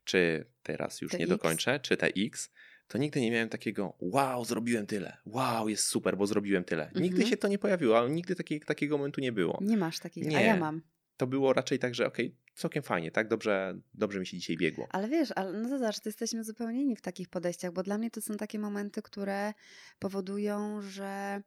czy 0.05 0.46
teraz 0.62 1.00
już 1.00 1.12
nie 1.12 1.27
dokończę, 1.27 1.81
czy 1.81 1.96
te 1.96 2.07
X, 2.07 2.50
to 2.88 2.98
nigdy 2.98 3.20
nie 3.20 3.31
miałem 3.31 3.48
takiego 3.48 3.96
wow, 4.00 4.44
zrobiłem 4.44 4.87
tyle, 4.87 5.16
wow, 5.27 5.68
jest 5.68 5.87
super, 5.87 6.16
bo 6.16 6.27
zrobiłem 6.27 6.64
tyle. 6.64 6.90
Nigdy 6.94 7.16
mhm. 7.16 7.31
się 7.31 7.37
to 7.37 7.48
nie 7.48 7.59
pojawiło, 7.59 7.98
ale 7.98 8.11
nigdy 8.11 8.35
taki, 8.35 8.61
takiego 8.61 8.98
momentu 8.98 9.20
nie 9.20 9.33
było. 9.33 9.59
Nie 9.62 9.77
masz 9.77 9.98
takiego, 9.98 10.29
nie. 10.29 10.38
a 10.38 10.40
ja 10.40 10.57
mam 10.57 10.83
to 11.16 11.27
było 11.27 11.53
raczej 11.53 11.79
tak, 11.79 11.94
że 11.94 12.07
okej, 12.07 12.27
okay, 12.27 12.38
całkiem 12.55 12.83
fajnie, 12.83 13.11
tak? 13.11 13.29
Dobrze, 13.29 13.79
dobrze 13.94 14.20
mi 14.20 14.27
się 14.27 14.37
dzisiaj 14.37 14.57
biegło. 14.57 14.87
Ale 14.90 15.09
wiesz, 15.09 15.33
ale 15.37 15.53
no 15.53 15.68
to 15.68 15.79
zobacz, 15.79 16.00
to 16.00 16.09
jesteśmy 16.09 16.44
zupełnie 16.44 16.83
inni 16.83 16.96
w 16.96 17.00
takich 17.00 17.29
podejściach, 17.29 17.72
bo 17.72 17.83
dla 17.83 17.98
mnie 17.98 18.11
to 18.11 18.20
są 18.20 18.37
takie 18.37 18.59
momenty, 18.59 19.03
które 19.03 19.55
powodują, 19.98 20.83
że 20.83 21.42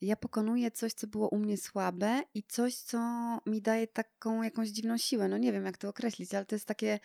ja 0.00 0.16
pokonuję 0.16 0.70
coś, 0.70 0.92
co 0.92 1.06
było 1.06 1.28
u 1.28 1.38
mnie 1.38 1.56
słabe 1.56 2.22
i 2.34 2.42
coś, 2.42 2.74
co 2.74 2.98
mi 3.46 3.62
daje 3.62 3.86
taką 3.86 4.42
jakąś 4.42 4.68
dziwną 4.68 4.98
siłę. 4.98 5.28
No 5.28 5.38
nie 5.38 5.52
wiem, 5.52 5.64
jak 5.64 5.76
to 5.76 5.88
określić, 5.88 6.34
ale 6.34 6.46
to 6.46 6.54
jest 6.54 6.66
takie 6.66 7.00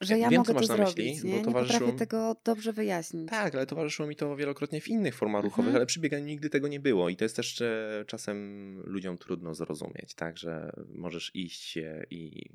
że 0.00 0.18
ja 0.18 0.28
Wiem, 0.28 0.38
mogę 0.38 0.54
to 0.54 0.64
zrobić, 0.64 0.96
myśli, 0.96 1.30
nie? 1.30 1.44
Towarzyszyło... 1.44 1.80
nie 1.80 1.92
potrafię 1.92 1.98
tego 1.98 2.36
dobrze 2.44 2.72
wyjaśnić. 2.72 3.30
Tak, 3.30 3.54
ale 3.54 3.66
towarzyszyło 3.66 4.08
mi 4.08 4.16
to 4.16 4.36
wielokrotnie 4.36 4.80
w 4.80 4.88
innych 4.88 5.14
formach 5.14 5.44
mhm. 5.44 5.50
ruchowych, 5.50 5.76
ale 5.76 5.86
przy 5.86 6.00
bieganiu 6.00 6.24
nigdy 6.24 6.50
tego 6.50 6.68
nie 6.68 6.80
było 6.80 7.08
i 7.08 7.16
to 7.16 7.24
jest 7.24 7.36
też 7.36 7.62
czasem 8.06 8.76
ludziom 8.84 9.18
trudno 9.18 9.54
zrozumieć, 9.54 10.14
tak, 10.14 10.38
że 10.38 10.72
możesz 10.88 11.30
iść 11.34 11.78
i 12.10 12.50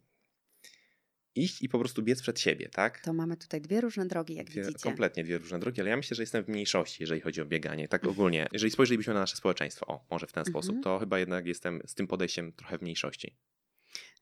iść 1.36 1.62
i 1.62 1.70
po 1.70 1.80
prostu 1.80 2.04
biec 2.04 2.22
przed 2.22 2.40
siebie, 2.40 2.70
tak? 2.70 3.00
To 3.00 3.14
mamy 3.14 3.38
tutaj 3.38 3.62
dwie 3.62 3.82
różne 3.82 4.06
drogi, 4.06 4.36
jak 4.36 4.48
dwie, 4.50 4.62
widzicie. 4.62 4.80
Kompletnie 4.84 5.24
dwie 5.24 5.38
różne 5.38 5.60
drogi, 5.60 5.82
ale 5.82 5.90
ja 5.90 5.98
myślę, 5.98 6.16
że 6.16 6.24
jestem 6.24 6.44
w 6.44 6.48
mniejszości, 6.48 7.04
jeżeli 7.04 7.22
chodzi 7.22 7.42
o 7.42 7.46
bieganie. 7.46 7.88
Tak 7.88 8.08
ogólnie, 8.08 8.48
jeżeli 8.52 8.72
spojrzelibyśmy 8.72 9.14
na 9.14 9.20
nasze 9.20 9.38
społeczeństwo, 9.38 9.86
o, 9.88 10.06
może 10.12 10.28
w 10.28 10.32
ten 10.32 10.46
sposób, 10.46 10.76
mhm. 10.76 10.84
to 10.84 11.00
chyba 11.00 11.20
jednak 11.20 11.46
jestem 11.46 11.82
z 11.86 11.96
tym 11.96 12.08
podejściem 12.08 12.52
trochę 12.52 12.78
w 12.78 12.82
mniejszości. 12.82 13.36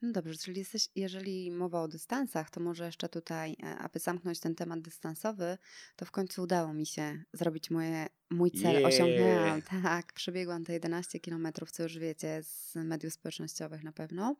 No 0.01 0.11
dobrze, 0.11 0.37
czyli 0.37 0.59
jesteś, 0.59 0.89
jeżeli 0.95 1.51
mowa 1.51 1.81
o 1.81 1.87
dystansach, 1.87 2.49
to 2.49 2.59
może 2.59 2.85
jeszcze 2.85 3.09
tutaj, 3.09 3.55
e, 3.63 3.77
aby 3.77 3.99
zamknąć 3.99 4.39
ten 4.39 4.55
temat 4.55 4.81
dystansowy, 4.81 5.57
to 5.95 6.05
w 6.05 6.11
końcu 6.11 6.41
udało 6.41 6.73
mi 6.73 6.85
się 6.85 7.23
zrobić 7.33 7.69
moje, 7.69 8.07
mój 8.29 8.51
cel. 8.51 8.73
Yeah. 8.73 8.85
Osiągnęłam, 8.85 9.61
tak, 9.83 10.13
przebiegłam 10.13 10.65
te 10.65 10.73
11 10.73 11.19
kilometrów, 11.19 11.71
co 11.71 11.83
już 11.83 11.97
wiecie 11.97 12.43
z 12.43 12.75
mediów 12.75 13.13
społecznościowych 13.13 13.83
na 13.83 13.91
pewno. 13.91 14.35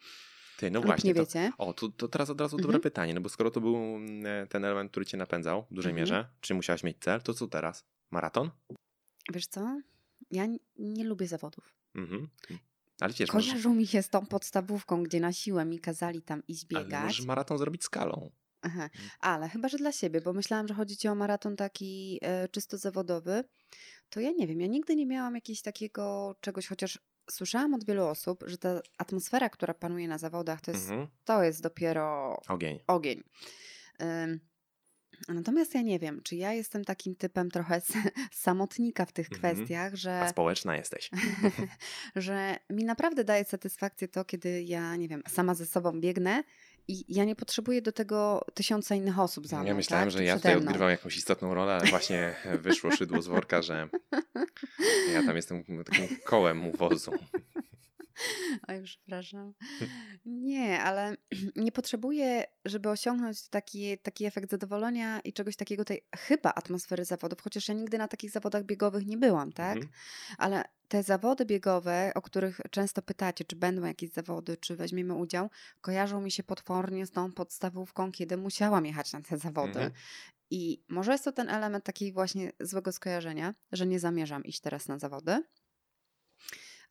Ty, 0.58 0.72
no 0.72 0.82
właśnie. 0.82 1.08
Nie 1.08 1.16
to, 1.16 1.22
wiecie. 1.22 1.52
O, 1.58 1.74
to, 1.74 1.89
to 1.89 2.08
teraz 2.08 2.30
od 2.30 2.41
razu 2.41 2.56
mhm. 2.56 2.68
dobre 2.68 2.80
pytanie, 2.80 3.14
no 3.14 3.22
bo 3.22 3.30
skoro 3.30 3.52
to 3.52 3.62
był 3.62 3.76
mm, 3.76 4.26
e, 4.26 4.47
ten 4.47 4.66
element, 4.66 4.91
który 4.91 5.06
cię 5.06 5.18
napędzał 5.18 5.66
w 5.72 5.74
dużej 5.74 5.89
mhm. 5.89 6.04
mierze, 6.04 6.30
czy 6.41 6.54
musiałaś 6.54 6.84
mieć 6.84 6.97
cel, 6.99 7.22
to 7.22 7.34
co 7.34 7.47
teraz? 7.47 7.86
Maraton? 8.12 8.49
Wiesz 9.34 9.47
co? 9.47 9.82
Ja 10.32 10.45
nie 10.78 11.04
lubię 11.04 11.28
zawodów. 11.28 11.76
Mhm. 11.95 12.28
Ale 12.99 13.14
wiesz, 13.14 13.32
Kojarzą 13.32 13.54
możesz... 13.54 13.78
mi 13.78 13.88
się 13.88 14.04
z 14.04 14.10
tą 14.10 14.26
podstawówką, 14.26 15.04
gdzie 15.04 15.20
na 15.20 15.34
siłę 15.34 15.66
mi 15.66 15.80
kazali 15.80 16.22
tam 16.22 16.43
iść 16.47 16.66
biegać. 16.66 16.93
Ale 16.93 17.06
możesz 17.06 17.26
maraton 17.26 17.58
zrobić 17.58 17.84
skalą. 17.84 18.32
Aha. 18.62 18.89
Mm. 18.95 19.10
Ale 19.20 19.49
chyba, 19.49 19.68
że 19.68 19.78
dla 19.78 19.91
siebie, 19.91 20.22
bo 20.22 20.34
myślałam, 20.34 20.68
że 20.68 20.74
chodzi 20.74 20.97
ci 20.97 21.08
o 21.08 21.16
maraton 21.16 21.56
taki 21.56 22.20
e, 22.22 22.47
czysto 22.47 22.78
zawodowy. 22.78 23.43
To 24.10 24.20
ja 24.20 24.32
nie 24.32 24.47
wiem, 24.47 24.62
ja 24.62 24.68
nigdy 24.68 24.95
nie 24.95 25.06
miałam 25.06 25.36
jakiegoś 25.36 25.62
takiego 25.62 26.36
czegoś, 26.41 26.68
chociaż 26.68 26.99
słyszałam 27.32 27.73
od 27.73 27.86
wielu 27.86 28.05
osób, 28.05 28.43
że 28.47 28.57
ta 28.57 28.82
atmosfera, 28.97 29.49
która 29.49 29.73
panuje 29.73 30.07
na 30.07 30.17
zawodach, 30.17 30.61
to 30.61 30.71
jest, 30.71 30.89
Mhm. 30.89 31.07
to 31.25 31.43
jest 31.43 31.61
dopiero 31.61 32.38
Ogień. 32.47 32.79
ogień. 32.88 33.23
Ym, 34.01 34.39
Natomiast 35.27 35.75
ja 35.75 35.82
nie 35.82 35.99
wiem, 35.99 36.21
czy 36.23 36.36
ja 36.36 36.53
jestem 36.53 36.86
takim 36.86 37.15
typem 37.15 37.51
trochę 37.51 37.82
samotnika 38.32 39.05
w 39.05 39.11
tych 39.11 39.27
Mhm. 39.32 39.55
kwestiach, 39.55 39.93
A 39.93 39.95
że, 39.95 40.27
społeczna 40.29 40.75
jesteś. 40.77 41.09
że 42.15 42.57
mi 42.69 42.84
naprawdę 42.84 43.23
daje 43.23 43.45
satysfakcję 43.45 44.07
to, 44.07 44.25
kiedy 44.25 44.63
ja, 44.63 44.95
nie 44.95 45.07
wiem, 45.07 45.23
sama 45.27 45.53
ze 45.55 45.65
sobą 45.65 45.99
biegnę 46.01 46.43
i 46.92 47.06
ja 47.08 47.26
nie 47.26 47.36
potrzebuję 47.36 47.82
do 47.82 47.92
tego 47.92 48.46
tysiąca 48.54 48.96
innych 48.96 49.20
osób 49.20 49.48
za 49.48 49.60
mną. 49.60 49.68
Ja 49.68 49.76
myślałem, 49.76 50.06
tak? 50.06 50.12
że 50.12 50.18
czy 50.18 50.24
ja 50.24 50.36
tutaj 50.36 50.56
odgrywam 50.56 50.89
jakąś 50.89 51.18
istotną 51.18 51.54
rolę, 51.54 51.74
ale 51.74 51.89
właśnie 51.89 52.36
wyszło 52.64 52.92
szydło 52.92 53.22
z 53.22 53.28
worka, 53.28 53.62
że 53.62 53.89
ja 55.14 55.24
tam 55.26 55.36
jestem 55.36 55.64
takim 55.84 56.18
kołem 56.26 56.68
u 56.68 56.78
wozu. 56.78 57.12
Oj, 58.67 58.82
przepraszam. 58.84 59.53
Nie, 60.26 60.82
ale 60.82 61.15
nie 61.55 61.72
potrzebuję, 61.72 62.43
żeby 62.65 62.89
osiągnąć 62.89 63.47
taki, 63.47 63.97
taki 63.97 64.26
efekt 64.26 64.51
zadowolenia 64.51 65.19
i 65.19 65.34
czegoś 65.34 65.55
takiego, 65.55 65.86
tej 65.86 66.05
chyba 66.15 66.53
atmosfery 66.53 67.05
zawodów, 67.05 67.41
chociaż 67.41 67.67
ja 67.67 67.74
nigdy 67.74 67.97
na 67.97 68.07
takich 68.07 68.32
zawodach 68.32 68.63
biegowych 68.63 69.05
nie 69.05 69.17
byłam, 69.17 69.51
tak? 69.51 69.78
Mhm. 69.78 69.93
Ale 70.38 70.63
te 70.88 71.03
zawody 71.03 71.45
biegowe, 71.45 72.11
o 72.15 72.22
których 72.22 72.61
często 72.72 73.01
pytacie, 73.01 73.45
czy 73.45 73.55
będą 73.55 73.86
jakieś 73.86 74.11
zawody, 74.11 74.57
czy 74.57 74.76
weźmiemy 74.76 75.13
udział, 75.13 75.49
kojarzą 75.82 76.22
mi 76.22 76.32
się 76.32 76.43
potwornie 76.43 77.05
z 77.05 77.11
tą 77.11 77.32
podstawówką, 77.32 78.11
kiedy 78.11 78.38
musiałam 78.38 78.86
jechać 78.86 79.13
na 79.13 79.22
te 79.22 79.38
zawody. 79.38 79.80
Mhm. 79.80 79.91
I 80.49 80.84
może 80.89 81.11
jest 81.11 81.24
to 81.24 81.32
ten 81.32 81.49
element 81.49 81.84
takiej 81.84 82.13
właśnie 82.13 82.51
złego 82.59 82.91
skojarzenia, 82.91 83.53
że 83.72 83.88
nie 83.88 83.99
zamierzam 83.99 84.43
iść 84.43 84.59
teraz 84.59 84.88
na 84.88 84.99
zawody. 84.99 85.43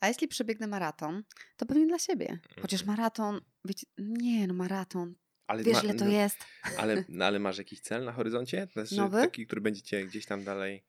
A 0.01 0.09
jeśli 0.09 0.29
przebiegnę 0.29 0.67
maraton, 0.67 1.23
to 1.57 1.67
pewnie 1.67 1.87
dla 1.87 1.99
siebie. 1.99 2.39
Chociaż 2.63 2.81
Mhm. 2.81 2.97
maraton, 2.97 3.41
wiecie, 3.65 3.87
nie 3.99 4.47
no 4.47 4.55
maraton, 4.55 5.15
Ale, 5.47 5.63
wiesz 5.65 5.75
ma- 5.77 5.83
ile 5.83 5.95
to 5.95 6.05
no, 6.05 6.11
jest. 6.11 6.39
ale, 6.79 7.05
no, 7.09 7.25
ale 7.25 7.39
masz 7.39 7.59
jakiś 7.59 7.81
cel 7.81 8.05
na 8.05 8.13
horyzoncie? 8.13 8.69
Znaczy, 8.73 8.97
Nowy? 8.97 9.21
Taki, 9.21 9.47
który 9.47 9.61
będzie 9.61 9.83
cię 9.83 10.07
gdzieś 10.07 10.27
tam 10.27 10.45
dalej 10.45 10.85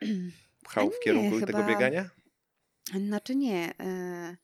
pchał 0.64 0.90
w 0.90 1.00
kierunku 1.04 1.40
tego 1.40 1.58
chyba- 1.58 1.68
biegania? 1.68 2.10
Znaczy 3.06 3.34
nie. 3.36 3.74
E, 3.80 4.36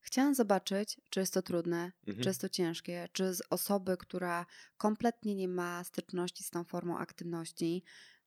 chciałam 0.00 0.34
zobaczyć, 0.34 1.00
czy 1.10 1.20
jest 1.20 1.34
to 1.34 1.42
trudne, 1.42 1.92
Mhm. 2.06 2.22
czy 2.22 2.28
jest 2.30 2.40
to 2.40 2.48
ciężkie, 2.48 3.08
czy 3.12 3.34
z 3.34 3.42
osoby, 3.50 3.96
która 3.96 4.46
kompletnie 4.76 5.34
nie 5.34 5.48
ma 5.48 5.84
styczności 5.84 6.44
z 6.44 6.50
tą 6.50 6.64
formą 6.64 6.98
aktywności, 6.98 7.84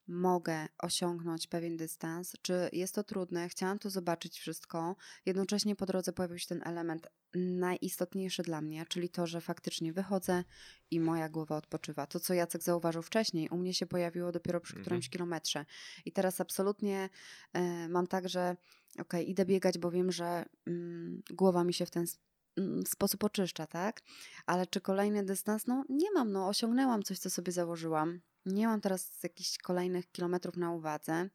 mogę 0.07 0.67
osiągnąć 0.77 1.47
pewien 1.47 1.77
dystans, 1.77 2.33
czy 2.41 2.69
jest 2.73 2.95
to 2.95 3.03
trudne. 3.03 3.49
Chciałam 3.49 3.79
to 3.79 3.89
zobaczyć 3.89 4.39
wszystko. 4.39 4.95
Jednocześnie 5.25 5.75
po 5.75 5.85
drodze 5.85 6.13
pojawił 6.13 6.37
się 6.39 6.47
ten 6.47 6.61
element 6.65 7.07
najistotniejszy 7.35 8.43
dla 8.43 8.61
mnie, 8.61 8.85
czyli 8.89 9.09
to, 9.09 9.27
że 9.27 9.41
faktycznie 9.41 9.93
wychodzę 9.93 10.43
i 10.91 10.99
moja 10.99 11.29
głowa 11.29 11.57
odpoczywa. 11.57 12.07
To, 12.07 12.19
co 12.19 12.33
Jacek 12.33 12.63
zauważył 12.63 13.01
wcześniej, 13.01 13.49
u 13.49 13.57
mnie 13.57 13.73
się 13.73 13.85
pojawiło 13.85 14.31
dopiero 14.31 14.61
przy 14.61 14.73
Mhm. 14.73 14.83
którymś 14.85 15.09
kilometrze. 15.09 15.65
I 16.05 16.11
teraz 16.11 16.41
absolutnie 16.41 17.09
e, 17.53 17.89
mam 17.89 18.07
tak, 18.07 18.29
że 18.29 18.55
okej, 18.99 19.29
idę 19.29 19.45
biegać, 19.45 19.77
bo 19.77 19.91
wiem, 19.91 20.11
że 20.11 20.45
mm, 20.67 21.21
głowa 21.31 21.63
mi 21.63 21.73
się 21.73 21.85
w 21.85 21.91
ten 21.91 22.03
s- 22.03 22.19
mm, 22.57 22.85
sposób 22.85 23.23
oczyszcza, 23.23 23.67
tak? 23.67 24.01
Ale 24.45 24.67
czy 24.67 24.81
kolejny 24.81 25.23
dystans? 25.25 25.67
No 25.67 25.85
nie 25.89 26.11
mam, 26.11 26.31
no 26.31 26.47
osiągnęłam 26.47 27.03
coś, 27.03 27.19
co 27.19 27.29
sobie 27.29 27.51
założyłam. 27.51 28.21
Nie 28.45 28.67
mam 28.67 28.81
teraz 28.81 29.23
jakichś 29.23 29.57
kolejnych 29.57 30.11
kilometrów 30.11 30.57
na 30.57 30.71
uwadze. 30.71 31.29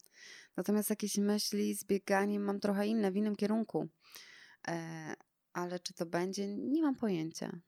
Natomiast 0.56 0.90
jakieś 0.90 1.16
myśli 1.18 1.74
z 1.74 1.84
bieganiem 1.84 2.42
mam 2.42 2.60
trochę 2.60 2.86
inne, 2.86 3.12
w 3.12 3.16
innym 3.16 3.36
kierunku. 3.36 3.88
E, 4.68 5.14
ale 5.52 5.80
czy 5.80 5.94
to 5.94 6.06
będzie? 6.06 6.56
Nie 6.56 6.82
mam 6.82 6.96
pojęcia. 6.96 7.60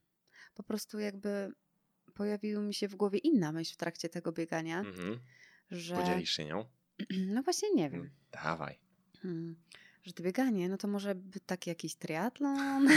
Po 0.55 0.63
prostu 0.63 0.99
jakby 0.99 1.53
pojawiła 2.15 2.63
mi 2.63 2.75
się 2.75 2.89
w 2.89 2.95
głowie 2.95 3.19
inna 3.19 3.53
myśl 3.53 3.75
w 3.75 3.77
trakcie 3.77 4.09
tego 4.09 4.33
biegania, 4.33 4.79
Mhm. 4.81 5.21
że... 5.71 5.97
Podzielisz 5.97 6.31
się 6.31 6.45
nią? 6.45 6.65
No 7.35 7.43
właśnie 7.43 7.69
nie 7.75 7.91
wiem. 7.91 8.11
Dawaj. 8.33 8.79
Hmm, 9.23 9.57
że 10.03 10.13
to 10.13 10.23
bieganie, 10.23 10.69
no 10.69 10.77
to 10.77 10.89
może 10.89 11.15
by 11.15 11.41
taki 11.41 11.71
jakiś 11.71 11.95
triatlon. 11.95 12.89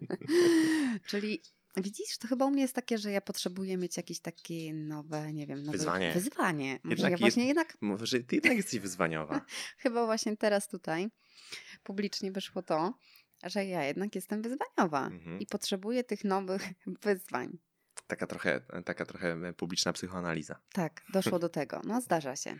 Czyli 1.06 1.40
widzisz, 1.76 2.18
to 2.18 2.28
chyba 2.28 2.44
u 2.46 2.50
mnie 2.50 2.62
jest 2.62 2.74
takie, 2.74 2.98
że 2.98 3.10
ja 3.12 3.20
potrzebuję 3.20 3.76
mieć 3.76 3.96
jakieś 3.96 4.20
takie 4.20 4.74
nowe, 4.74 5.32
nie 5.32 5.46
wiem, 5.46 5.58
nowe 5.62 5.78
Wyzwanie. 5.78 6.12
Wyzwanie. 6.12 6.78
Może 6.84 6.94
Jednak 6.96 7.10
ja 7.12 7.18
właśnie 7.18 7.42
jest- 7.42 7.48
jednak, 7.48 7.76
Może 7.80 8.20
ty 8.20 8.34
jednak 8.36 8.56
jesteś 8.56 8.80
wyzwaniowa. 8.80 9.40
chyba 9.82 10.06
właśnie 10.06 10.36
teraz 10.36 10.68
tutaj 10.68 11.08
publicznie 11.82 12.32
wyszło 12.32 12.62
to, 12.62 12.94
że 13.44 13.64
ja 13.66 13.84
jednak 13.84 14.14
jestem 14.14 14.42
wyzwaniowa 14.42 15.06
Mhm. 15.06 15.40
i 15.40 15.46
potrzebuję 15.46 16.04
tych 16.04 16.24
nowych 16.24 16.62
wyzwań. 17.04 17.58
Taka 18.10 18.26
trochę, 18.26 18.60
taka 18.84 19.06
trochę 19.06 19.52
publiczna 19.54 19.92
psychoanaliza. 19.92 20.60
Tak, 20.72 21.02
doszło 21.12 21.38
do 21.38 21.48
tego. 21.48 21.80
No, 21.84 22.00
zdarza 22.00 22.36
się. 22.36 22.58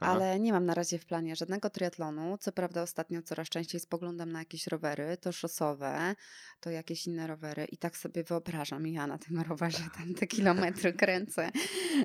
Aha. 0.00 0.12
Ale 0.12 0.40
nie 0.40 0.52
mam 0.52 0.66
na 0.66 0.74
razie 0.74 0.98
w 0.98 1.06
planie 1.06 1.36
żadnego 1.36 1.70
triatlonu. 1.70 2.38
Co 2.38 2.52
prawda 2.52 2.82
ostatnio 2.82 3.22
coraz 3.22 3.48
częściej 3.48 3.80
spoglądam 3.80 4.32
na 4.32 4.38
jakieś 4.38 4.66
rowery, 4.66 5.16
to 5.16 5.32
szosowe, 5.32 6.14
to 6.60 6.70
jakieś 6.70 7.06
inne 7.06 7.26
rowery 7.26 7.64
i 7.64 7.76
tak 7.78 7.96
sobie 7.96 8.24
wyobrażam, 8.24 8.86
ja 8.86 9.06
na 9.06 9.18
tym 9.18 9.40
rowerze 9.40 9.84
tam 9.96 10.14
te 10.14 10.26
kilometry 10.26 10.92
kręcę. 11.02 11.50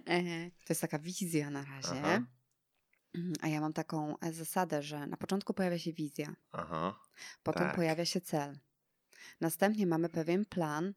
E, 0.07 0.49
To 0.49 0.69
jest 0.69 0.81
taka 0.81 0.99
wizja 0.99 1.49
na 1.49 1.63
razie. 1.65 2.01
Aha. 2.03 2.21
Mm, 3.15 3.33
A 3.41 3.47
ja 3.47 3.61
mam 3.61 3.73
taką 3.73 4.19
e, 4.19 4.33
zasadę, 4.33 4.83
że 4.83 5.07
na 5.07 5.17
początku 5.17 5.53
pojawia 5.53 5.79
się 5.79 5.93
wizja, 5.93 6.35
Aha. 6.51 6.99
potem 7.43 7.63
Tak. 7.63 7.75
pojawia 7.75 8.05
się 8.05 8.21
cel. 8.21 8.59
Następnie 9.41 9.88
mamy 9.88 10.09
pewien 10.09 10.45
plan 10.45 10.85
e, 10.88 10.93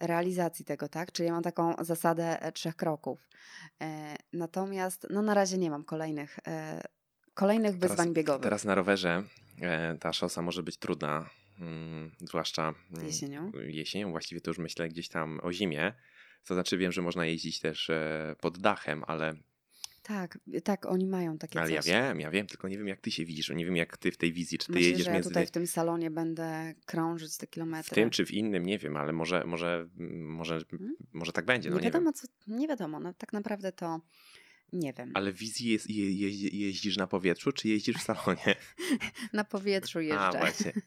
realizacji 0.00 0.64
tego, 0.64 0.88
tak? 0.88 1.12
Czyli 1.12 1.26
ja 1.26 1.32
mam 1.32 1.42
taką 1.42 1.74
zasadę 1.80 2.42
e, 2.42 2.52
trzech 2.52 2.76
kroków. 2.76 3.28
E, 3.80 4.16
Natomiast 4.32 5.06
no 5.10 5.22
na 5.22 5.34
razie 5.34 5.58
nie 5.58 5.70
mam 5.70 5.84
kolejnych, 5.84 6.38
e, 6.46 6.82
kolejnych 7.34 7.78
wyzwań 7.78 8.12
biegowych. 8.12 8.42
Teraz 8.42 8.64
na 8.64 8.74
rowerze 8.74 9.22
e, 9.60 9.98
ta 9.98 10.12
szosa 10.12 10.42
może 10.42 10.62
być 10.62 10.76
trudna, 10.76 11.30
mm, 11.60 12.10
zwłaszcza 12.20 12.74
mm, 12.92 13.06
Jesienią? 13.06 13.52
Jesienią, 13.66 14.10
właściwie 14.10 14.40
to 14.40 14.50
już 14.50 14.58
myślę 14.58 14.88
gdzieś 14.88 15.08
tam 15.08 15.40
o 15.42 15.52
zimie. 15.52 15.92
To 16.44 16.54
znaczy 16.54 16.78
wiem, 16.78 16.92
że 16.92 17.02
można 17.02 17.26
jeździć 17.26 17.60
też 17.60 17.90
e, 17.90 18.36
pod 18.40 18.58
dachem, 18.58 19.04
ale, 19.06 19.34
Tak, 20.06 20.38
tak, 20.64 20.86
oni 20.86 21.06
mają 21.06 21.38
takie 21.38 21.60
ale 21.60 21.70
ja 21.72 21.82
coś. 21.82 21.90
wiem, 21.90 22.20
ja 22.20 22.30
wiem, 22.30 22.46
tylko 22.46 22.68
nie 22.68 22.78
wiem 22.78 22.88
jak 22.88 23.00
ty 23.00 23.10
się 23.10 23.24
widzisz, 23.24 23.50
nie 23.50 23.64
wiem 23.64 23.76
jak 23.76 23.96
ty 23.96 24.12
w 24.12 24.16
tej 24.16 24.32
wizji, 24.32 24.58
czy 24.58 24.66
ty 24.66 24.72
Myślę, 24.72 24.88
jedziesz 24.88 25.04
że 25.04 25.10
ja 25.10 25.14
między 25.14 25.28
tutaj 25.30 25.46
w 25.46 25.50
tym 25.50 25.66
salonie 25.66 26.10
będę 26.10 26.74
krążyć 26.86 27.36
te 27.36 27.46
kilometry. 27.46 27.90
w 27.90 27.94
tym 27.94 28.10
czy 28.10 28.26
w 28.26 28.30
innym, 28.30 28.66
nie 28.66 28.78
wiem, 28.78 28.96
ale 28.96 29.12
może, 29.12 29.44
może, 29.46 29.88
może, 30.20 30.60
Hmm? 30.70 30.96
może 31.12 31.32
tak 31.32 31.44
będzie, 31.44 31.70
no 31.70 31.76
nie 31.76 31.80
nie, 31.80 31.86
wiadomo, 31.86 32.04
wiem. 32.04 32.14
co, 32.14 32.26
nie 32.46 32.68
wiadomo, 32.68 33.00
no 33.00 33.14
tak 33.14 33.32
naprawdę 33.32 33.72
to 33.72 34.00
nie 34.72 34.92
wiem. 34.92 35.10
Ale 35.14 35.32
w 35.32 35.36
wizji 35.36 35.68
jest, 35.70 35.90
je, 35.90 36.12
je, 36.12 36.48
jeździsz 36.66 36.96
na 36.96 37.06
powietrzu, 37.06 37.52
czy 37.52 37.68
jeździsz 37.68 37.96
w 37.96 38.02
salonie? 38.02 38.54
Na 39.32 39.44
powietrzu 39.44 39.98
A, 39.98 40.02
jeżdżę. 40.02 40.38
właśnie. 40.38 40.72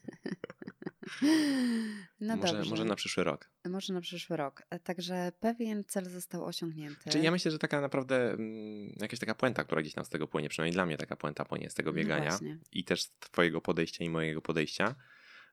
No 2.20 2.36
może, 2.36 2.52
dobrze. 2.54 2.70
może 2.70 2.84
na 2.84 2.96
przyszły 2.96 3.24
rok. 3.24 3.50
Może 3.64 3.92
na 3.92 4.00
przyszły 4.00 4.36
rok. 4.36 4.62
E, 4.70 4.78
Także 4.78 5.32
pewien 5.40 5.84
cel 5.84 6.04
został 6.04 6.44
osiągnięty. 6.44 7.10
Czyli 7.10 7.24
ja 7.24 7.30
myślę, 7.30 7.50
że 7.50 7.58
taka 7.58 7.80
naprawdę 7.80 8.32
mm, 8.32 8.92
jakaś 9.00 9.18
taka 9.18 9.34
puenta, 9.34 9.64
która 9.64 9.80
gdzieś 9.82 9.94
tam 9.94 10.04
z 10.04 10.08
tego 10.08 10.28
płynie, 10.28 10.48
przynajmniej 10.48 10.72
dla 10.72 10.86
mnie 10.86 10.96
taka 10.96 11.16
puenta 11.16 11.44
płynie 11.44 11.70
z 11.70 11.74
tego 11.74 11.90
No 11.90 11.96
biegania 11.96 12.30
właśnie. 12.30 12.58
i 12.72 12.84
też 12.84 13.02
z 13.02 13.10
twojego 13.20 13.60
podejścia 13.60 14.04
i 14.04 14.10
mojego 14.10 14.42
podejścia, 14.42 14.94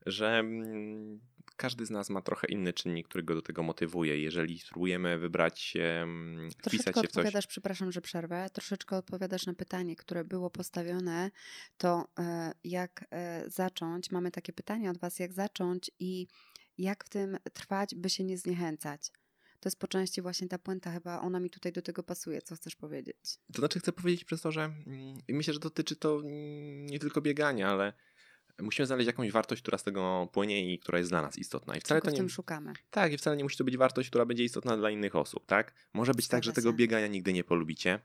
że 0.07 0.39
mm, 0.39 1.19
każdy 1.57 1.85
z 1.85 1.89
nas 1.89 2.09
ma 2.09 2.21
trochę 2.21 2.47
inny 2.47 2.73
czynnik, 2.73 3.07
który 3.07 3.23
go 3.23 3.35
do 3.35 3.41
tego 3.41 3.63
motywuje. 3.63 4.21
Jeżeli 4.21 4.59
spróbujemy 4.59 5.17
wybrać, 5.17 5.73
em, 5.79 6.49
wpisać 6.51 6.61
Troszeczkę 6.63 6.85
się 6.85 6.91
w 6.91 6.93
coś... 6.93 7.05
odpowiadasz, 7.05 7.47
przepraszam, 7.47 7.91
że 7.91 8.01
przerwę, 8.01 8.49
troszeczkę 8.53 8.97
odpowiadasz 8.97 9.45
na 9.45 9.53
pytanie, 9.53 9.95
które 9.95 10.23
było 10.23 10.49
postawione, 10.49 11.31
to 11.77 12.07
e, 12.19 12.51
jak 12.63 13.05
e, 13.11 13.43
zacząć, 13.47 14.11
mamy 14.11 14.31
takie 14.31 14.53
pytanie 14.53 14.91
od 14.91 14.97
Was, 14.97 15.19
jak 15.19 15.33
zacząć 15.33 15.91
i 15.99 16.27
jak 16.77 17.05
w 17.05 17.09
tym 17.09 17.37
trwać, 17.53 17.95
by 17.95 18.09
się 18.09 18.23
nie 18.23 18.37
zniechęcać. 18.37 19.11
To 19.59 19.69
jest 19.69 19.79
po 19.79 19.87
części 19.87 20.21
właśnie 20.21 20.47
ta 20.47 20.57
puenta, 20.57 20.91
chyba 20.91 21.21
ona 21.21 21.39
mi 21.39 21.49
tutaj 21.49 21.71
do 21.71 21.81
tego 21.81 22.03
pasuje. 22.03 22.41
Co 22.41 22.55
chcesz 22.55 22.75
powiedzieć? 22.75 23.39
To 23.53 23.59
znaczy 23.59 23.79
chcę 23.79 23.91
powiedzieć 23.91 24.23
przez 24.23 24.41
to, 24.41 24.51
że 24.51 24.63
mm, 24.63 25.17
myślę, 25.29 25.53
że 25.53 25.59
dotyczy 25.59 25.95
to 25.95 26.19
mm, 26.19 26.85
nie 26.85 26.99
tylko 26.99 27.21
biegania, 27.21 27.69
ale 27.69 27.93
musimy 28.61 28.85
znaleźć 28.85 29.07
jakąś 29.07 29.31
wartość, 29.31 29.61
która 29.61 29.77
z 29.77 29.83
tego 29.83 30.29
płynie 30.33 30.73
i 30.73 30.79
która 30.79 30.97
jest 30.97 31.11
dla 31.11 31.21
nas 31.21 31.37
istotna. 31.37 31.75
I 31.75 31.79
wcale 31.79 32.01
Czego 32.01 32.05
to 32.05 32.11
w 32.11 32.13
nie... 32.13 32.17
tym 32.17 32.29
szukamy? 32.29 32.73
Tak, 32.89 33.13
i 33.13 33.17
wcale 33.17 33.37
nie 33.37 33.43
musi 33.43 33.57
to 33.57 33.63
być 33.63 33.77
wartość, 33.77 34.09
która 34.09 34.25
będzie 34.25 34.43
istotna 34.43 34.77
dla 34.77 34.89
innych 34.91 35.15
osób, 35.15 35.45
tak? 35.45 35.73
Może 35.93 36.13
być 36.13 36.27
tak, 36.27 36.43
że 36.43 36.51
Zgadza 36.51 36.61
tego 36.61 36.71
się. 36.71 36.77
biegania 36.77 37.07
nigdy 37.07 37.33
nie 37.33 37.43
polubicie, 37.43 37.99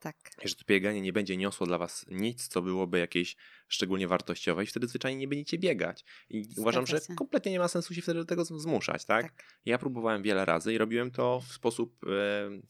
Tak. 0.00 0.16
I 0.44 0.48
że 0.48 0.54
to 0.54 0.64
bieganie 0.68 1.00
nie 1.00 1.12
będzie 1.12 1.36
niosło 1.36 1.66
dla 1.66 1.78
was 1.78 2.06
nic, 2.10 2.48
co 2.48 2.62
byłoby 2.62 2.98
jakieś 2.98 3.36
szczególnie 3.68 4.08
wartościowe 4.08 4.64
i 4.64 4.66
wtedy 4.66 4.86
zwyczajnie 4.86 5.18
nie 5.20 5.28
będziecie 5.28 5.58
biegać. 5.58 6.04
I 6.30 6.44
Zgadza 6.44 6.60
uważam, 6.60 6.86
że 6.86 7.00
się. 7.00 7.14
kompletnie 7.14 7.52
nie 7.52 7.58
ma 7.58 7.68
sensu 7.68 7.94
się 7.94 8.02
wtedy 8.02 8.18
do 8.18 8.24
tego 8.24 8.44
zmuszać, 8.44 9.04
tak? 9.04 9.22
Tak. 9.32 9.44
Ja 9.64 9.78
próbowałem 9.78 10.22
wiele 10.22 10.44
razy 10.44 10.74
i 10.74 10.78
robiłem 10.78 11.10
to 11.10 11.40
w 11.40 11.52
sposób, 11.52 12.04
e, 12.04 12.08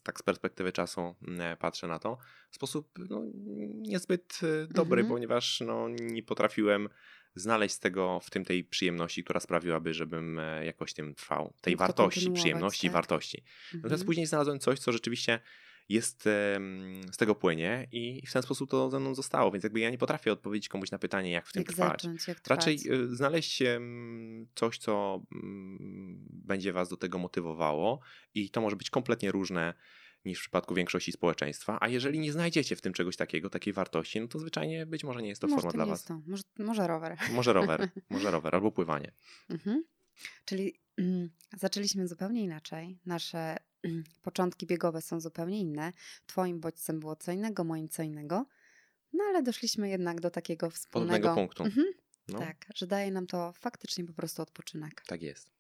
tak 0.03 0.19
z 0.19 0.23
perspektywy 0.23 0.73
czasu 0.73 1.15
e, 1.39 1.57
patrzę 1.57 1.87
na 1.87 1.99
to, 1.99 2.19
w 2.51 2.55
sposób 2.57 2.99
no, 3.11 3.23
niezbyt 3.75 4.39
e, 4.43 4.67
dobry, 4.67 5.01
Mhm. 5.01 5.15
ponieważ 5.17 5.61
no, 5.67 5.89
nie 5.89 6.23
potrafiłem 6.23 6.89
znaleźć 7.37 7.75
z 7.75 7.79
tego, 7.79 8.21
w 8.21 8.31
tym 8.31 8.45
tej 8.45 8.65
przyjemności, 8.65 9.25
która 9.25 9.41
sprawiłaby, 9.41 9.95
żebym 9.95 10.39
e, 10.39 10.65
jakoś 10.65 10.95
tym 10.95 11.15
trwał. 11.15 11.55
Tej 11.61 11.77
wartości, 11.77 12.31
przyjemności, 12.31 12.87
tak. 12.87 12.93
wartości. 12.95 13.43
Natomiast 13.67 13.93
Mhm. 13.93 14.07
później 14.07 14.27
znalazłem 14.27 14.59
coś, 14.59 14.79
co 14.79 14.93
rzeczywiście 14.93 15.41
jest 15.89 16.23
z 17.13 17.17
tego 17.17 17.35
płynie 17.35 17.89
i 17.93 18.27
w 18.27 18.33
ten 18.33 18.43
sposób 18.43 18.71
to 18.71 18.91
ze 18.91 19.01
mną 19.01 19.15
zostało, 19.15 19.51
więc 19.51 19.65
jakby 19.65 19.81
ja 19.81 19.91
nie 19.91 19.99
potrafię 19.99 20.33
odpowiedzieć 20.33 20.69
komuś 20.69 20.91
na 20.91 20.99
pytanie, 20.99 21.31
jak 21.31 21.47
w 21.47 21.53
tym 21.53 21.61
Jak 21.61 21.69
trwać. 21.73 22.03
zacząć, 22.03 22.29
jak 22.29 22.47
Raczej 22.47 22.79
trwać. 22.79 22.99
y, 22.99 23.17
znaleźć 23.17 23.63
em, 23.63 24.47
coś, 24.55 24.79
co 24.79 25.23
mm, 25.33 26.27
będzie 26.31 26.73
was 26.73 26.89
do 26.89 26.97
tego 26.97 27.19
motywowało 27.19 28.01
i 28.35 28.51
to 28.51 28.61
może 28.61 28.77
być 28.77 28.91
kompletnie 28.91 29.33
różne 29.33 29.75
niż 30.27 30.39
w 30.39 30.41
przypadku 30.41 30.75
większości 30.75 31.13
społeczeństwa, 31.13 31.79
a 31.81 31.89
jeżeli 31.89 32.19
nie 32.19 32.33
znajdziecie 32.33 32.77
w 32.77 32.81
tym 32.81 32.93
czegoś 32.93 33.17
takiego, 33.17 33.51
takiej 33.51 33.73
wartości, 33.73 34.21
no 34.21 34.29
to 34.29 34.39
zwyczajnie 34.39 34.87
być 34.87 35.05
może 35.05 35.23
nie 35.23 35.29
jest 35.29 35.41
to 35.41 35.47
Może 35.47 35.57
forma 35.57 35.71
to 35.73 35.77
dla 35.79 35.87
was. 35.87 36.05
to. 36.05 36.21
Może, 36.27 36.43
może 36.59 36.87
rower. 36.87 37.17
Może 37.31 37.53
rower, 37.53 37.89
może 38.11 38.31
rower 38.31 38.55
albo 38.55 38.73
pływanie. 38.73 39.13
Mhm. 39.51 39.85
Czyli 40.45 40.81
mm, 40.97 41.31
zaczęliśmy 41.57 42.09
zupełnie 42.09 42.43
inaczej. 42.43 42.99
Nasze 43.07 43.57
mm, 43.83 44.05
początki 44.23 44.67
biegowe 44.67 45.03
są 45.03 45.21
zupełnie 45.21 45.61
inne. 45.61 45.93
Twoim 46.27 46.61
bodźcem 46.61 47.01
było 47.01 47.17
co 47.17 47.33
innego, 47.33 47.65
moim 47.65 47.89
co 47.89 48.03
innego. 48.03 48.47
No 49.13 49.25
ale 49.25 49.43
doszliśmy 49.43 49.89
jednak 49.89 50.21
do 50.21 50.31
takiego 50.31 50.71
wspólnego 50.71 51.29
Podobnego 51.29 51.35
punktu. 51.41 51.65
Mhm, 51.65 51.87
No, 52.29 52.39
Tak, 52.39 52.67
że 52.75 52.87
daje 52.87 53.11
nam 53.11 53.27
to 53.27 53.53
faktycznie 53.53 54.05
po 54.05 54.13
prostu 54.13 54.43
odpoczynek. 54.43 55.03
Tak 55.07 55.23
jest. 55.23 55.51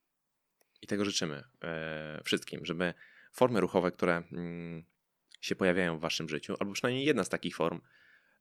I 0.83 0.87
tego 0.87 1.05
życzymy 1.05 1.45
e, 1.63 2.21
wszystkim, 2.25 2.65
żeby 2.65 2.95
formy 3.37 3.61
ruchowe, 3.61 3.93
które 3.93 4.23
mm, 4.33 4.85
się 5.41 5.57
pojawiają 5.57 5.99
w 5.99 6.01
waszym 6.01 6.29
życiu, 6.29 6.55
albo 6.61 6.73
przynajmniej 6.73 7.05
jedna 7.05 7.25
z 7.25 7.29
takich 7.29 7.57
form, 7.57 7.81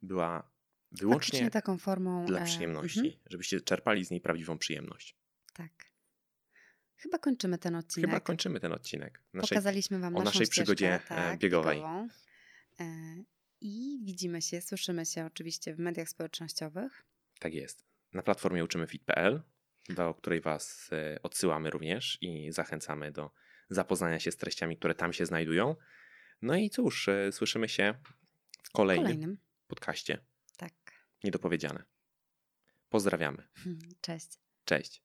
była 0.01 0.51
wyłącznie 0.91 1.51
taką 1.51 1.77
formą. 1.77 2.25
dla 2.25 2.39
e, 2.39 2.45
przyjemności, 2.45 2.99
mhm, 2.99 3.21
żebyście 3.29 3.61
czerpali 3.61 4.05
z 4.05 4.11
niej 4.11 4.21
prawdziwą 4.21 4.57
przyjemność. 4.57 5.17
tak. 5.53 5.71
Chyba 6.97 7.17
kończymy 7.17 7.57
ten 7.57 7.75
odcinek. 7.75 8.09
Chyba 8.09 8.19
kończymy 8.19 8.59
ten 8.59 8.71
odcinek 8.71 9.23
naszej 9.33 9.49
Pokazaliśmy 9.49 9.99
Wam 9.99 10.15
o 10.15 10.19
naszą 10.19 10.25
naszej 10.25 10.47
przygodzie, 10.47 10.93
e, 10.93 10.99
tak, 10.99 11.39
biegowej. 11.39 11.77
biegową. 11.77 12.07
E, 12.79 12.85
I 13.61 13.99
widzimy 14.03 14.41
się, 14.41 14.61
słyszymy 14.61 15.05
się 15.05 15.25
oczywiście 15.25 15.75
w 15.75 15.79
mediach 15.79 16.09
społecznościowych. 16.09 17.05
Tak 17.39 17.53
jest. 17.53 17.85
Na 18.13 18.21
platformie 18.21 18.63
uczymyfit.pl, 18.63 19.41
do 19.89 20.13
której 20.13 20.41
Was 20.41 20.89
e, 20.91 21.19
odsyłamy 21.23 21.69
również 21.69 22.17
i 22.21 22.51
zachęcamy 22.51 23.11
do 23.11 23.31
zapoznania 23.69 24.19
się 24.19 24.31
z 24.31 24.37
treściami, 24.37 24.77
które 24.77 24.95
tam 24.95 25.13
się 25.13 25.25
znajdują. 25.25 25.75
No 26.41 26.55
i 26.55 26.69
cóż, 26.69 27.07
e, 27.07 27.31
słyszymy 27.31 27.69
się 27.69 27.93
w 28.63 28.71
kolejnym, 28.71 29.05
Kolejnym. 29.05 29.37
podcaście 29.67 30.17
Tak. 30.57 30.73
Niedopowiedziane. 31.23 31.83
Pozdrawiamy. 32.89 33.47
Cześć. 34.01 34.39
Cześć. 34.65 35.04